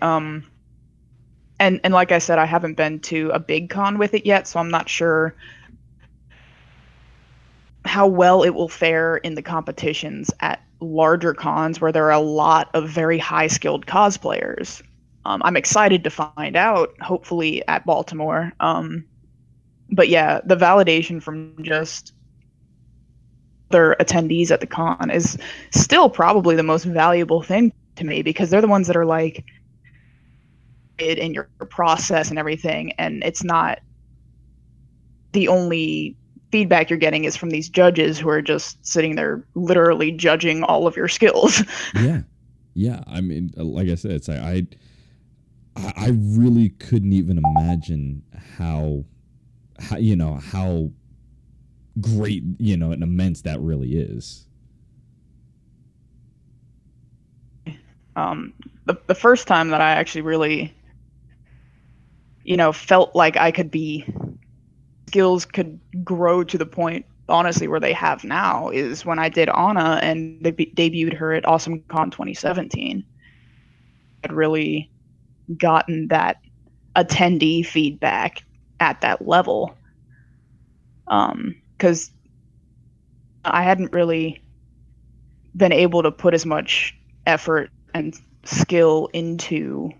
Um 0.03 0.45
and 1.59 1.81
and 1.83 1.93
like 1.93 2.12
I 2.12 2.18
said, 2.18 2.39
I 2.39 2.47
haven't 2.47 2.74
been 2.74 3.01
to 3.01 3.31
a 3.31 3.41
big 3.41 3.70
con 3.70 3.99
with 3.99 4.14
it 4.14 4.26
yet, 4.26 4.47
so 4.47 4.61
I'm 4.61 4.70
not 4.70 4.89
sure 4.89 5.35
how 7.85 8.07
well 8.07 8.43
it 8.43 8.51
will 8.51 8.68
fare 8.68 9.16
in 9.16 9.35
the 9.35 9.43
competitions 9.43 10.31
at 10.41 10.62
larger 10.81 11.35
cons 11.35 11.81
where 11.81 11.93
there 11.93 12.07
are 12.07 12.12
a 12.12 12.20
lot 12.20 12.70
of 12.74 12.89
very 12.89 13.18
high 13.18 13.47
skilled 13.47 13.87
cosplayers. 13.87 14.83
Um, 15.24 15.43
I'm 15.45 15.57
excited 15.57 16.05
to 16.05 16.11
find 16.11 16.57
out, 16.57 16.95
hopefully 17.01 17.66
at 17.68 17.85
Baltimore. 17.85 18.53
Um, 18.61 19.05
but 19.91 20.09
yeah, 20.09 20.41
the 20.45 20.57
validation 20.57 21.22
from 21.22 21.57
just 21.62 22.14
their 23.70 23.95
attendees 24.01 24.51
at 24.51 24.61
the 24.61 24.66
con 24.66 25.11
is 25.11 25.37
still 25.70 26.09
probably 26.09 26.57
the 26.57 26.62
most 26.62 26.85
valuable 26.85 27.43
thing 27.43 27.72
to 27.97 28.05
me 28.05 28.22
because 28.22 28.51
they're 28.51 28.61
the 28.61 28.68
ones 28.68 28.87
that 28.87 28.97
are 28.97 29.07
like, 29.07 29.45
it 30.99 31.18
in 31.18 31.33
your 31.33 31.49
process 31.70 32.31
and 32.31 32.39
everything 32.39 32.93
and 32.93 33.22
it's 33.24 33.43
not 33.43 33.78
the 35.33 35.49
only 35.49 36.16
feedback 36.51 36.90
you're 36.90 36.98
getting 36.98 37.24
is 37.24 37.36
from 37.36 37.51
these 37.51 37.68
judges 37.68 38.18
who 38.18 38.28
are 38.28 38.42
just 38.42 38.84
sitting 38.84 39.16
there 39.16 39.44
literally 39.55 40.11
judging 40.12 40.62
all 40.64 40.86
of 40.86 40.96
your 40.96 41.09
skills. 41.09 41.62
Yeah. 41.94 42.20
Yeah. 42.74 43.03
I 43.07 43.20
mean 43.20 43.51
uh, 43.59 43.64
like 43.64 43.88
i 43.88 43.94
said 43.94 44.12
it's 44.12 44.28
like 44.28 44.38
i 44.38 44.66
i 45.96 46.11
really 46.14 46.70
couldn't 46.70 47.12
even 47.12 47.38
imagine 47.38 48.22
how 48.57 49.05
how 49.78 49.96
you 49.96 50.14
know 50.16 50.34
how 50.34 50.90
great 52.01 52.42
you 52.59 52.76
know 52.76 52.92
and 52.92 53.03
immense 53.03 53.42
that 53.42 53.61
really 53.61 53.96
is. 53.96 54.46
Um 58.16 58.53
the, 58.86 58.96
the 59.07 59.14
first 59.14 59.46
time 59.46 59.70
that 59.70 59.80
i 59.80 59.90
actually 59.90 60.22
really 60.22 60.74
you 62.44 62.57
know, 62.57 62.72
felt 62.72 63.14
like 63.14 63.36
I 63.36 63.51
could 63.51 63.70
be 63.70 64.05
skills 65.11 65.44
could 65.44 65.80
grow 66.04 66.44
to 66.44 66.56
the 66.56 66.64
point 66.64 67.04
honestly 67.28 67.66
where 67.66 67.80
they 67.80 67.92
have 67.92 68.22
now 68.22 68.68
is 68.68 69.04
when 69.04 69.18
I 69.18 69.28
did 69.28 69.48
Anna 69.48 69.98
and 70.00 70.40
they 70.40 70.52
debuted 70.52 71.14
her 71.16 71.32
at 71.32 71.46
Awesome 71.48 71.82
Con 71.88 72.12
2017. 72.12 73.04
I'd 74.22 74.32
really 74.32 74.88
gotten 75.56 76.06
that 76.08 76.36
attendee 76.94 77.66
feedback 77.66 78.44
at 78.78 79.00
that 79.00 79.26
level. 79.26 79.74
Um, 81.08 81.56
because 81.76 82.12
I 83.44 83.64
hadn't 83.64 83.92
really 83.92 84.40
been 85.56 85.72
able 85.72 86.04
to 86.04 86.12
put 86.12 86.34
as 86.34 86.46
much 86.46 86.96
effort 87.26 87.70
and 87.94 88.14
skill 88.44 89.08
into 89.12 89.90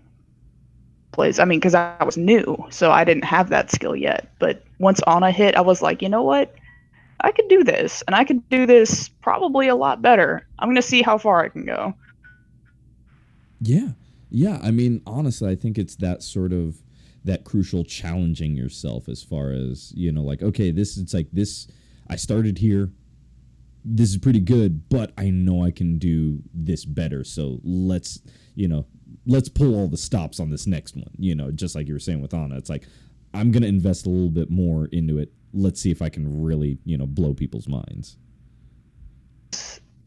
plays. 1.11 1.39
I 1.39 1.45
mean, 1.45 1.59
because 1.59 1.75
I 1.75 2.03
was 2.03 2.17
new, 2.17 2.57
so 2.69 2.91
I 2.91 3.03
didn't 3.03 3.25
have 3.25 3.49
that 3.49 3.71
skill 3.71 3.95
yet. 3.95 4.31
But 4.39 4.63
once 4.79 5.01
Anna 5.07 5.31
hit, 5.31 5.55
I 5.55 5.61
was 5.61 5.81
like, 5.81 6.01
you 6.01 6.09
know 6.09 6.23
what? 6.23 6.55
I 7.21 7.31
could 7.31 7.47
do 7.49 7.63
this, 7.63 8.01
and 8.07 8.15
I 8.15 8.23
could 8.23 8.47
do 8.49 8.65
this 8.65 9.07
probably 9.07 9.67
a 9.67 9.75
lot 9.75 10.01
better. 10.01 10.47
I'm 10.59 10.69
gonna 10.69 10.81
see 10.81 11.01
how 11.01 11.17
far 11.17 11.43
I 11.43 11.49
can 11.49 11.65
go. 11.65 11.93
Yeah, 13.61 13.89
yeah. 14.29 14.59
I 14.63 14.71
mean, 14.71 15.01
honestly, 15.05 15.51
I 15.51 15.55
think 15.55 15.77
it's 15.77 15.95
that 15.97 16.23
sort 16.23 16.51
of 16.51 16.81
that 17.23 17.43
crucial 17.43 17.83
challenging 17.83 18.55
yourself 18.55 19.07
as 19.07 19.21
far 19.21 19.51
as 19.51 19.93
you 19.95 20.11
know, 20.11 20.23
like, 20.23 20.41
okay, 20.41 20.71
this 20.71 20.97
it's 20.97 21.13
like 21.13 21.27
this. 21.31 21.67
I 22.09 22.15
started 22.15 22.57
here. 22.57 22.91
This 23.83 24.09
is 24.09 24.17
pretty 24.17 24.39
good, 24.39 24.89
but 24.89 25.11
I 25.17 25.29
know 25.29 25.63
I 25.63 25.71
can 25.71 25.97
do 25.97 26.39
this 26.53 26.85
better. 26.85 27.23
So 27.23 27.59
let's, 27.63 28.21
you 28.53 28.67
know, 28.67 28.85
let's 29.25 29.49
pull 29.49 29.75
all 29.75 29.87
the 29.87 29.97
stops 29.97 30.39
on 30.39 30.49
this 30.49 30.67
next 30.67 30.95
one. 30.95 31.11
You 31.17 31.35
know, 31.35 31.51
just 31.51 31.75
like 31.75 31.87
you 31.87 31.93
were 31.93 31.99
saying 31.99 32.21
with 32.21 32.33
Anna, 32.33 32.57
it's 32.57 32.69
like 32.69 32.83
I'm 33.33 33.51
going 33.51 33.63
to 33.63 33.69
invest 33.69 34.05
a 34.05 34.09
little 34.09 34.29
bit 34.29 34.49
more 34.49 34.87
into 34.91 35.17
it. 35.17 35.31
Let's 35.53 35.81
see 35.81 35.91
if 35.91 36.01
I 36.01 36.09
can 36.09 36.43
really, 36.43 36.77
you 36.85 36.97
know, 36.97 37.05
blow 37.05 37.33
people's 37.33 37.67
minds. 37.67 38.17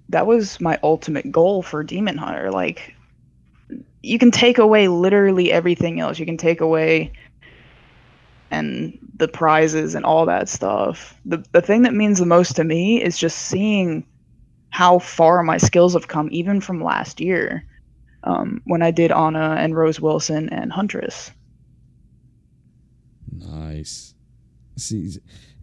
That 0.09 0.27
was 0.27 0.61
my 0.61 0.79
ultimate 0.83 1.31
goal 1.31 1.63
for 1.63 1.83
Demon 1.83 2.19
Hunter. 2.19 2.51
Like, 2.51 2.95
you 4.03 4.19
can 4.19 4.31
take 4.31 4.59
away 4.59 4.89
literally 4.89 5.51
everything 5.53 6.01
else. 6.01 6.19
You 6.19 6.27
can 6.27 6.37
take 6.37 6.61
away 6.61 7.13
and 8.51 8.99
the 9.17 9.29
prizes 9.29 9.95
and 9.95 10.05
all 10.05 10.27
that 10.27 10.49
stuff. 10.49 11.19
The 11.25 11.45
the 11.53 11.63
thing 11.63 11.83
that 11.83 11.95
means 11.95 12.19
the 12.19 12.27
most 12.27 12.57
to 12.57 12.65
me 12.65 13.03
is 13.03 13.19
just 13.19 13.39
seeing 13.39 14.05
how 14.71 14.99
far 14.99 15.43
my 15.43 15.57
skills 15.57 15.95
have 15.95 16.09
come 16.09 16.29
even 16.31 16.61
from 16.61 16.83
last 16.83 17.21
year 17.21 17.65
um, 18.25 18.63
when 18.65 18.83
I 18.83 18.91
did 18.91 19.13
Anna 19.13 19.57
and 19.59 19.77
Rose 19.77 20.01
Wilson 20.01 20.49
and 20.49 20.73
Huntress. 20.73 21.31
Nice. 23.31 24.15
See, 24.77 25.11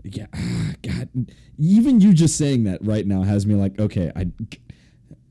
yeah, 0.03 0.27
God, 0.83 1.09
even 1.57 2.01
you 2.01 2.13
just 2.13 2.37
saying 2.37 2.63
that 2.65 2.83
right 2.83 3.05
now 3.05 3.23
has 3.23 3.45
me 3.45 3.55
like, 3.55 3.79
okay, 3.79 4.11
I, 4.15 4.27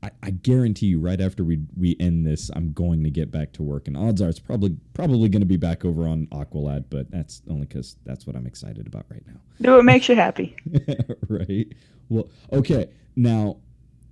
I, 0.03 0.11
I, 0.23 0.31
guarantee 0.31 0.87
you, 0.87 0.99
right 0.99 1.19
after 1.19 1.43
we 1.43 1.59
we 1.77 1.95
end 1.99 2.25
this, 2.25 2.49
I'm 2.55 2.73
going 2.73 3.03
to 3.03 3.09
get 3.09 3.31
back 3.31 3.53
to 3.53 3.63
work, 3.63 3.87
and 3.87 3.95
odds 3.95 4.21
are 4.21 4.29
it's 4.29 4.39
probably 4.39 4.75
probably 4.93 5.29
going 5.29 5.41
to 5.41 5.47
be 5.47 5.57
back 5.57 5.85
over 5.85 6.07
on 6.07 6.27
Aqualad, 6.27 6.85
but 6.89 7.11
that's 7.11 7.41
only 7.49 7.65
because 7.65 7.97
that's 8.05 8.25
what 8.25 8.35
I'm 8.35 8.47
excited 8.47 8.87
about 8.87 9.05
right 9.09 9.23
now. 9.27 9.39
Do 9.61 9.75
what 9.75 9.85
makes 9.85 10.09
you 10.09 10.15
happy. 10.15 10.55
right. 11.29 11.67
Well, 12.09 12.29
okay. 12.51 12.89
Now, 13.15 13.57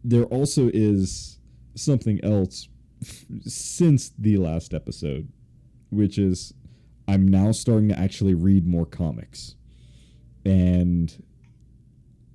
there 0.03 0.25
also 0.25 0.69
is 0.73 1.39
something 1.75 2.23
else 2.23 2.67
since 3.45 4.11
the 4.17 4.37
last 4.37 4.73
episode, 4.73 5.29
which 5.89 6.17
is 6.17 6.53
I'm 7.07 7.27
now 7.27 7.51
starting 7.51 7.89
to 7.89 7.99
actually 7.99 8.33
read 8.33 8.67
more 8.67 8.85
comics. 8.85 9.55
And 10.45 11.23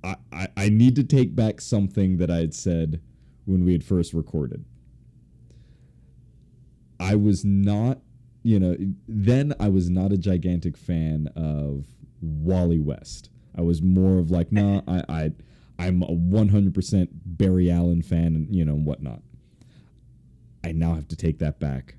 I, 0.03 0.15
I, 0.31 0.47
I 0.57 0.69
need 0.69 0.95
to 0.97 1.03
take 1.03 1.35
back 1.35 1.61
something 1.61 2.17
that 2.17 2.29
I 2.29 2.37
had 2.37 2.53
said 2.53 3.01
when 3.45 3.63
we 3.63 3.71
had 3.71 3.83
first 3.83 4.13
recorded. 4.13 4.65
I 6.99 7.15
was 7.15 7.43
not, 7.45 7.99
you 8.43 8.59
know, 8.59 8.75
then 9.07 9.53
I 9.59 9.69
was 9.69 9.89
not 9.89 10.11
a 10.11 10.17
gigantic 10.17 10.77
fan 10.77 11.29
of 11.35 11.85
Wally 12.21 12.79
West. 12.79 13.29
I 13.57 13.61
was 13.61 13.81
more 13.81 14.17
of 14.17 14.31
like, 14.31 14.51
nah, 14.51 14.81
I, 14.87 15.03
I 15.07 15.31
I'm 15.77 16.03
a 16.03 16.07
100% 16.07 17.07
Barry 17.25 17.71
Allen 17.71 18.01
fan 18.01 18.35
and 18.35 18.53
you 18.53 18.65
know 18.65 18.75
whatnot. 18.75 19.21
I 20.65 20.71
now 20.71 20.95
have 20.95 21.07
to 21.09 21.15
take 21.15 21.37
that 21.39 21.59
back. 21.59 21.93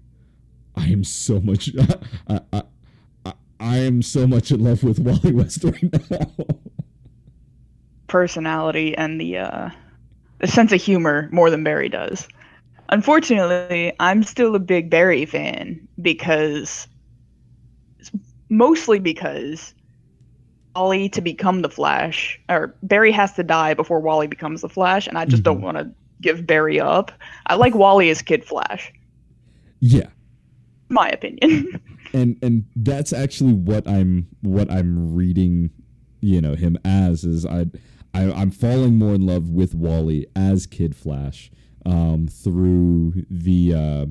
I 0.75 0.87
am 0.89 1.05
so 1.05 1.41
much. 1.41 1.71
I, 2.29 2.41
I, 2.53 2.63
I, 3.25 3.33
I 3.61 3.77
am 3.79 4.03
so 4.03 4.27
much 4.27 4.51
in 4.51 4.65
love 4.65 4.83
with 4.83 4.99
Wally 4.99 5.33
West 5.33 5.63
right 5.63 6.11
now. 6.11 6.33
Personality 8.09 8.97
and 8.97 9.21
the 9.21 9.39
uh, 9.39 9.71
the 10.39 10.49
sense 10.49 10.73
of 10.73 10.83
humor 10.83 11.29
more 11.31 11.49
than 11.49 11.63
Barry 11.63 11.89
does. 11.89 12.27
Unfortunately, 12.89 13.93
I'm 14.01 14.25
still 14.25 14.57
a 14.57 14.61
big 14.61 14.91
Barry 14.91 15.27
fan 15.27 15.87
because 16.03 16.89
mostly 18.49 18.99
because 18.99 19.75
Wally 20.75 21.09
to 21.11 21.21
become 21.21 21.63
the 21.63 21.71
Flash, 21.71 22.41
or 22.49 22.75
Barry 22.83 23.13
has 23.13 23.33
to 23.35 23.45
die 23.45 23.75
before 23.75 24.01
Wally 24.01 24.27
becomes 24.27 24.61
the 24.61 24.69
Flash, 24.69 25.07
and 25.07 25.17
I 25.17 25.25
just 25.25 25.45
mm-hmm. 25.45 25.61
don't 25.61 25.63
want 25.63 25.79
to 25.79 25.91
give 26.21 26.47
Barry 26.47 26.81
up. 26.81 27.13
I 27.47 27.55
like 27.57 27.75
Wally 27.75 28.11
as 28.11 28.23
Kid 28.23 28.45
Flash. 28.45 28.93
Yeah. 29.81 30.09
My 30.89 31.09
opinion. 31.09 31.81
and 32.13 32.39
and 32.43 32.65
that's 32.77 33.13
actually 33.13 33.53
what 33.53 33.87
I'm 33.89 34.29
what 34.43 34.71
I'm 34.71 35.15
reading, 35.15 35.71
you 36.21 36.41
know, 36.41 36.55
him 36.55 36.79
as 36.85 37.25
is 37.25 37.45
I, 37.45 37.67
I 38.15 38.31
I'm 38.33 38.51
falling 38.51 38.97
more 38.97 39.15
in 39.15 39.27
love 39.27 39.51
with 39.51 39.75
Wally 39.75 40.27
as 40.35 40.67
Kid 40.67 40.95
Flash 40.95 41.51
um, 41.85 42.29
through 42.29 43.25
the 43.31 43.75
uh, 43.75 44.07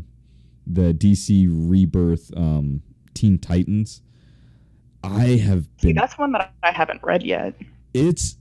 the 0.65 0.93
DC 0.93 1.47
Rebirth 1.49 2.31
um, 2.35 2.81
Teen 3.13 3.37
Titans. 3.37 4.01
I 5.03 5.37
have 5.37 5.63
been. 5.77 5.89
See, 5.89 5.93
that's 5.93 6.17
one 6.17 6.31
that 6.31 6.53
I 6.63 6.71
haven't 6.71 7.03
read 7.03 7.23
yet. 7.23 7.53
It's 7.93 8.37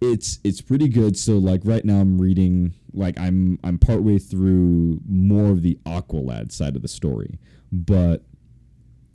it's 0.00 0.38
it's 0.44 0.60
pretty 0.60 0.88
good. 0.88 1.16
So 1.16 1.38
like 1.38 1.60
right 1.64 1.84
now 1.84 2.00
I'm 2.00 2.20
reading 2.20 2.74
like 2.92 3.18
I'm 3.18 3.58
I'm 3.64 3.78
partway 3.78 4.18
through 4.18 5.00
more 5.08 5.50
of 5.50 5.62
the 5.62 5.78
Aqualad 5.86 6.52
side 6.52 6.76
of 6.76 6.82
the 6.82 6.88
story, 6.88 7.38
but 7.72 8.22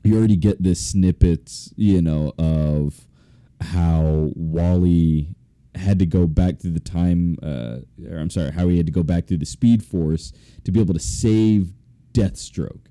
you 0.04 0.18
already 0.18 0.36
get 0.36 0.62
this 0.62 0.86
snippets, 0.86 1.74
you 1.78 2.02
know, 2.02 2.34
of 2.38 3.08
how 3.62 4.32
Wally 4.36 5.36
had 5.76 5.98
to 6.00 6.06
go 6.06 6.28
back 6.28 6.60
through 6.60 6.72
the 6.72 6.80
time, 6.80 7.38
uh, 7.42 7.78
or 8.10 8.18
I'm 8.18 8.30
sorry, 8.30 8.52
how 8.52 8.68
he 8.68 8.78
had 8.78 8.86
to 8.86 8.92
go 8.92 9.04
back 9.04 9.28
through 9.28 9.38
the 9.38 9.46
Speed 9.46 9.84
Force 9.84 10.34
to 10.66 10.72
be 10.72 10.80
able 10.80 10.94
to 10.94 11.00
save 11.00 11.74
Deathstroke, 12.14 12.86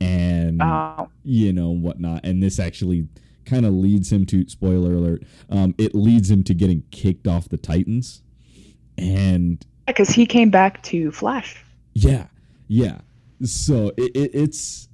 and 0.00 0.62
oh. 0.62 1.08
you 1.24 1.52
know 1.52 1.70
whatnot. 1.70 2.24
And 2.24 2.42
this 2.42 2.60
actually 2.60 3.08
kind 3.46 3.64
of 3.64 3.72
leads 3.72 4.12
him 4.12 4.26
to 4.26 4.48
spoiler 4.48 4.92
alert. 4.92 5.22
Um, 5.48 5.74
it 5.78 5.94
leads 5.94 6.30
him 6.30 6.42
to 6.44 6.54
getting 6.54 6.82
kicked 6.90 7.26
off 7.26 7.48
the 7.48 7.56
Titans, 7.56 8.22
and 8.98 9.64
because 9.86 10.10
he 10.10 10.26
came 10.26 10.50
back 10.50 10.82
to 10.84 11.10
Flash. 11.12 11.64
Yeah, 11.94 12.26
yeah. 12.68 12.98
So 13.44 13.92
it, 13.96 14.14
it, 14.14 14.30
it's 14.34 14.88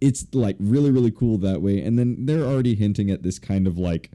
it's 0.00 0.26
like 0.32 0.56
really 0.58 0.90
really 0.90 1.10
cool 1.10 1.38
that 1.38 1.62
way. 1.62 1.80
And 1.82 1.98
then 1.98 2.26
they're 2.26 2.44
already 2.44 2.74
hinting 2.74 3.10
at 3.10 3.22
this 3.22 3.38
kind 3.38 3.66
of 3.66 3.78
like 3.78 4.10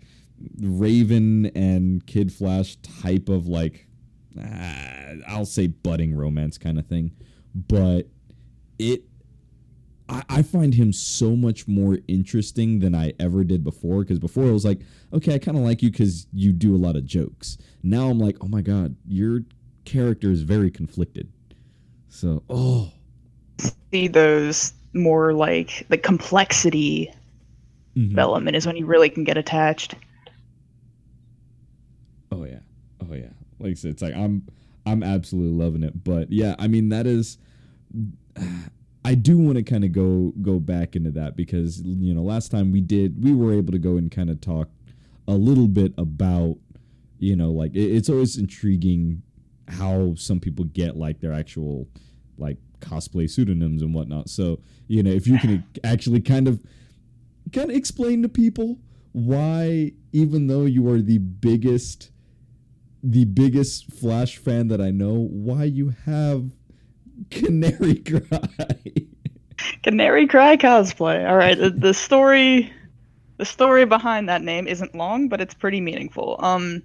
Raven 0.60 1.48
and 1.56 2.06
Kid 2.06 2.34
Flash 2.34 2.76
type 2.78 3.30
of 3.30 3.48
like 3.48 3.88
uh, 4.40 5.16
I'll 5.28 5.46
say 5.46 5.68
budding 5.68 6.16
romance 6.16 6.58
kind 6.58 6.80
of 6.80 6.88
thing, 6.88 7.12
but 7.56 8.08
it 8.80 9.04
I, 10.14 10.24
I 10.30 10.42
find 10.44 10.76
him 10.76 10.94
so 10.94 11.36
much 11.36 11.68
more 11.68 11.98
interesting 12.08 12.80
than 12.80 12.94
I 12.94 13.14
ever 13.20 13.44
did 13.44 13.64
before. 13.64 14.02
Because 14.02 14.20
before 14.20 14.46
I 14.46 14.52
was 14.52 14.64
like, 14.64 14.80
okay, 15.12 15.34
I 15.34 15.40
kind 15.40 15.58
of 15.58 15.64
like 15.64 15.82
you 15.82 15.90
because 15.90 16.28
you 16.32 16.54
do 16.54 16.76
a 16.76 16.78
lot 16.78 16.96
of 16.96 17.06
jokes. 17.06 17.58
Now 17.82 18.10
I'm 18.10 18.20
like, 18.20 18.38
oh 18.42 18.48
my 18.48 18.62
god, 18.62 18.96
your 19.08 19.42
character 19.86 20.30
is 20.30 20.44
very 20.44 20.70
conflicted. 20.70 21.32
So, 22.10 22.44
oh, 22.50 22.92
see 23.92 24.08
those 24.08 24.74
more 24.94 25.34
like 25.34 25.88
the 25.90 25.98
complexity 25.98 27.12
mm-hmm. 27.96 28.10
development 28.10 28.56
is 28.56 28.68
when 28.68 28.78
you 28.78 28.86
really 28.86 29.10
can 29.10 29.24
get 29.24 29.38
attached. 29.38 29.96
Oh 32.32 32.46
yeah, 32.46 32.60
oh 33.02 33.14
yeah. 33.16 33.30
Like 33.60 33.72
I 33.72 33.74
said, 33.74 33.92
it's 33.92 34.02
like 34.04 34.14
I'm 34.14 34.48
I'm 34.86 35.02
absolutely 35.02 35.58
loving 35.66 35.82
it. 35.82 36.04
But 36.04 36.32
yeah, 36.32 36.56
I 36.60 36.68
mean 36.68 36.90
that 36.90 37.08
is. 37.08 37.40
I 39.06 39.16
do 39.16 39.38
want 39.38 39.58
to 39.58 39.64
kind 39.64 39.84
of 39.84 39.92
go 39.92 40.34
go 40.42 40.60
back 40.60 40.96
into 40.96 41.12
that 41.12 41.36
because 41.36 41.82
you 41.82 42.14
know 42.14 42.22
last 42.22 42.50
time 42.50 42.72
we 42.72 42.82
did 42.82 43.22
we 43.24 43.34
were 43.34 43.54
able 43.54 43.72
to 43.72 43.80
go 43.80 43.98
and 43.98 44.10
kind 44.10 44.30
of 44.30 44.40
talk 44.40 44.70
a 45.28 45.34
little 45.34 45.68
bit 45.68 45.94
about 45.98 46.58
you 47.20 47.36
know 47.36 47.52
like 47.52 47.74
it, 47.76 47.96
it's 47.96 48.10
always 48.10 48.38
intriguing 48.38 49.22
how 49.68 50.14
some 50.16 50.40
people 50.40 50.66
get 50.66 50.96
like 50.96 51.20
their 51.20 51.34
actual 51.34 51.88
like 52.38 52.58
cosplay 52.80 53.30
pseudonyms 53.30 53.82
and 53.82 53.94
whatnot. 53.94 54.30
So 54.30 54.60
you 54.88 55.04
know 55.04 55.12
if 55.12 55.28
you 55.28 55.38
can 55.38 55.64
actually 55.84 56.22
kind 56.22 56.48
of 56.48 56.62
kind 57.52 57.70
of 57.70 57.76
explain 57.76 58.22
to 58.22 58.30
people 58.30 58.80
why 59.12 59.92
even 60.12 60.48
though 60.48 60.66
you 60.66 60.90
are 60.90 61.02
the 61.02 61.18
biggest 61.20 62.10
the 63.04 63.26
biggest 63.26 63.92
Flash 63.92 64.38
fan 64.38 64.70
that 64.70 64.80
I 64.80 64.90
know, 64.90 65.14
why 65.14 65.66
you 65.66 65.94
have 66.06 66.50
Canary 67.30 67.96
Cry. 68.00 68.94
Canary 69.84 70.28
Cry 70.28 70.58
cosplay. 70.58 71.28
All 71.28 71.38
right, 71.38 71.58
the, 71.58 71.70
the 71.70 71.94
story 71.94 72.72
the 73.38 73.46
story 73.46 73.86
behind 73.86 74.30
that 74.30 74.42
name 74.42 74.68
isn't 74.68 74.94
long, 74.94 75.28
but 75.28 75.42
it's 75.42 75.54
pretty 75.54 75.82
meaningful. 75.82 76.38
Um 76.40 76.84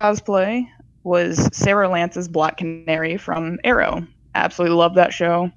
cosplay 0.00 0.68
was 1.04 1.48
Sara 1.56 1.88
Lance's 1.88 2.28
Black 2.28 2.58
Canary 2.58 3.16
from 3.16 3.58
Arrow. 3.64 4.06
Absolutely 4.34 4.76
love 4.76 4.94
that 4.94 5.12
show. 5.12 5.50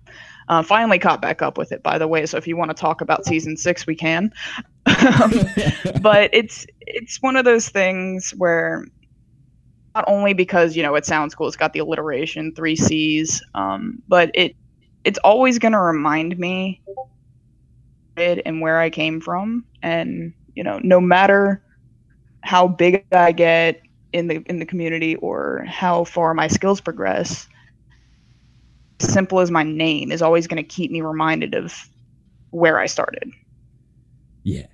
Uh, 0.47 0.63
finally 0.63 0.99
caught 0.99 1.21
back 1.21 1.41
up 1.41 1.57
with 1.57 1.71
it, 1.71 1.83
by 1.83 1.97
the 1.97 2.07
way. 2.07 2.25
So 2.25 2.37
if 2.37 2.47
you 2.47 2.57
want 2.57 2.71
to 2.71 2.75
talk 2.75 3.01
about 3.01 3.25
season 3.25 3.55
six, 3.55 3.85
we 3.85 3.95
can. 3.95 4.33
but 6.01 6.29
it's 6.33 6.65
it's 6.81 7.21
one 7.21 7.35
of 7.35 7.45
those 7.45 7.69
things 7.69 8.31
where 8.31 8.85
not 9.95 10.05
only 10.07 10.33
because 10.33 10.75
you 10.75 10.83
know 10.83 10.95
it 10.95 11.05
sounds 11.05 11.35
cool, 11.35 11.47
it's 11.47 11.57
got 11.57 11.73
the 11.73 11.79
alliteration, 11.79 12.53
three 12.55 12.75
C's, 12.75 13.43
um, 13.55 14.01
but 14.07 14.31
it 14.33 14.55
it's 15.03 15.19
always 15.19 15.59
going 15.59 15.71
to 15.73 15.79
remind 15.79 16.37
me 16.37 16.81
and 18.17 18.61
where 18.61 18.79
I 18.79 18.89
came 18.89 19.19
from, 19.19 19.65
and 19.81 20.33
you 20.55 20.63
know, 20.63 20.79
no 20.83 20.99
matter 20.99 21.63
how 22.41 22.67
big 22.67 23.05
I 23.11 23.31
get 23.31 23.81
in 24.13 24.27
the 24.27 24.43
in 24.47 24.59
the 24.59 24.65
community 24.65 25.15
or 25.17 25.65
how 25.67 26.03
far 26.03 26.33
my 26.33 26.47
skills 26.47 26.81
progress, 26.81 27.47
simple 28.99 29.39
as 29.39 29.51
my 29.51 29.63
name 29.63 30.11
is 30.11 30.21
always 30.21 30.47
going 30.47 30.61
to 30.61 30.67
keep 30.67 30.91
me 30.91 31.01
reminded 31.01 31.55
of 31.55 31.73
where 32.51 32.79
I 32.79 32.85
started. 32.85 33.31
Yeah, 34.43 34.65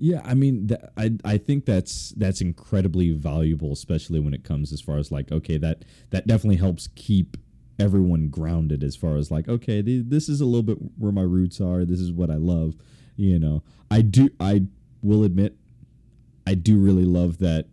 yeah, 0.00 0.22
I 0.24 0.34
mean, 0.34 0.68
th- 0.68 0.80
I 0.96 1.12
I 1.24 1.36
think 1.36 1.66
that's 1.66 2.10
that's 2.16 2.40
incredibly 2.40 3.10
valuable, 3.12 3.72
especially 3.72 4.18
when 4.18 4.32
it 4.32 4.44
comes 4.44 4.72
as 4.72 4.80
far 4.80 4.96
as 4.96 5.12
like, 5.12 5.30
okay, 5.30 5.58
that 5.58 5.84
that 6.10 6.26
definitely 6.26 6.56
helps 6.56 6.88
keep 6.94 7.36
everyone 7.78 8.28
grounded 8.28 8.82
as 8.82 8.96
far 8.96 9.16
as 9.16 9.30
like, 9.30 9.48
okay, 9.48 9.82
th- 9.82 10.04
this 10.08 10.28
is 10.28 10.40
a 10.40 10.46
little 10.46 10.62
bit 10.62 10.78
where 10.98 11.12
my 11.12 11.22
roots 11.22 11.60
are. 11.60 11.84
This 11.84 12.00
is 12.00 12.12
what 12.12 12.30
I 12.30 12.36
love. 12.36 12.76
You 13.16 13.38
know, 13.38 13.62
I 13.90 14.00
do. 14.00 14.30
I 14.40 14.62
will 15.02 15.22
admit, 15.22 15.56
I 16.46 16.54
do 16.54 16.78
really 16.78 17.04
love 17.04 17.38
that 17.38 17.66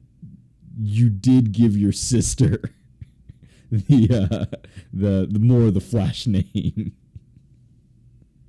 you 0.77 1.09
did 1.09 1.53
give 1.53 1.77
your 1.77 1.93
sister 1.93 2.61
the 3.71 4.27
uh, 4.29 4.57
the 4.91 5.27
the 5.31 5.39
more 5.39 5.71
the 5.71 5.79
flash 5.79 6.27
name. 6.27 6.91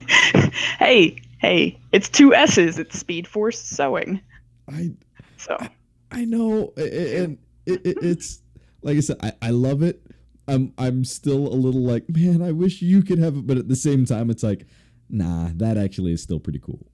hey, 0.79 1.21
hey, 1.39 1.79
it's 1.93 2.09
two 2.09 2.35
S's. 2.35 2.79
It's 2.79 2.99
Speed 2.99 3.27
Force 3.27 3.61
Sewing. 3.61 4.21
I 4.69 4.91
so 5.37 5.57
I, 5.59 5.71
I 6.11 6.25
know, 6.25 6.73
and 6.77 7.39
it, 7.67 7.87
it, 7.87 7.99
it's 8.03 8.43
like 8.83 8.97
I 8.97 9.01
said, 9.01 9.17
I, 9.23 9.33
I 9.43 9.51
love 9.51 9.83
it. 9.83 10.03
I'm 10.47 10.73
I'm 10.79 11.05
still 11.05 11.49
a 11.49 11.55
little 11.55 11.83
like, 11.83 12.09
man, 12.09 12.43
I 12.43 12.53
wish 12.53 12.83
you 12.83 13.03
could 13.03 13.19
have 13.19 13.37
it, 13.37 13.47
but 13.47 13.59
at 13.59 13.69
the 13.69 13.77
same 13.77 14.05
time, 14.05 14.31
it's 14.31 14.43
like, 14.43 14.67
nah, 15.09 15.51
that 15.55 15.77
actually 15.77 16.13
is 16.13 16.23
still 16.23 16.41
pretty 16.41 16.59
cool. 16.59 16.87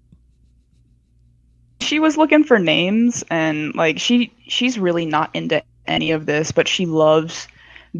She 1.81 1.99
was 1.99 2.17
looking 2.17 2.45
for 2.45 2.59
names, 2.59 3.25
and 3.31 3.75
like 3.75 3.99
she 3.99 4.33
she's 4.47 4.79
really 4.79 5.07
not 5.07 5.31
into 5.35 5.63
any 5.87 6.11
of 6.11 6.27
this, 6.27 6.51
but 6.51 6.67
she 6.67 6.87
loves 6.87 7.47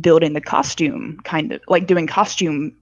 building 0.01 0.33
the 0.33 0.41
costume 0.41 1.21
kind 1.23 1.53
of 1.53 1.61
like 1.69 1.87
doing 1.87 2.07
costume 2.07 2.75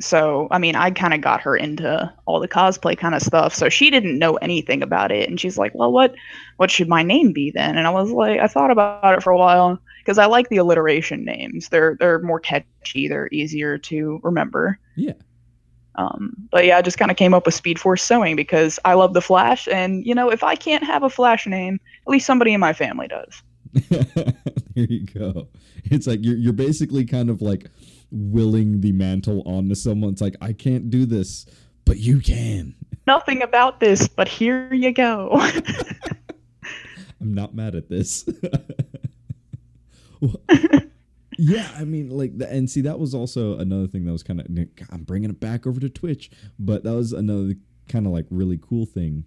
so, 0.00 0.48
I 0.50 0.58
mean, 0.58 0.76
I 0.76 0.90
kind 0.90 1.12
of 1.12 1.20
got 1.20 1.42
her 1.42 1.56
into 1.56 2.12
all 2.24 2.40
the 2.40 2.48
cosplay 2.48 2.96
kind 2.96 3.14
of 3.14 3.22
stuff. 3.22 3.54
So 3.54 3.68
she 3.68 3.90
didn't 3.90 4.18
know 4.18 4.36
anything 4.36 4.82
about 4.82 5.12
it, 5.12 5.28
and 5.28 5.38
she's 5.38 5.58
like, 5.58 5.72
"Well, 5.74 5.92
what, 5.92 6.14
what 6.56 6.70
should 6.70 6.88
my 6.88 7.02
name 7.02 7.32
be 7.32 7.50
then?" 7.50 7.76
And 7.76 7.86
I 7.86 7.90
was 7.90 8.10
like, 8.10 8.40
I 8.40 8.46
thought 8.46 8.70
about 8.70 9.14
it 9.14 9.22
for 9.22 9.30
a 9.30 9.36
while, 9.36 9.78
because 9.98 10.18
I 10.18 10.26
like 10.26 10.48
the 10.48 10.56
alliteration 10.56 11.24
names. 11.24 11.68
They're 11.68 11.96
they're 12.00 12.20
more 12.20 12.40
catchy. 12.40 13.08
They're 13.08 13.28
easier 13.30 13.76
to 13.78 14.20
remember. 14.22 14.78
Yeah. 14.96 15.14
Um, 15.96 16.34
but 16.50 16.64
yeah, 16.64 16.78
I 16.78 16.82
just 16.82 16.98
kind 16.98 17.10
of 17.10 17.16
came 17.16 17.34
up 17.34 17.46
with 17.46 17.54
Speed 17.54 17.78
Force 17.78 18.02
Sewing 18.02 18.36
because 18.36 18.80
I 18.84 18.94
love 18.94 19.14
the 19.14 19.22
Flash, 19.22 19.68
and 19.68 20.04
you 20.06 20.14
know, 20.14 20.30
if 20.30 20.42
I 20.42 20.56
can't 20.56 20.84
have 20.84 21.02
a 21.02 21.10
Flash 21.10 21.46
name, 21.46 21.78
at 22.06 22.10
least 22.10 22.26
somebody 22.26 22.54
in 22.54 22.60
my 22.60 22.72
family 22.72 23.06
does. 23.06 23.42
there 23.90 24.34
you 24.76 25.06
go. 25.06 25.48
It's 25.84 26.06
like 26.06 26.20
you're 26.22 26.36
you're 26.36 26.52
basically 26.52 27.04
kind 27.04 27.28
of 27.28 27.42
like 27.42 27.66
willing 28.10 28.80
the 28.80 28.92
mantle 28.92 29.42
onto 29.46 29.74
someone. 29.74 30.12
It's 30.12 30.20
like 30.20 30.36
I 30.40 30.52
can't 30.52 30.90
do 30.90 31.06
this, 31.06 31.46
but 31.84 31.98
you 31.98 32.20
can. 32.20 32.74
Nothing 33.06 33.42
about 33.42 33.80
this, 33.80 34.08
but 34.08 34.28
here 34.28 34.72
you 34.72 34.92
go. 34.92 35.30
I'm 37.20 37.34
not 37.34 37.54
mad 37.54 37.74
at 37.74 37.88
this. 37.88 38.28
well, 40.20 40.40
yeah, 41.38 41.68
I 41.76 41.84
mean, 41.84 42.10
like, 42.10 42.32
and 42.48 42.68
see, 42.68 42.82
that 42.82 42.98
was 42.98 43.14
also 43.14 43.58
another 43.58 43.86
thing 43.86 44.04
that 44.04 44.12
was 44.12 44.22
kind 44.22 44.40
of. 44.40 44.46
I'm 44.90 45.04
bringing 45.04 45.30
it 45.30 45.40
back 45.40 45.66
over 45.66 45.80
to 45.80 45.88
Twitch, 45.88 46.30
but 46.58 46.84
that 46.84 46.92
was 46.92 47.12
another 47.12 47.54
kind 47.88 48.06
of 48.06 48.12
like 48.12 48.26
really 48.30 48.58
cool 48.60 48.86
thing 48.86 49.24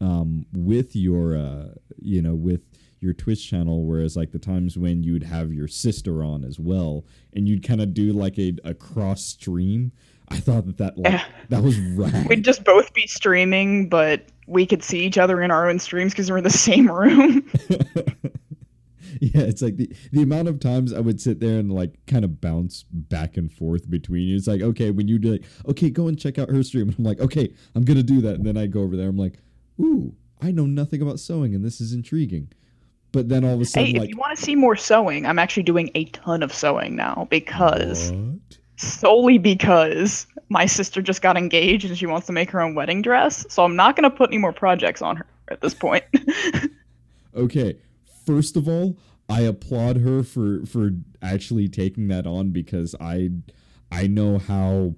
um, 0.00 0.46
with 0.52 0.96
your, 0.96 1.36
uh, 1.36 1.68
you 1.98 2.22
know, 2.22 2.34
with 2.34 2.62
your 3.02 3.12
Twitch 3.12 3.48
channel. 3.48 3.84
Whereas, 3.84 4.16
like, 4.16 4.32
the 4.32 4.38
times 4.38 4.76
when 4.76 5.02
you'd 5.02 5.24
have 5.24 5.52
your 5.52 5.68
sister 5.68 6.22
on 6.22 6.44
as 6.44 6.58
well, 6.58 7.04
and 7.32 7.48
you'd 7.48 7.66
kind 7.66 7.80
of 7.80 7.94
do 7.94 8.12
like 8.12 8.38
a, 8.38 8.54
a 8.64 8.74
cross 8.74 9.24
stream. 9.24 9.92
I 10.28 10.40
thought 10.40 10.66
that 10.66 10.78
that 10.78 10.98
like, 10.98 11.12
yeah. 11.12 11.24
that 11.50 11.62
was 11.62 11.78
rad. 11.78 12.28
We'd 12.28 12.44
just 12.44 12.64
both 12.64 12.94
be 12.94 13.06
streaming, 13.06 13.88
but 13.88 14.26
we 14.46 14.66
could 14.66 14.82
see 14.82 15.00
each 15.00 15.18
other 15.18 15.42
in 15.42 15.50
our 15.50 15.68
own 15.68 15.78
streams 15.78 16.12
because 16.12 16.30
we're 16.30 16.38
in 16.38 16.44
the 16.44 16.50
same 16.68 16.90
room. 16.90 17.50
yeah, 19.20 19.42
it's 19.42 19.62
like 19.62 19.76
the 19.76 19.92
the 20.12 20.22
amount 20.22 20.48
of 20.48 20.58
times 20.60 20.92
I 20.92 21.00
would 21.00 21.20
sit 21.20 21.40
there 21.40 21.58
and 21.58 21.72
like 21.72 21.94
kind 22.06 22.24
of 22.24 22.40
bounce 22.40 22.84
back 22.90 23.36
and 23.36 23.52
forth 23.52 23.90
between 23.90 24.28
you. 24.28 24.36
It's 24.36 24.46
like, 24.46 24.62
okay, 24.62 24.90
when 24.90 25.08
you 25.08 25.18
do 25.18 25.32
like, 25.32 25.44
okay, 25.68 25.90
go 25.90 26.08
and 26.08 26.18
check 26.18 26.38
out 26.38 26.48
her 26.48 26.62
stream. 26.62 26.88
And 26.88 26.98
I'm 26.98 27.04
like, 27.04 27.20
okay, 27.20 27.52
I'm 27.74 27.84
gonna 27.84 28.02
do 28.02 28.20
that. 28.22 28.36
And 28.36 28.46
then 28.46 28.56
I 28.56 28.66
go 28.66 28.82
over 28.82 28.96
there, 28.96 29.08
I'm 29.08 29.18
like, 29.18 29.38
ooh, 29.80 30.14
I 30.40 30.50
know 30.50 30.66
nothing 30.66 31.02
about 31.02 31.20
sewing 31.20 31.54
and 31.54 31.64
this 31.64 31.80
is 31.80 31.92
intriguing. 31.92 32.48
But 33.12 33.28
then 33.28 33.44
all 33.44 33.54
of 33.54 33.60
a 33.60 33.64
sudden, 33.66 33.86
hey, 33.86 33.92
like, 33.98 34.02
if 34.04 34.08
you 34.10 34.16
want 34.16 34.36
to 34.36 34.42
see 34.42 34.54
more 34.54 34.74
sewing, 34.74 35.26
I'm 35.26 35.38
actually 35.38 35.64
doing 35.64 35.90
a 35.94 36.04
ton 36.06 36.42
of 36.42 36.52
sewing 36.52 36.96
now 36.96 37.26
because 37.30 38.10
what? 38.10 38.58
solely 38.76 39.38
because 39.38 40.26
my 40.48 40.66
sister 40.66 41.02
just 41.02 41.22
got 41.22 41.36
engaged 41.36 41.84
and 41.84 41.96
she 41.96 42.06
wants 42.06 42.26
to 42.26 42.32
make 42.32 42.50
her 42.50 42.60
own 42.60 42.74
wedding 42.74 43.02
dress. 43.02 43.46
So 43.50 43.64
I'm 43.64 43.76
not 43.76 43.96
going 43.96 44.10
to 44.10 44.16
put 44.16 44.30
any 44.30 44.38
more 44.38 44.52
projects 44.52 45.02
on 45.02 45.16
her 45.16 45.26
at 45.48 45.60
this 45.60 45.74
point. 45.74 46.04
okay. 47.36 47.76
First 48.24 48.56
of 48.56 48.66
all, 48.66 48.96
I 49.28 49.42
applaud 49.42 49.98
her 49.98 50.22
for 50.22 50.64
for 50.66 50.90
actually 51.20 51.68
taking 51.68 52.08
that 52.08 52.26
on 52.26 52.50
because 52.50 52.94
I 53.00 53.30
I 53.90 54.06
know 54.06 54.38
how 54.38 54.94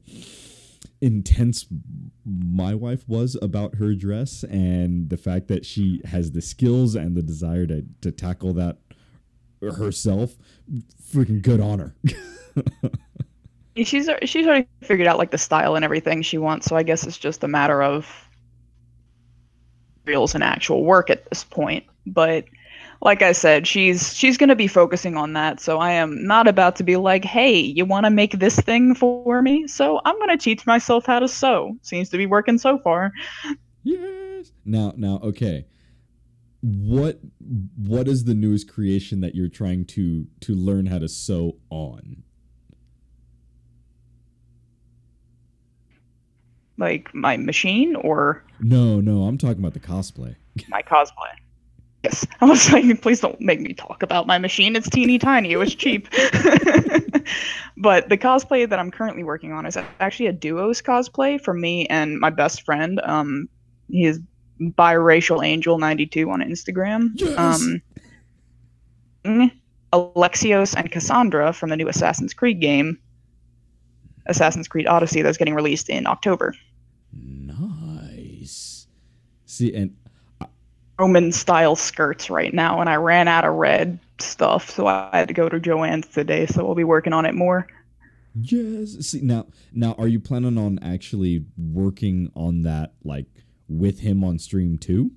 intense 1.04 1.66
my 2.24 2.74
wife 2.74 3.06
was 3.06 3.36
about 3.42 3.74
her 3.74 3.94
dress 3.94 4.42
and 4.44 5.10
the 5.10 5.18
fact 5.18 5.48
that 5.48 5.66
she 5.66 6.00
has 6.06 6.32
the 6.32 6.40
skills 6.40 6.94
and 6.94 7.14
the 7.14 7.22
desire 7.22 7.66
to 7.66 7.84
to 8.00 8.10
tackle 8.10 8.54
that 8.54 8.78
herself 9.60 10.36
freaking 11.12 11.42
good 11.42 11.60
on 11.60 11.78
her. 11.78 11.94
She's 13.76 14.08
she's 14.22 14.46
already 14.46 14.66
figured 14.82 15.06
out 15.08 15.18
like 15.18 15.30
the 15.30 15.38
style 15.38 15.74
and 15.74 15.84
everything 15.84 16.22
she 16.22 16.38
wants 16.38 16.66
so 16.66 16.76
i 16.76 16.84
guess 16.84 17.04
it's 17.04 17.18
just 17.18 17.42
a 17.42 17.48
matter 17.48 17.82
of 17.82 18.08
reels 20.04 20.36
and 20.36 20.44
actual 20.44 20.84
work 20.84 21.10
at 21.10 21.28
this 21.28 21.42
point 21.42 21.84
but 22.06 22.44
like 23.04 23.20
I 23.20 23.32
said, 23.32 23.66
she's 23.66 24.16
she's 24.16 24.38
going 24.38 24.48
to 24.48 24.56
be 24.56 24.66
focusing 24.66 25.16
on 25.16 25.34
that. 25.34 25.60
So 25.60 25.78
I 25.78 25.92
am 25.92 26.26
not 26.26 26.48
about 26.48 26.74
to 26.76 26.82
be 26.82 26.96
like, 26.96 27.24
"Hey, 27.24 27.58
you 27.58 27.84
want 27.84 28.06
to 28.06 28.10
make 28.10 28.38
this 28.38 28.58
thing 28.58 28.94
for 28.94 29.42
me?" 29.42 29.68
So 29.68 30.00
I'm 30.04 30.16
going 30.16 30.30
to 30.30 30.38
teach 30.38 30.66
myself 30.66 31.04
how 31.04 31.18
to 31.18 31.28
sew. 31.28 31.76
Seems 31.82 32.08
to 32.10 32.16
be 32.16 32.26
working 32.26 32.56
so 32.58 32.78
far. 32.78 33.12
Yes. 33.82 34.50
Now, 34.64 34.94
now, 34.96 35.20
okay. 35.22 35.66
What 36.62 37.20
what 37.76 38.08
is 38.08 38.24
the 38.24 38.32
newest 38.32 38.72
creation 38.72 39.20
that 39.20 39.34
you're 39.34 39.50
trying 39.50 39.84
to 39.86 40.26
to 40.40 40.54
learn 40.54 40.86
how 40.86 40.98
to 40.98 41.08
sew 41.08 41.58
on? 41.68 42.22
Like 46.78 47.14
my 47.14 47.36
machine 47.36 47.94
or 47.96 48.42
No, 48.60 49.02
no, 49.02 49.24
I'm 49.24 49.36
talking 49.36 49.58
about 49.58 49.74
the 49.74 49.80
cosplay. 49.80 50.36
My 50.68 50.80
cosplay. 50.80 51.34
Yes. 52.04 52.26
I 52.42 52.44
was 52.44 52.70
like, 52.70 53.00
please 53.00 53.20
don't 53.20 53.40
make 53.40 53.60
me 53.60 53.72
talk 53.72 54.02
about 54.02 54.26
my 54.26 54.36
machine. 54.36 54.76
It's 54.76 54.90
teeny 54.90 55.18
tiny. 55.18 55.52
It 55.52 55.56
was 55.56 55.74
cheap. 55.82 56.10
but 57.78 58.10
the 58.10 58.18
cosplay 58.18 58.68
that 58.68 58.78
I'm 58.78 58.90
currently 58.90 59.24
working 59.24 59.52
on 59.52 59.64
is 59.64 59.78
actually 60.00 60.26
a 60.26 60.32
duos 60.32 60.82
cosplay 60.82 61.40
for 61.40 61.54
me 61.54 61.86
and 61.86 62.20
my 62.20 62.28
best 62.28 62.62
friend. 62.62 63.00
Um, 63.04 63.48
he 63.88 64.04
is 64.04 64.20
biracial 64.60 65.44
angel 65.44 65.78
92 65.78 66.30
on 66.30 66.40
Instagram. 66.40 67.12
Yes. 67.14 67.62
Um, 69.24 69.50
Alexios 69.94 70.76
and 70.76 70.92
Kassandra 70.92 71.54
from 71.54 71.70
the 71.70 71.76
new 71.76 71.88
Assassin's 71.88 72.34
Creed 72.34 72.60
game, 72.60 72.98
Assassin's 74.26 74.68
Creed 74.68 74.86
Odyssey, 74.86 75.22
that's 75.22 75.38
getting 75.38 75.54
released 75.54 75.88
in 75.88 76.06
October. 76.06 76.54
Nice. 77.14 78.88
See, 79.46 79.74
and 79.74 79.96
Roman 80.98 81.32
style 81.32 81.76
skirts 81.76 82.30
right 82.30 82.54
now, 82.54 82.80
and 82.80 82.88
I 82.88 82.96
ran 82.96 83.28
out 83.28 83.44
of 83.44 83.54
red 83.54 83.98
stuff, 84.20 84.70
so 84.70 84.86
I 84.86 85.10
had 85.12 85.28
to 85.28 85.34
go 85.34 85.48
to 85.48 85.58
Joanne's 85.58 86.06
today. 86.06 86.46
So 86.46 86.64
we'll 86.64 86.74
be 86.74 86.84
working 86.84 87.12
on 87.12 87.26
it 87.26 87.34
more. 87.34 87.66
Yes. 88.40 88.96
See 89.06 89.20
now, 89.20 89.46
now 89.72 89.94
are 89.98 90.08
you 90.08 90.20
planning 90.20 90.58
on 90.58 90.78
actually 90.82 91.44
working 91.56 92.30
on 92.34 92.62
that 92.62 92.94
like 93.04 93.26
with 93.68 94.00
him 94.00 94.24
on 94.24 94.38
stream 94.38 94.78
too? 94.78 95.10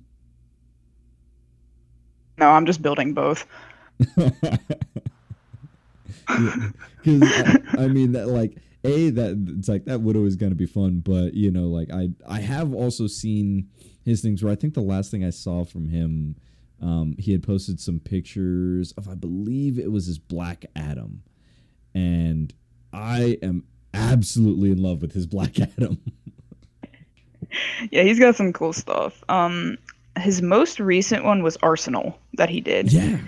No, 2.38 2.50
I'm 2.50 2.66
just 2.66 2.82
building 2.82 3.14
both. 3.14 3.46
Because 6.28 7.22
I, 7.22 7.84
I 7.84 7.88
mean 7.88 8.12
that 8.12 8.28
like 8.28 8.58
a 8.84 9.10
that 9.10 9.54
it's 9.58 9.68
like 9.68 9.86
that 9.86 10.02
widow 10.02 10.24
is 10.24 10.36
going 10.36 10.50
to 10.52 10.56
be 10.56 10.66
fun, 10.66 11.00
but 11.00 11.34
you 11.34 11.50
know 11.50 11.68
like 11.68 11.90
I 11.90 12.10
I 12.28 12.40
have 12.40 12.74
also 12.74 13.06
seen 13.06 13.68
his 14.08 14.22
things 14.22 14.42
were. 14.42 14.50
I 14.50 14.54
think 14.54 14.74
the 14.74 14.80
last 14.80 15.10
thing 15.10 15.24
I 15.24 15.30
saw 15.30 15.64
from 15.64 15.88
him, 15.88 16.36
um, 16.80 17.16
he 17.18 17.32
had 17.32 17.42
posted 17.42 17.80
some 17.80 18.00
pictures 18.00 18.92
of 18.92 19.08
I 19.08 19.14
believe 19.14 19.78
it 19.78 19.92
was 19.92 20.06
his 20.06 20.18
Black 20.18 20.66
Adam, 20.74 21.22
and 21.94 22.52
I 22.92 23.38
am 23.42 23.64
absolutely 23.94 24.70
in 24.70 24.82
love 24.82 25.02
with 25.02 25.12
his 25.12 25.26
Black 25.26 25.58
Adam. 25.78 25.98
yeah, 27.90 28.02
he's 28.02 28.18
got 28.18 28.36
some 28.36 28.52
cool 28.52 28.72
stuff. 28.72 29.22
Um, 29.28 29.78
his 30.18 30.42
most 30.42 30.80
recent 30.80 31.24
one 31.24 31.42
was 31.42 31.56
Arsenal 31.58 32.18
that 32.34 32.50
he 32.50 32.60
did. 32.60 32.92
Yeah. 32.92 33.18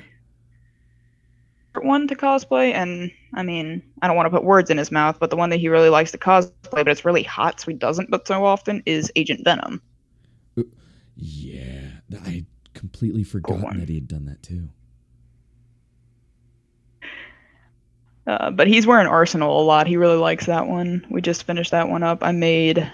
One 1.82 2.08
to 2.08 2.16
cosplay, 2.16 2.72
and 2.72 3.12
I 3.32 3.44
mean, 3.44 3.80
I 4.02 4.08
don't 4.08 4.16
want 4.16 4.26
to 4.26 4.30
put 4.30 4.44
words 4.44 4.70
in 4.70 4.76
his 4.76 4.90
mouth, 4.90 5.18
but 5.20 5.30
the 5.30 5.36
one 5.36 5.50
that 5.50 5.58
he 5.58 5.68
really 5.68 5.88
likes 5.88 6.10
to 6.10 6.18
cosplay, 6.18 6.52
but 6.72 6.88
it's 6.88 7.04
really 7.04 7.22
hot, 7.22 7.60
so 7.60 7.70
he 7.70 7.76
doesn't 7.76 8.10
but 8.10 8.26
so 8.26 8.44
often, 8.44 8.82
is 8.86 9.12
Agent 9.14 9.44
Venom. 9.44 9.80
Yeah, 11.22 11.90
I 12.24 12.46
completely 12.72 13.24
forgot 13.24 13.60
that 13.60 13.88
he 13.88 13.96
had 13.96 14.08
done 14.08 14.24
that 14.24 14.42
too. 14.42 14.70
Uh, 18.26 18.50
but 18.50 18.66
he's 18.66 18.86
wearing 18.86 19.06
Arsenal 19.06 19.60
a 19.60 19.64
lot. 19.64 19.86
He 19.86 19.96
really 19.96 20.16
likes 20.16 20.46
that 20.46 20.66
one. 20.66 21.04
We 21.10 21.20
just 21.20 21.44
finished 21.44 21.72
that 21.72 21.88
one 21.88 22.02
up. 22.02 22.22
I 22.22 22.32
made 22.32 22.90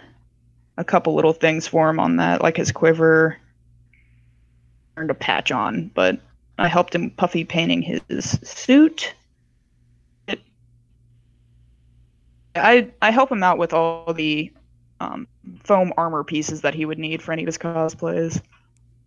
a 0.77 0.85
couple 0.85 1.15
little 1.15 1.33
things 1.33 1.69
for 1.69 1.89
him 1.89 2.01
on 2.01 2.17
that, 2.17 2.43
like 2.43 2.57
his 2.57 2.73
quiver, 2.73 3.37
earned 4.97 5.11
a 5.11 5.15
patch 5.15 5.53
on, 5.53 5.91
but 5.95 6.19
I 6.59 6.67
helped 6.69 6.95
him 6.95 7.11
puffy 7.11 7.45
painting 7.45 7.83
his 7.83 8.39
suit. 8.43 9.15
It, 10.27 10.41
I 12.57 12.91
I 13.01 13.11
help 13.11 13.31
him 13.31 13.43
out 13.43 13.59
with 13.59 13.73
all 13.73 14.13
the 14.13 14.53
um, 15.01 15.27
foam 15.65 15.93
armor 15.97 16.25
pieces 16.25 16.63
that 16.63 16.75
he 16.75 16.85
would 16.85 16.99
need 16.99 17.23
for 17.23 17.33
any 17.33 17.43
of 17.43 17.47
his 17.47 17.59
cosplays. 17.59 18.41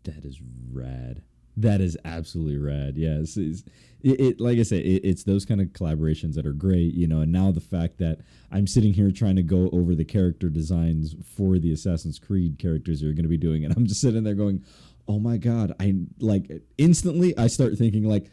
That 0.04 0.24
is 0.26 0.40
rad. 0.72 1.24
That 1.58 1.82
is 1.82 1.98
absolutely 2.06 2.58
rad. 2.58 2.96
Yes, 2.96 3.36
yeah, 3.36 3.54
it, 4.02 4.20
it, 4.20 4.40
like 4.40 4.60
I 4.60 4.64
said, 4.64 4.84
it, 4.84 5.06
it's 5.06 5.24
those 5.24 5.46
kind 5.46 5.60
of 5.60 5.68
collaborations 5.68 6.36
that 6.36 6.46
are 6.46 6.54
great, 6.54 6.94
you 6.94 7.06
know. 7.06 7.20
And 7.20 7.32
now 7.32 7.52
the 7.52 7.60
fact 7.60 7.98
that 7.98 8.20
I'm 8.52 8.66
sitting 8.66 8.94
here 8.94 9.12
trying 9.12 9.36
to 9.36 9.44
go 9.44 9.70
over 9.74 9.94
the 9.94 10.06
character 10.06 10.50
designs 10.50 11.16
for 11.36 11.60
the 11.60 11.74
Assassin's 11.74 12.18
Creed 12.18 12.60
characters 12.60 13.02
you're 13.02 13.14
going 13.14 13.24
to 13.24 13.30
be 13.30 13.38
doing, 13.38 13.66
and 13.66 13.76
I'm 13.76 13.86
just 13.86 14.00
sitting 14.00 14.24
there 14.24 14.36
going, 14.36 14.64
"Oh 15.08 15.20
my 15.20 15.38
god!" 15.38 15.74
I 15.80 15.96
like 16.20 16.50
instantly 16.78 17.38
I 17.38 17.48
start 17.48 17.78
thinking 17.78 18.04
like, 18.04 18.32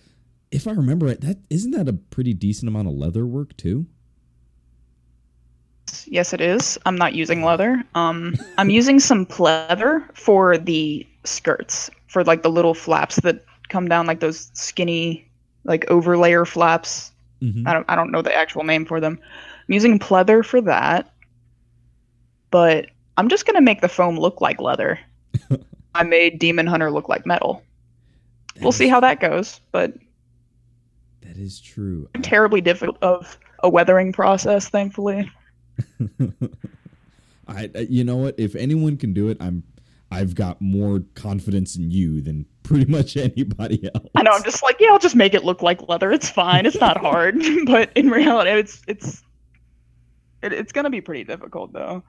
if 0.52 0.68
I 0.68 0.72
remember 0.72 1.08
it, 1.08 1.20
that 1.22 1.38
isn't 1.50 1.72
that 1.72 1.88
a 1.88 1.94
pretty 1.94 2.32
decent 2.32 2.68
amount 2.68 2.86
of 2.86 2.94
leather 2.94 3.26
work 3.26 3.56
too? 3.56 3.86
Yes, 6.06 6.32
it 6.32 6.40
is. 6.40 6.78
I'm 6.86 6.96
not 6.96 7.14
using 7.14 7.42
leather. 7.42 7.82
Um, 7.94 8.34
I'm 8.58 8.70
using 8.70 9.00
some 9.00 9.26
pleather 9.26 10.04
for 10.16 10.56
the 10.56 11.06
skirts, 11.24 11.90
for 12.06 12.22
like 12.24 12.42
the 12.42 12.50
little 12.50 12.74
flaps 12.74 13.16
that 13.16 13.44
come 13.68 13.88
down 13.88 14.06
like 14.06 14.20
those 14.20 14.50
skinny 14.54 15.28
like 15.64 15.84
overlayer 15.86 16.46
flaps. 16.46 17.12
Mhm. 17.42 17.66
I 17.66 17.72
don't 17.72 17.84
I 17.88 17.96
don't 17.96 18.10
know 18.12 18.22
the 18.22 18.34
actual 18.34 18.62
name 18.64 18.84
for 18.86 19.00
them. 19.00 19.18
I'm 19.68 19.74
using 19.74 19.98
pleather 19.98 20.44
for 20.44 20.60
that. 20.62 21.12
But 22.50 22.86
I'm 23.16 23.28
just 23.28 23.44
gonna 23.46 23.60
make 23.60 23.80
the 23.80 23.88
foam 23.88 24.16
look 24.18 24.40
like 24.40 24.60
leather. 24.60 24.98
I 25.94 26.04
made 26.04 26.38
Demon 26.38 26.66
Hunter 26.66 26.90
look 26.90 27.08
like 27.08 27.26
metal. 27.26 27.62
That 28.54 28.62
We'll 28.62 28.72
see 28.72 28.88
how 28.88 29.00
that 29.00 29.20
goes, 29.20 29.60
but 29.72 29.92
That 31.22 31.36
is 31.36 31.60
true. 31.60 32.08
terribly 32.22 32.60
difficult 32.60 32.98
of 33.02 33.38
a 33.62 33.68
weathering 33.68 34.12
process, 34.12 34.68
thankfully. 34.68 35.30
I, 37.48 37.70
you 37.88 38.02
know 38.04 38.16
what? 38.16 38.34
If 38.38 38.56
anyone 38.56 38.96
can 38.96 39.12
do 39.12 39.28
it, 39.28 39.36
I'm 39.40 39.62
I've 40.10 40.34
got 40.34 40.60
more 40.60 41.02
confidence 41.14 41.76
in 41.76 41.90
you 41.90 42.20
than 42.20 42.46
pretty 42.62 42.90
much 42.90 43.16
anybody 43.16 43.88
else. 43.94 44.08
I 44.14 44.22
know 44.22 44.32
I'm 44.32 44.42
just 44.42 44.62
like, 44.62 44.76
yeah, 44.80 44.88
I'll 44.90 44.98
just 44.98 45.16
make 45.16 45.34
it 45.34 45.44
look 45.44 45.62
like 45.62 45.88
leather. 45.88 46.10
It's 46.12 46.28
fine. 46.28 46.66
It's 46.66 46.80
not 46.80 46.96
hard. 46.98 47.36
but 47.66 47.90
in 47.94 48.10
reality, 48.10 48.50
it's 48.50 48.82
it's 48.88 49.22
it, 50.42 50.52
it's 50.52 50.72
gonna 50.72 50.90
be 50.90 51.00
pretty 51.00 51.24
difficult 51.24 51.72
though. 51.72 52.02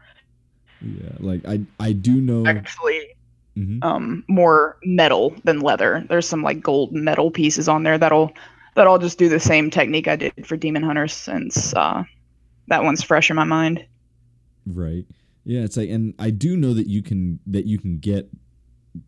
Yeah, 0.81 1.09
like 1.19 1.45
I 1.47 1.61
I 1.79 1.91
do 1.91 2.13
know. 2.21 2.45
Actually, 2.47 3.13
Mhm. 3.57 3.83
um, 3.83 4.23
more 4.27 4.77
metal 4.83 5.33
than 5.43 5.59
leather. 5.61 6.05
There's 6.09 6.27
some 6.27 6.43
like 6.43 6.61
gold 6.61 6.93
metal 6.93 7.31
pieces 7.31 7.67
on 7.67 7.81
there 7.83 7.97
that'll 7.97 8.31
that 8.75 8.85
I'll 8.85 8.99
just 8.99 9.17
do 9.17 9.27
the 9.29 9.39
same 9.39 9.71
technique 9.71 10.07
I 10.07 10.15
did 10.15 10.45
for 10.45 10.55
Demon 10.55 10.83
Hunter 10.83 11.07
since 11.07 11.73
uh, 11.73 12.03
that 12.67 12.83
one's 12.83 13.03
fresh 13.03 13.29
in 13.29 13.35
my 13.35 13.43
mind. 13.43 13.85
Right. 14.65 15.05
Yeah, 15.43 15.61
it's 15.61 15.77
like 15.77 15.89
and 15.89 16.13
I 16.19 16.29
do 16.29 16.57
know 16.57 16.73
that 16.73 16.87
you 16.87 17.01
can 17.01 17.39
that 17.47 17.65
you 17.65 17.79
can 17.79 17.99
get 17.99 18.29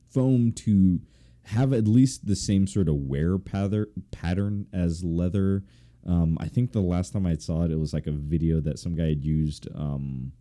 foam 0.09 0.51
to 0.53 1.01
have 1.43 1.73
at 1.73 1.87
least 1.87 2.27
the 2.27 2.35
same 2.35 2.67
sort 2.67 2.87
of 2.87 2.95
wear 2.95 3.37
pattern 3.37 3.87
pattern 4.11 4.67
as 4.71 5.03
leather. 5.03 5.63
Um, 6.05 6.37
I 6.39 6.47
think 6.47 6.71
the 6.71 6.79
last 6.79 7.11
time 7.11 7.25
I 7.25 7.35
saw 7.35 7.63
it, 7.63 7.71
it 7.71 7.79
was 7.79 7.93
like 7.93 8.07
a 8.07 8.11
video 8.11 8.61
that 8.61 8.79
some 8.79 8.95
guy 8.95 9.09
had 9.09 9.25
used. 9.25 9.67
Um, 9.75 10.31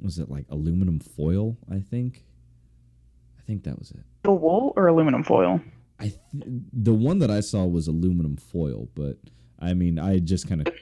was 0.00 0.18
it 0.18 0.30
like 0.30 0.46
aluminum 0.50 0.98
foil? 0.98 1.56
I 1.70 1.78
think. 1.78 2.24
I 3.38 3.42
think 3.42 3.64
that 3.64 3.78
was 3.78 3.90
it. 3.92 4.00
The 4.22 4.32
wool 4.32 4.72
or 4.76 4.88
aluminum 4.88 5.22
foil? 5.22 5.60
I 5.98 6.04
th- 6.04 6.44
the 6.72 6.94
one 6.94 7.18
that 7.18 7.30
I 7.30 7.40
saw 7.40 7.64
was 7.66 7.86
aluminum 7.86 8.36
foil, 8.36 8.88
but 8.94 9.18
I 9.58 9.74
mean, 9.74 9.98
I 9.98 10.18
just 10.18 10.48
kind 10.48 10.66
of 10.66 10.74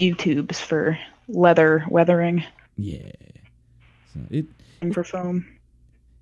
YouTubes 0.00 0.56
for 0.56 0.98
leather 1.28 1.84
weathering 1.88 2.44
yeah. 2.80 3.12
So 4.14 4.20
it 4.30 4.46
and 4.80 4.94
for 4.94 5.04
foam. 5.04 5.46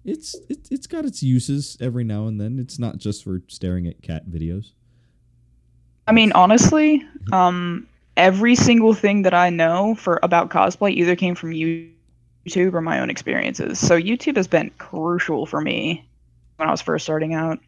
it's 0.04 0.34
it, 0.48 0.68
it's 0.70 0.86
got 0.86 1.04
its 1.04 1.22
uses 1.22 1.76
every 1.80 2.04
now 2.04 2.26
and 2.26 2.40
then. 2.40 2.58
It's 2.58 2.78
not 2.78 2.98
just 2.98 3.24
for 3.24 3.42
staring 3.46 3.86
at 3.86 4.02
cat 4.02 4.28
videos. 4.28 4.72
I 6.06 6.12
mean, 6.12 6.32
honestly, 6.32 7.06
um, 7.32 7.86
every 8.16 8.54
single 8.54 8.94
thing 8.94 9.22
that 9.22 9.34
I 9.34 9.50
know 9.50 9.94
for 9.94 10.18
about 10.22 10.48
cosplay 10.48 10.92
either 10.92 11.14
came 11.14 11.34
from 11.34 11.50
YouTube 11.50 12.72
or 12.72 12.80
my 12.80 12.98
own 12.98 13.10
experiences. 13.10 13.78
So 13.78 14.00
YouTube 14.00 14.36
has 14.36 14.48
been 14.48 14.70
crucial 14.78 15.44
for 15.44 15.60
me 15.60 16.08
when 16.56 16.68
I 16.68 16.72
was 16.72 16.80
first 16.80 17.04
starting 17.04 17.34
out. 17.34 17.58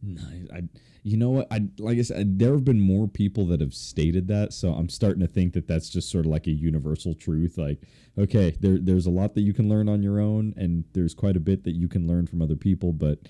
Nice. 0.00 0.48
I, 0.54 0.62
you 1.06 1.16
know 1.16 1.30
what? 1.30 1.46
I 1.52 1.60
like 1.78 1.98
I 1.98 2.02
said, 2.02 2.40
there 2.40 2.50
have 2.50 2.64
been 2.64 2.80
more 2.80 3.06
people 3.06 3.46
that 3.46 3.60
have 3.60 3.72
stated 3.72 4.26
that, 4.26 4.52
so 4.52 4.72
I'm 4.72 4.88
starting 4.88 5.20
to 5.20 5.28
think 5.28 5.52
that 5.52 5.68
that's 5.68 5.88
just 5.88 6.10
sort 6.10 6.26
of 6.26 6.32
like 6.32 6.48
a 6.48 6.50
universal 6.50 7.14
truth. 7.14 7.56
Like, 7.56 7.80
okay, 8.18 8.56
there 8.58 8.78
there's 8.78 9.06
a 9.06 9.10
lot 9.10 9.36
that 9.36 9.42
you 9.42 9.52
can 9.52 9.68
learn 9.68 9.88
on 9.88 10.02
your 10.02 10.18
own, 10.18 10.52
and 10.56 10.82
there's 10.94 11.14
quite 11.14 11.36
a 11.36 11.40
bit 11.40 11.62
that 11.62 11.76
you 11.76 11.86
can 11.86 12.08
learn 12.08 12.26
from 12.26 12.42
other 12.42 12.56
people, 12.56 12.92
but 12.92 13.20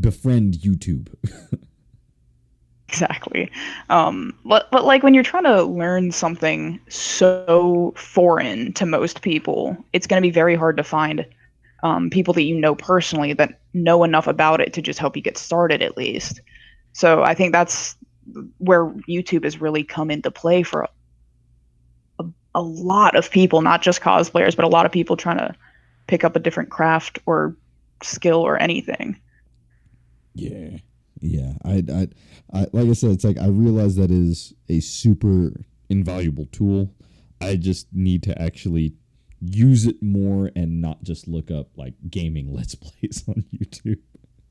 befriend 0.00 0.54
YouTube. 0.54 1.14
Exactly. 2.88 3.50
Um, 3.88 4.38
but, 4.44 4.70
but 4.70 4.84
like 4.84 5.02
when 5.02 5.14
you're 5.14 5.22
trying 5.22 5.44
to 5.44 5.62
learn 5.62 6.12
something 6.12 6.78
so 6.90 7.94
foreign 7.96 8.74
to 8.74 8.84
most 8.84 9.22
people, 9.22 9.74
it's 9.94 10.06
going 10.06 10.20
to 10.20 10.26
be 10.26 10.30
very 10.30 10.54
hard 10.54 10.76
to 10.76 10.84
find 10.84 11.24
um, 11.82 12.10
people 12.10 12.34
that 12.34 12.42
you 12.42 12.54
know 12.54 12.74
personally 12.74 13.32
that 13.32 13.60
know 13.72 14.04
enough 14.04 14.26
about 14.26 14.60
it 14.60 14.74
to 14.74 14.82
just 14.82 14.98
help 14.98 15.16
you 15.16 15.22
get 15.22 15.38
started 15.38 15.80
at 15.80 15.96
least. 15.96 16.42
So 16.92 17.22
I 17.22 17.34
think 17.34 17.52
that's 17.52 17.96
where 18.58 18.86
YouTube 19.08 19.44
has 19.44 19.60
really 19.60 19.84
come 19.84 20.10
into 20.10 20.30
play 20.30 20.62
for 20.62 20.86
a, 22.18 22.24
a 22.54 22.62
lot 22.62 23.16
of 23.16 23.30
people, 23.30 23.62
not 23.62 23.82
just 23.82 24.00
cosplayers, 24.00 24.54
but 24.54 24.64
a 24.64 24.68
lot 24.68 24.86
of 24.86 24.92
people 24.92 25.16
trying 25.16 25.38
to 25.38 25.54
pick 26.06 26.24
up 26.24 26.36
a 26.36 26.40
different 26.40 26.70
craft 26.70 27.18
or 27.26 27.56
skill 28.02 28.40
or 28.40 28.60
anything. 28.60 29.18
Yeah. 30.34 30.78
Yeah. 31.20 31.54
I, 31.64 31.84
I, 31.92 32.08
I, 32.52 32.66
like 32.72 32.88
I 32.88 32.92
said, 32.92 33.10
it's 33.10 33.24
like 33.24 33.38
I 33.38 33.46
realize 33.46 33.96
that 33.96 34.10
is 34.10 34.52
a 34.68 34.80
super 34.80 35.52
invaluable 35.88 36.46
tool. 36.46 36.94
I 37.40 37.56
just 37.56 37.88
need 37.92 38.22
to 38.24 38.40
actually 38.40 38.94
use 39.40 39.86
it 39.86 40.00
more 40.02 40.50
and 40.54 40.80
not 40.80 41.02
just 41.02 41.26
look 41.26 41.50
up 41.50 41.68
like 41.76 41.94
gaming 42.08 42.52
let's 42.54 42.74
plays 42.74 43.24
on 43.28 43.44
YouTube. 43.54 43.98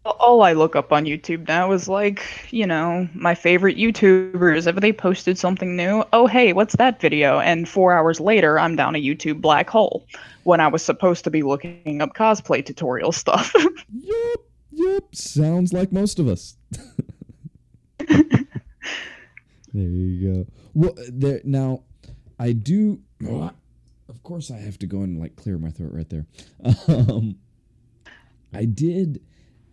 All 0.05 0.41
I 0.41 0.53
look 0.53 0.75
up 0.75 0.91
on 0.91 1.05
YouTube 1.05 1.47
now 1.47 1.71
is 1.71 1.87
like, 1.87 2.47
you 2.51 2.65
know, 2.65 3.07
my 3.13 3.35
favorite 3.35 3.77
YouTubers. 3.77 4.67
If 4.67 4.75
they 4.77 4.91
posted 4.91 5.37
something 5.37 5.75
new, 5.75 6.03
oh 6.11 6.27
hey, 6.27 6.53
what's 6.53 6.75
that 6.77 6.99
video? 6.99 7.39
And 7.39 7.69
four 7.69 7.93
hours 7.93 8.19
later, 8.19 8.57
I'm 8.57 8.75
down 8.75 8.95
a 8.95 9.01
YouTube 9.01 9.41
black 9.41 9.69
hole 9.69 10.05
when 10.43 10.59
I 10.59 10.67
was 10.67 10.83
supposed 10.83 11.23
to 11.25 11.29
be 11.29 11.43
looking 11.43 12.01
up 12.01 12.15
cosplay 12.15 12.65
tutorial 12.65 13.11
stuff. 13.11 13.53
Yep. 14.03 14.39
Yep. 14.71 15.15
Sounds 15.15 15.73
like 15.73 15.91
most 15.91 16.17
of 16.17 16.27
us. 16.27 16.55
there 17.99 18.23
you 19.73 20.33
go. 20.33 20.45
Well, 20.73 20.93
there 21.09 21.41
now, 21.43 21.83
I 22.39 22.53
do. 22.53 22.99
Of 24.09 24.23
course, 24.23 24.49
I 24.49 24.57
have 24.57 24.79
to 24.79 24.87
go 24.87 25.01
and 25.01 25.19
like 25.19 25.35
clear 25.35 25.57
my 25.57 25.69
throat 25.69 25.91
right 25.93 26.09
there. 26.09 26.25
Um, 26.87 27.35
I 28.53 28.65
did 28.65 29.21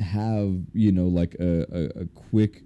have 0.01 0.55
you 0.73 0.93
know 0.93 1.07
like 1.07 1.35
a, 1.41 1.67
a, 1.73 2.03
a 2.03 2.07
quick 2.07 2.63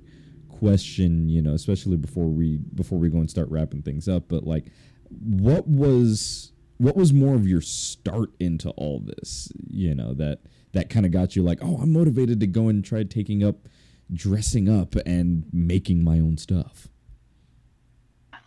question, 0.62 1.28
you 1.28 1.42
know, 1.42 1.54
especially 1.54 1.96
before 1.96 2.26
we 2.26 2.58
before 2.74 2.98
we 2.98 3.08
go 3.08 3.18
and 3.18 3.28
start 3.28 3.48
wrapping 3.50 3.82
things 3.82 4.06
up. 4.06 4.28
But 4.28 4.44
like, 4.44 4.66
what 5.08 5.66
was 5.66 6.52
what 6.78 6.96
was 6.96 7.12
more 7.12 7.34
of 7.34 7.48
your 7.48 7.60
start 7.60 8.30
into 8.38 8.70
all 8.70 9.00
this? 9.00 9.52
You 9.68 9.94
know 9.94 10.14
that 10.14 10.40
that 10.72 10.88
kind 10.88 11.04
of 11.04 11.10
got 11.12 11.34
you 11.34 11.42
like, 11.42 11.58
oh, 11.62 11.78
I'm 11.82 11.92
motivated 11.92 12.38
to 12.40 12.46
go 12.46 12.68
and 12.68 12.84
try 12.84 13.02
taking 13.02 13.42
up 13.42 13.68
dressing 14.12 14.68
up 14.68 14.94
and 15.04 15.44
making 15.52 16.04
my 16.04 16.20
own 16.20 16.36
stuff. 16.38 16.86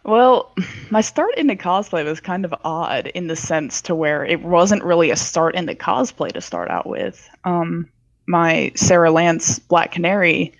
well, 0.05 0.53
my 0.91 1.01
start 1.01 1.35
into 1.35 1.55
cosplay 1.55 2.05
was 2.05 2.19
kind 2.21 2.45
of 2.45 2.53
odd 2.63 3.07
in 3.07 3.27
the 3.27 3.35
sense 3.35 3.81
to 3.81 3.95
where 3.95 4.23
it 4.23 4.41
wasn't 4.41 4.83
really 4.83 5.11
a 5.11 5.15
start 5.15 5.55
into 5.55 5.73
cosplay 5.73 6.31
to 6.31 6.39
start 6.39 6.69
out 6.69 6.87
with. 6.87 7.27
Um, 7.43 7.89
my 8.27 8.71
Sara 8.75 9.11
Lance 9.11 9.59
Black 9.59 9.91
Canary 9.91 10.53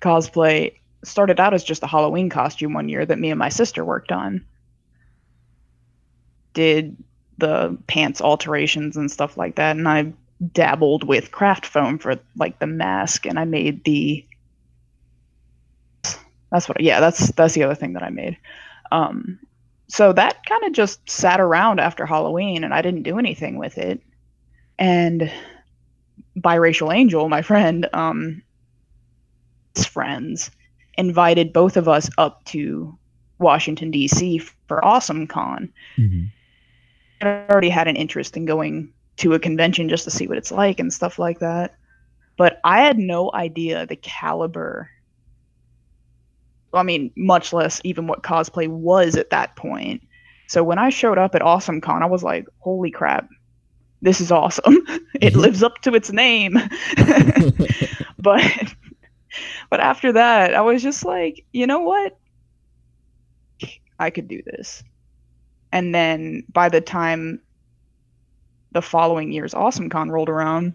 cosplay 0.00 0.74
started 1.04 1.40
out 1.40 1.54
as 1.54 1.64
just 1.64 1.82
a 1.82 1.86
Halloween 1.86 2.28
costume 2.28 2.72
one 2.72 2.88
year 2.88 3.04
that 3.06 3.18
me 3.18 3.30
and 3.30 3.38
my 3.38 3.48
sister 3.48 3.84
worked 3.84 4.12
on. 4.12 4.44
Did 6.52 6.96
the 7.38 7.76
pants 7.86 8.20
alterations 8.20 8.96
and 8.96 9.10
stuff 9.10 9.36
like 9.36 9.56
that, 9.56 9.76
and 9.76 9.88
I 9.88 10.12
dabbled 10.52 11.04
with 11.04 11.32
craft 11.32 11.66
foam 11.66 11.98
for 11.98 12.16
like 12.36 12.58
the 12.58 12.66
mask, 12.66 13.26
and 13.26 13.38
I 13.38 13.44
made 13.44 13.84
the. 13.84 14.26
That's 16.50 16.68
what. 16.68 16.80
Yeah, 16.80 17.00
that's 17.00 17.30
that's 17.32 17.54
the 17.54 17.62
other 17.62 17.74
thing 17.74 17.92
that 17.94 18.02
I 18.02 18.10
made. 18.10 18.36
Um, 18.90 19.38
so 19.88 20.12
that 20.12 20.44
kind 20.46 20.64
of 20.64 20.72
just 20.72 21.08
sat 21.08 21.40
around 21.40 21.80
after 21.80 22.06
Halloween, 22.06 22.64
and 22.64 22.74
I 22.74 22.82
didn't 22.82 23.04
do 23.04 23.18
anything 23.18 23.56
with 23.56 23.78
it. 23.78 24.00
And 24.78 25.30
biracial 26.38 26.94
angel, 26.94 27.28
my 27.28 27.42
friend, 27.42 27.88
um, 27.92 28.42
his 29.74 29.86
friends 29.86 30.50
invited 30.98 31.52
both 31.52 31.76
of 31.76 31.88
us 31.88 32.10
up 32.18 32.44
to 32.44 32.96
Washington 33.38 33.90
D.C. 33.90 34.38
for 34.68 34.84
Awesome 34.84 35.26
Con. 35.26 35.72
Mm-hmm. 35.96 36.24
I 37.22 37.46
already 37.50 37.70
had 37.70 37.88
an 37.88 37.96
interest 37.96 38.36
in 38.36 38.44
going 38.44 38.92
to 39.16 39.34
a 39.34 39.38
convention 39.38 39.88
just 39.88 40.04
to 40.04 40.10
see 40.10 40.26
what 40.26 40.38
it's 40.38 40.50
like 40.50 40.80
and 40.80 40.92
stuff 40.92 41.18
like 41.18 41.40
that. 41.40 41.76
But 42.36 42.60
I 42.64 42.80
had 42.80 42.98
no 42.98 43.30
idea 43.34 43.86
the 43.86 43.96
caliber. 43.96 44.90
I 46.72 46.82
mean, 46.82 47.12
much 47.16 47.52
less 47.52 47.80
even 47.84 48.06
what 48.06 48.22
cosplay 48.22 48.68
was 48.68 49.16
at 49.16 49.30
that 49.30 49.56
point. 49.56 50.02
So 50.46 50.64
when 50.64 50.78
I 50.78 50.88
showed 50.88 51.18
up 51.18 51.34
at 51.34 51.42
Awesome 51.42 51.80
Con, 51.80 52.02
I 52.02 52.06
was 52.06 52.22
like, 52.22 52.46
holy 52.60 52.90
crap, 52.90 53.28
this 54.02 54.20
is 54.20 54.30
awesome. 54.32 54.78
it 55.20 55.34
Mhm. 55.34 55.36
lives 55.36 55.62
up 55.62 55.80
to 55.82 55.94
its 55.94 56.10
name. 56.12 56.56
but 58.18 58.42
but 59.70 59.80
after 59.80 60.12
that, 60.12 60.54
I 60.54 60.60
was 60.62 60.82
just 60.82 61.04
like, 61.04 61.44
you 61.52 61.66
know 61.66 61.80
what? 61.80 62.16
I 63.98 64.10
could 64.10 64.28
do 64.28 64.42
this. 64.42 64.82
And 65.72 65.94
then 65.94 66.44
by 66.52 66.68
the 66.68 66.80
time 66.80 67.40
the 68.72 68.82
following 68.82 69.32
year's 69.32 69.54
Awesome 69.54 69.88
Con 69.88 70.10
rolled 70.10 70.28
around, 70.28 70.74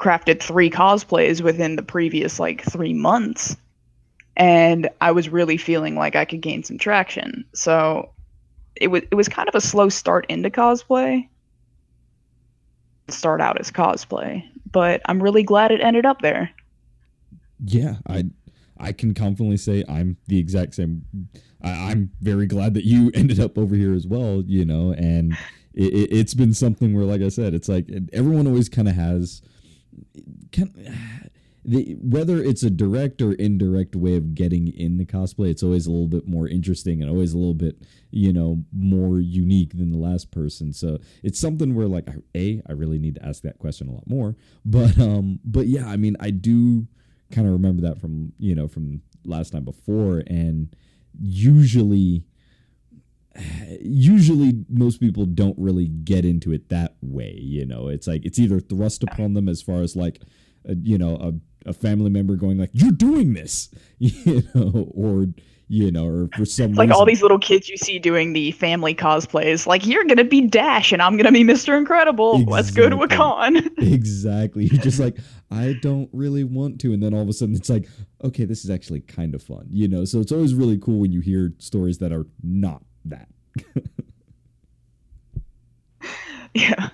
crafted 0.00 0.40
three 0.42 0.70
cosplays 0.70 1.40
within 1.40 1.76
the 1.76 1.82
previous 1.82 2.38
like 2.38 2.62
three 2.62 2.92
months. 2.94 3.56
And 4.36 4.88
I 5.00 5.12
was 5.12 5.28
really 5.28 5.56
feeling 5.56 5.96
like 5.96 6.16
I 6.16 6.24
could 6.24 6.40
gain 6.40 6.62
some 6.64 6.78
traction. 6.78 7.44
So 7.54 8.10
it 8.76 8.88
was 8.88 9.02
it 9.10 9.14
was 9.14 9.28
kind 9.28 9.48
of 9.48 9.54
a 9.54 9.60
slow 9.60 9.88
start 9.88 10.26
into 10.28 10.50
cosplay. 10.50 11.28
Start 13.08 13.40
out 13.40 13.60
as 13.60 13.70
cosplay, 13.70 14.44
but 14.70 15.00
I'm 15.06 15.22
really 15.22 15.42
glad 15.42 15.70
it 15.70 15.80
ended 15.80 16.06
up 16.06 16.22
there. 16.22 16.50
Yeah, 17.64 17.96
I 18.08 18.24
I 18.78 18.92
can 18.92 19.14
confidently 19.14 19.56
say 19.56 19.84
I'm 19.88 20.16
the 20.26 20.38
exact 20.38 20.74
same. 20.74 21.04
I, 21.62 21.92
am 21.92 22.10
very 22.20 22.46
glad 22.46 22.74
that 22.74 22.84
you 22.84 23.10
ended 23.14 23.40
up 23.40 23.58
over 23.58 23.74
here 23.74 23.94
as 23.94 24.06
well. 24.06 24.42
You 24.46 24.64
know, 24.64 24.92
and 24.92 25.36
it, 25.74 26.12
has 26.12 26.34
been 26.34 26.54
something 26.54 26.94
where, 26.94 27.04
like 27.04 27.22
I 27.22 27.28
said, 27.28 27.54
it's 27.54 27.68
like 27.68 27.88
everyone 28.12 28.46
always 28.46 28.68
kind 28.68 28.88
of 28.88 28.94
has. 28.94 29.42
Can, 30.50 30.72
the, 31.64 31.96
whether 32.00 32.42
it's 32.42 32.62
a 32.62 32.70
direct 32.70 33.22
or 33.22 33.32
indirect 33.32 33.96
way 33.96 34.16
of 34.16 34.34
getting 34.34 34.68
into 34.68 35.04
cosplay, 35.04 35.50
it's 35.50 35.62
always 35.62 35.86
a 35.86 35.90
little 35.90 36.08
bit 36.08 36.26
more 36.26 36.48
interesting 36.48 37.00
and 37.00 37.10
always 37.10 37.32
a 37.32 37.38
little 37.38 37.54
bit, 37.54 37.82
you 38.10 38.32
know, 38.32 38.64
more 38.72 39.18
unique 39.20 39.76
than 39.76 39.90
the 39.90 39.98
last 39.98 40.30
person. 40.30 40.72
So 40.72 40.98
it's 41.22 41.40
something 41.40 41.74
where, 41.74 41.88
like, 41.88 42.08
a, 42.34 42.62
I 42.68 42.72
really 42.72 42.98
need 42.98 43.14
to 43.16 43.26
ask 43.26 43.42
that 43.42 43.58
question 43.58 43.88
a 43.88 43.92
lot 43.92 44.06
more. 44.06 44.36
But, 44.64 44.98
um, 44.98 45.40
but 45.44 45.66
yeah, 45.66 45.88
I 45.88 45.96
mean, 45.96 46.16
I 46.20 46.30
do 46.30 46.86
kind 47.34 47.46
of 47.46 47.52
remember 47.52 47.82
that 47.82 48.00
from 48.00 48.32
you 48.38 48.54
know 48.54 48.68
from 48.68 49.02
last 49.24 49.52
time 49.52 49.64
before, 49.64 50.22
and 50.26 50.74
usually 51.20 52.24
usually 53.80 54.64
most 54.68 55.00
people 55.00 55.26
don't 55.26 55.58
really 55.58 55.88
get 55.88 56.24
into 56.24 56.52
it 56.52 56.68
that 56.68 56.94
way 57.00 57.36
you 57.36 57.66
know 57.66 57.88
it's 57.88 58.06
like 58.06 58.24
it's 58.24 58.38
either 58.38 58.60
thrust 58.60 59.02
upon 59.02 59.34
them 59.34 59.48
as 59.48 59.60
far 59.60 59.82
as 59.82 59.96
like 59.96 60.20
a, 60.66 60.76
you 60.76 60.96
know 60.96 61.16
a, 61.16 61.32
a 61.66 61.72
family 61.72 62.10
member 62.10 62.36
going 62.36 62.58
like 62.58 62.70
you're 62.72 62.92
doing 62.92 63.34
this 63.34 63.70
you 63.98 64.42
know 64.54 64.88
or 64.94 65.26
you 65.68 65.90
know, 65.90 66.06
or 66.06 66.28
for 66.36 66.44
some 66.44 66.74
like 66.74 66.88
reason. 66.88 66.92
all 66.92 67.06
these 67.06 67.22
little 67.22 67.38
kids 67.38 67.68
you 67.68 67.76
see 67.76 67.98
doing 67.98 68.32
the 68.32 68.52
family 68.52 68.94
cosplays. 68.94 69.66
Like 69.66 69.86
you're 69.86 70.04
gonna 70.04 70.24
be 70.24 70.42
Dash 70.42 70.92
and 70.92 71.00
I'm 71.00 71.16
gonna 71.16 71.32
be 71.32 71.42
Mr. 71.42 71.76
Incredible. 71.76 72.34
Exactly. 72.34 72.52
Let's 72.52 72.70
go 72.70 72.88
to 72.90 73.02
a 73.02 73.08
con. 73.08 73.56
exactly. 73.78 74.66
You're 74.66 74.82
just 74.82 75.00
like, 75.00 75.16
I 75.50 75.76
don't 75.80 76.08
really 76.12 76.44
want 76.44 76.80
to, 76.82 76.92
and 76.92 77.02
then 77.02 77.14
all 77.14 77.22
of 77.22 77.28
a 77.28 77.32
sudden 77.32 77.54
it's 77.54 77.70
like, 77.70 77.88
okay, 78.22 78.44
this 78.44 78.64
is 78.64 78.70
actually 78.70 79.00
kind 79.00 79.34
of 79.34 79.42
fun, 79.42 79.66
you 79.70 79.88
know. 79.88 80.04
So 80.04 80.20
it's 80.20 80.32
always 80.32 80.54
really 80.54 80.78
cool 80.78 81.00
when 81.00 81.12
you 81.12 81.20
hear 81.20 81.52
stories 81.58 81.98
that 81.98 82.12
are 82.12 82.26
not 82.42 82.82
that. 83.06 83.28
yeah. 86.54 86.90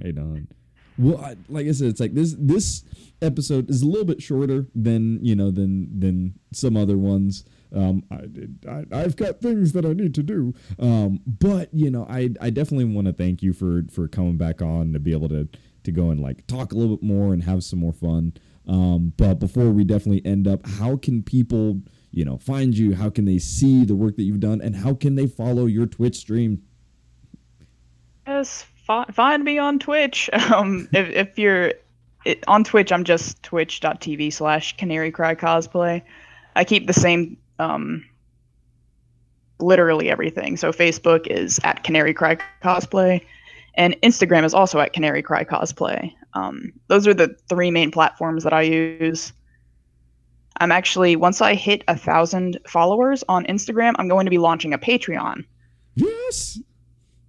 Right 0.00 0.18
on. 0.18 0.48
Well, 1.02 1.18
I, 1.18 1.36
like 1.48 1.66
I 1.66 1.72
said, 1.72 1.88
it's 1.88 2.00
like 2.00 2.14
this 2.14 2.36
this 2.38 2.84
episode 3.20 3.68
is 3.68 3.82
a 3.82 3.86
little 3.86 4.04
bit 4.04 4.22
shorter 4.22 4.66
than 4.74 5.18
you 5.24 5.34
know 5.34 5.50
than 5.50 5.98
than 5.98 6.34
some 6.52 6.76
other 6.76 6.96
ones. 6.96 7.44
Um, 7.74 8.04
I, 8.10 8.84
I 8.92 8.98
have 9.00 9.16
got 9.16 9.40
things 9.40 9.72
that 9.72 9.84
I 9.84 9.94
need 9.94 10.14
to 10.14 10.22
do. 10.22 10.54
Um, 10.78 11.20
but 11.26 11.74
you 11.74 11.90
know, 11.90 12.06
I 12.08 12.30
I 12.40 12.50
definitely 12.50 12.84
want 12.84 13.08
to 13.08 13.12
thank 13.12 13.42
you 13.42 13.52
for 13.52 13.82
for 13.90 14.06
coming 14.06 14.36
back 14.36 14.62
on 14.62 14.92
to 14.92 15.00
be 15.00 15.12
able 15.12 15.28
to 15.30 15.48
to 15.82 15.90
go 15.90 16.10
and 16.10 16.20
like 16.20 16.46
talk 16.46 16.72
a 16.72 16.76
little 16.76 16.96
bit 16.96 17.04
more 17.04 17.32
and 17.32 17.42
have 17.42 17.64
some 17.64 17.80
more 17.80 17.92
fun. 17.92 18.34
Um, 18.68 19.12
but 19.16 19.40
before 19.40 19.70
we 19.70 19.82
definitely 19.82 20.24
end 20.24 20.46
up, 20.46 20.64
how 20.66 20.96
can 20.96 21.24
people 21.24 21.80
you 22.12 22.24
know 22.24 22.38
find 22.38 22.78
you? 22.78 22.94
How 22.94 23.10
can 23.10 23.24
they 23.24 23.38
see 23.38 23.84
the 23.84 23.96
work 23.96 24.16
that 24.16 24.22
you've 24.22 24.38
done, 24.38 24.60
and 24.60 24.76
how 24.76 24.94
can 24.94 25.16
they 25.16 25.26
follow 25.26 25.66
your 25.66 25.86
Twitch 25.86 26.16
stream? 26.16 26.62
Yes, 28.24 28.66
find 29.12 29.44
me 29.44 29.58
on 29.58 29.78
Twitch. 29.78 30.28
Um, 30.52 30.88
if 30.92 31.08
if 31.08 31.38
you're 31.38 31.72
it, 32.24 32.44
on 32.46 32.64
Twitch, 32.64 32.92
I'm 32.92 33.04
just 33.04 33.42
twitch.tv 33.42 34.32
slash 34.32 34.76
Canary 34.76 35.10
Cry 35.10 35.34
Cosplay. 35.34 36.02
I 36.54 36.64
keep 36.64 36.86
the 36.86 36.92
same 36.92 37.36
um, 37.58 38.04
literally 39.60 40.10
everything. 40.10 40.56
So 40.56 40.72
Facebook 40.72 41.26
is 41.26 41.58
at 41.64 41.84
Canary 41.84 42.12
Cry 42.12 42.36
Cosplay, 42.62 43.24
and 43.74 43.96
Instagram 44.02 44.44
is 44.44 44.52
also 44.52 44.78
at 44.80 44.92
Canary 44.92 45.22
Cry 45.22 45.44
Cosplay. 45.44 46.12
Um, 46.34 46.72
those 46.88 47.06
are 47.06 47.14
the 47.14 47.36
three 47.48 47.70
main 47.70 47.90
platforms 47.90 48.44
that 48.44 48.52
I 48.52 48.62
use. 48.62 49.32
I'm 50.60 50.72
actually 50.72 51.16
once 51.16 51.40
I 51.40 51.54
hit 51.54 51.82
a 51.88 51.96
thousand 51.96 52.58
followers 52.66 53.24
on 53.28 53.44
Instagram, 53.46 53.94
I'm 53.98 54.08
going 54.08 54.26
to 54.26 54.30
be 54.30 54.38
launching 54.38 54.74
a 54.74 54.78
Patreon. 54.78 55.44
Yes. 55.94 56.58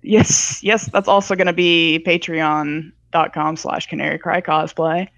Yes, 0.04 0.62
yes, 0.62 0.89
that's 0.91 1.08
also 1.08 1.36
going 1.36 1.47
to 1.47 1.54
be 1.54 2.04
patreon.com 2.06 3.56
slash 3.56 3.88
canary 3.88 4.20
cry 4.20 4.41
cosplay. 4.41 5.08
I 5.08 5.10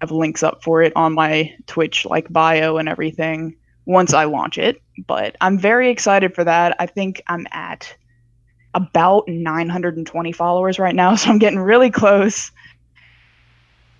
have 0.00 0.10
links 0.10 0.42
up 0.42 0.62
for 0.62 0.82
it 0.82 0.92
on 0.96 1.12
my 1.12 1.54
Twitch 1.66 2.04
like 2.06 2.32
bio 2.32 2.78
and 2.78 2.88
everything 2.88 3.56
once 3.84 4.14
I 4.14 4.24
launch 4.24 4.58
it. 4.58 4.80
But 5.06 5.36
I'm 5.40 5.58
very 5.58 5.90
excited 5.90 6.34
for 6.34 6.42
that. 6.44 6.74
I 6.78 6.86
think 6.86 7.22
I'm 7.28 7.46
at 7.52 7.94
about 8.74 9.28
920 9.28 10.32
followers 10.32 10.78
right 10.78 10.94
now, 10.94 11.14
so 11.16 11.30
I'm 11.30 11.38
getting 11.38 11.60
really 11.60 11.90
close. 11.90 12.50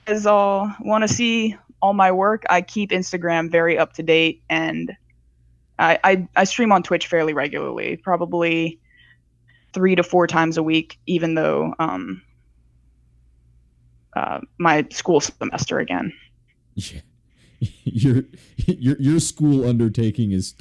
As 0.06 0.26
all 0.26 0.70
want 0.80 1.02
to 1.02 1.08
see 1.08 1.56
all 1.80 1.92
my 1.92 2.10
work, 2.12 2.44
I 2.50 2.62
keep 2.62 2.90
Instagram 2.90 3.50
very 3.50 3.78
up 3.78 3.92
to 3.94 4.02
date, 4.02 4.42
and 4.50 4.94
I, 5.78 5.98
I 6.04 6.28
I 6.36 6.44
stream 6.44 6.72
on 6.72 6.82
Twitch 6.82 7.06
fairly 7.06 7.32
regularly, 7.32 7.96
probably 7.96 8.78
three 9.74 9.94
to 9.96 10.02
four 10.02 10.26
times 10.26 10.56
a 10.56 10.62
week, 10.62 10.98
even 11.06 11.34
though 11.34 11.74
um, 11.78 12.22
uh, 14.16 14.40
my 14.58 14.86
school 14.90 15.20
semester 15.20 15.78
again. 15.78 16.12
Yeah. 16.74 17.00
your 17.84 18.24
your 18.66 18.96
your 18.98 19.20
school 19.20 19.68
undertaking 19.68 20.32
is 20.32 20.54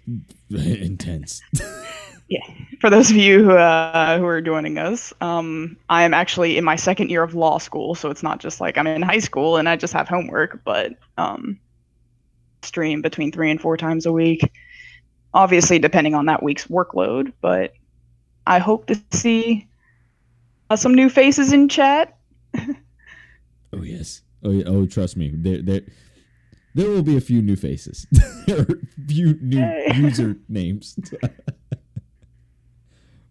intense. 0.50 1.42
yeah. 2.28 2.44
For 2.80 2.90
those 2.90 3.10
of 3.10 3.16
you 3.16 3.44
who 3.44 3.52
uh, 3.52 4.18
who 4.18 4.26
are 4.26 4.40
joining 4.40 4.78
us, 4.78 5.12
um, 5.20 5.76
I 5.88 6.04
am 6.04 6.14
actually 6.14 6.56
in 6.56 6.64
my 6.64 6.76
second 6.76 7.10
year 7.10 7.22
of 7.22 7.34
law 7.34 7.58
school, 7.58 7.94
so 7.94 8.10
it's 8.10 8.22
not 8.22 8.40
just 8.40 8.60
like 8.60 8.78
I'm 8.78 8.86
in 8.86 9.02
high 9.02 9.18
school 9.18 9.56
and 9.56 9.68
I 9.68 9.76
just 9.76 9.92
have 9.92 10.08
homework, 10.08 10.62
but 10.64 10.92
um, 11.18 11.58
stream 12.62 13.02
between 13.02 13.32
three 13.32 13.50
and 13.50 13.60
four 13.60 13.76
times 13.76 14.06
a 14.06 14.12
week. 14.12 14.50
Obviously, 15.32 15.78
depending 15.78 16.14
on 16.14 16.26
that 16.26 16.42
week's 16.42 16.66
workload, 16.66 17.32
but 17.40 17.72
I 18.46 18.58
hope 18.58 18.86
to 18.86 19.00
see 19.12 19.68
uh, 20.70 20.76
some 20.76 20.94
new 20.94 21.08
faces 21.08 21.52
in 21.52 21.68
chat. 21.68 22.16
oh 22.58 23.82
yes. 23.82 24.22
Oh 24.42 24.50
yeah. 24.50 24.64
Oh, 24.66 24.86
trust 24.86 25.16
me. 25.16 25.32
There, 25.34 25.62
there, 25.62 25.80
there 26.74 26.88
will 26.88 27.02
be 27.02 27.16
a 27.16 27.20
few 27.20 27.42
new 27.42 27.56
faces. 27.56 28.06
there 28.46 28.62
a 28.62 29.06
few 29.06 29.34
new 29.40 29.58
hey. 29.58 29.92
user 29.94 30.36
names. 30.48 30.98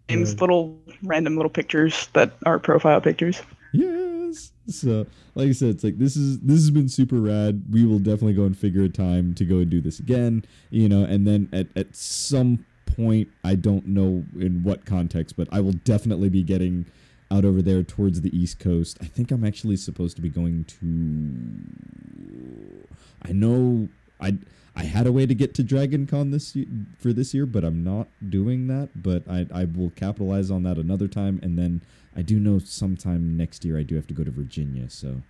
names, 0.08 0.34
uh, 0.34 0.38
little 0.40 0.80
random 1.04 1.36
little 1.36 1.50
pictures 1.50 2.08
that 2.14 2.34
are 2.46 2.60
profile 2.60 3.02
pictures. 3.02 3.42
Yes. 3.74 4.52
So, 4.68 5.06
like 5.36 5.50
I 5.50 5.52
said, 5.54 5.70
it's 5.70 5.84
like 5.84 5.98
this 5.98 6.16
is 6.16 6.40
this 6.42 6.58
has 6.58 6.72
been 6.72 6.90
super 6.90 7.20
rad. 7.20 7.64
We 7.72 7.86
will 7.86 8.00
definitely 8.00 8.34
go 8.34 8.44
and 8.44 8.58
figure 8.58 8.84
a 8.84 8.90
time 8.90 9.34
to 9.36 9.46
go 9.46 9.58
and 9.58 9.70
do 9.70 9.82
this 9.82 10.00
again. 10.00 10.46
You 10.70 10.90
know, 10.90 11.04
and 11.04 11.26
then 11.26 11.50
at 11.52 11.68
at 11.76 11.96
some 11.96 12.66
point, 12.96 13.30
I 13.44 13.56
don't 13.56 13.88
know 13.88 14.26
in 14.40 14.64
what 14.64 14.86
context, 14.86 15.36
but 15.38 15.48
I 15.52 15.62
will 15.62 15.74
definitely 15.74 16.30
be 16.30 16.44
getting 16.44 16.86
out 17.32 17.46
over 17.46 17.62
there 17.62 17.84
towards 17.84 18.22
the 18.22 18.38
East 18.38 18.60
Coast. 18.60 18.98
I 19.02 19.06
think 19.06 19.32
I'm 19.32 19.46
actually 19.46 19.78
supposed 19.78 20.16
to 20.16 20.22
be 20.22 20.30
going 20.30 20.66
to. 20.66 22.88
I 23.24 23.32
know 23.32 23.90
I 24.20 24.38
I 24.76 24.84
had 24.84 25.08
a 25.08 25.12
way 25.12 25.26
to 25.26 25.36
get 25.36 25.54
to 25.56 25.64
Dragon 25.64 26.08
Con 26.08 26.32
this 26.32 26.58
for 26.98 27.14
this 27.14 27.34
year, 27.34 27.46
but 27.46 27.64
I'm 27.64 27.84
not 27.84 28.08
doing 28.30 28.68
that. 28.68 28.90
But 28.96 29.24
I 29.30 29.46
I 29.54 29.66
will 29.66 29.92
capitalize 29.92 30.52
on 30.52 30.64
that 30.64 30.78
another 30.78 31.08
time, 31.08 31.40
and 31.44 31.58
then 31.58 31.82
I 32.16 32.22
do 32.22 32.40
know 32.40 32.60
sometime 32.60 33.38
next 33.38 33.64
year 33.64 33.78
I 33.78 33.84
do 33.84 33.96
have 33.96 34.08
to 34.08 34.14
go 34.14 34.24
to 34.24 34.32
Virginia, 34.32 34.90
so 34.90 35.22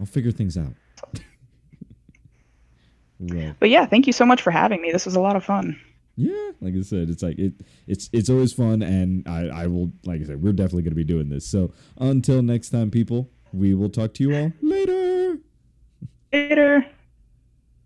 I'll 0.00 0.06
figure 0.06 0.32
things 0.32 0.56
out. 0.56 0.74
right. 3.20 3.54
But 3.58 3.70
yeah, 3.70 3.86
thank 3.86 4.06
you 4.06 4.12
so 4.12 4.24
much 4.24 4.42
for 4.42 4.50
having 4.50 4.80
me. 4.80 4.92
This 4.92 5.04
was 5.04 5.16
a 5.16 5.20
lot 5.20 5.36
of 5.36 5.44
fun 5.44 5.78
yeah 6.16 6.50
like 6.60 6.74
i 6.74 6.82
said 6.82 7.08
it's 7.08 7.22
like 7.22 7.38
it 7.38 7.54
it's 7.86 8.10
it's 8.12 8.28
always 8.28 8.52
fun 8.52 8.82
and 8.82 9.26
i 9.26 9.46
i 9.62 9.66
will 9.66 9.90
like 10.04 10.20
i 10.20 10.24
said 10.24 10.42
we're 10.42 10.52
definitely 10.52 10.82
going 10.82 10.92
to 10.92 10.96
be 10.96 11.04
doing 11.04 11.28
this. 11.28 11.46
So 11.46 11.72
until 11.98 12.42
next 12.42 12.70
time 12.70 12.90
people 12.90 13.30
we 13.52 13.74
will 13.74 13.90
talk 13.90 14.14
to 14.14 14.22
you 14.22 14.34
all 14.34 14.52
later. 14.60 15.38
Later 16.32 16.86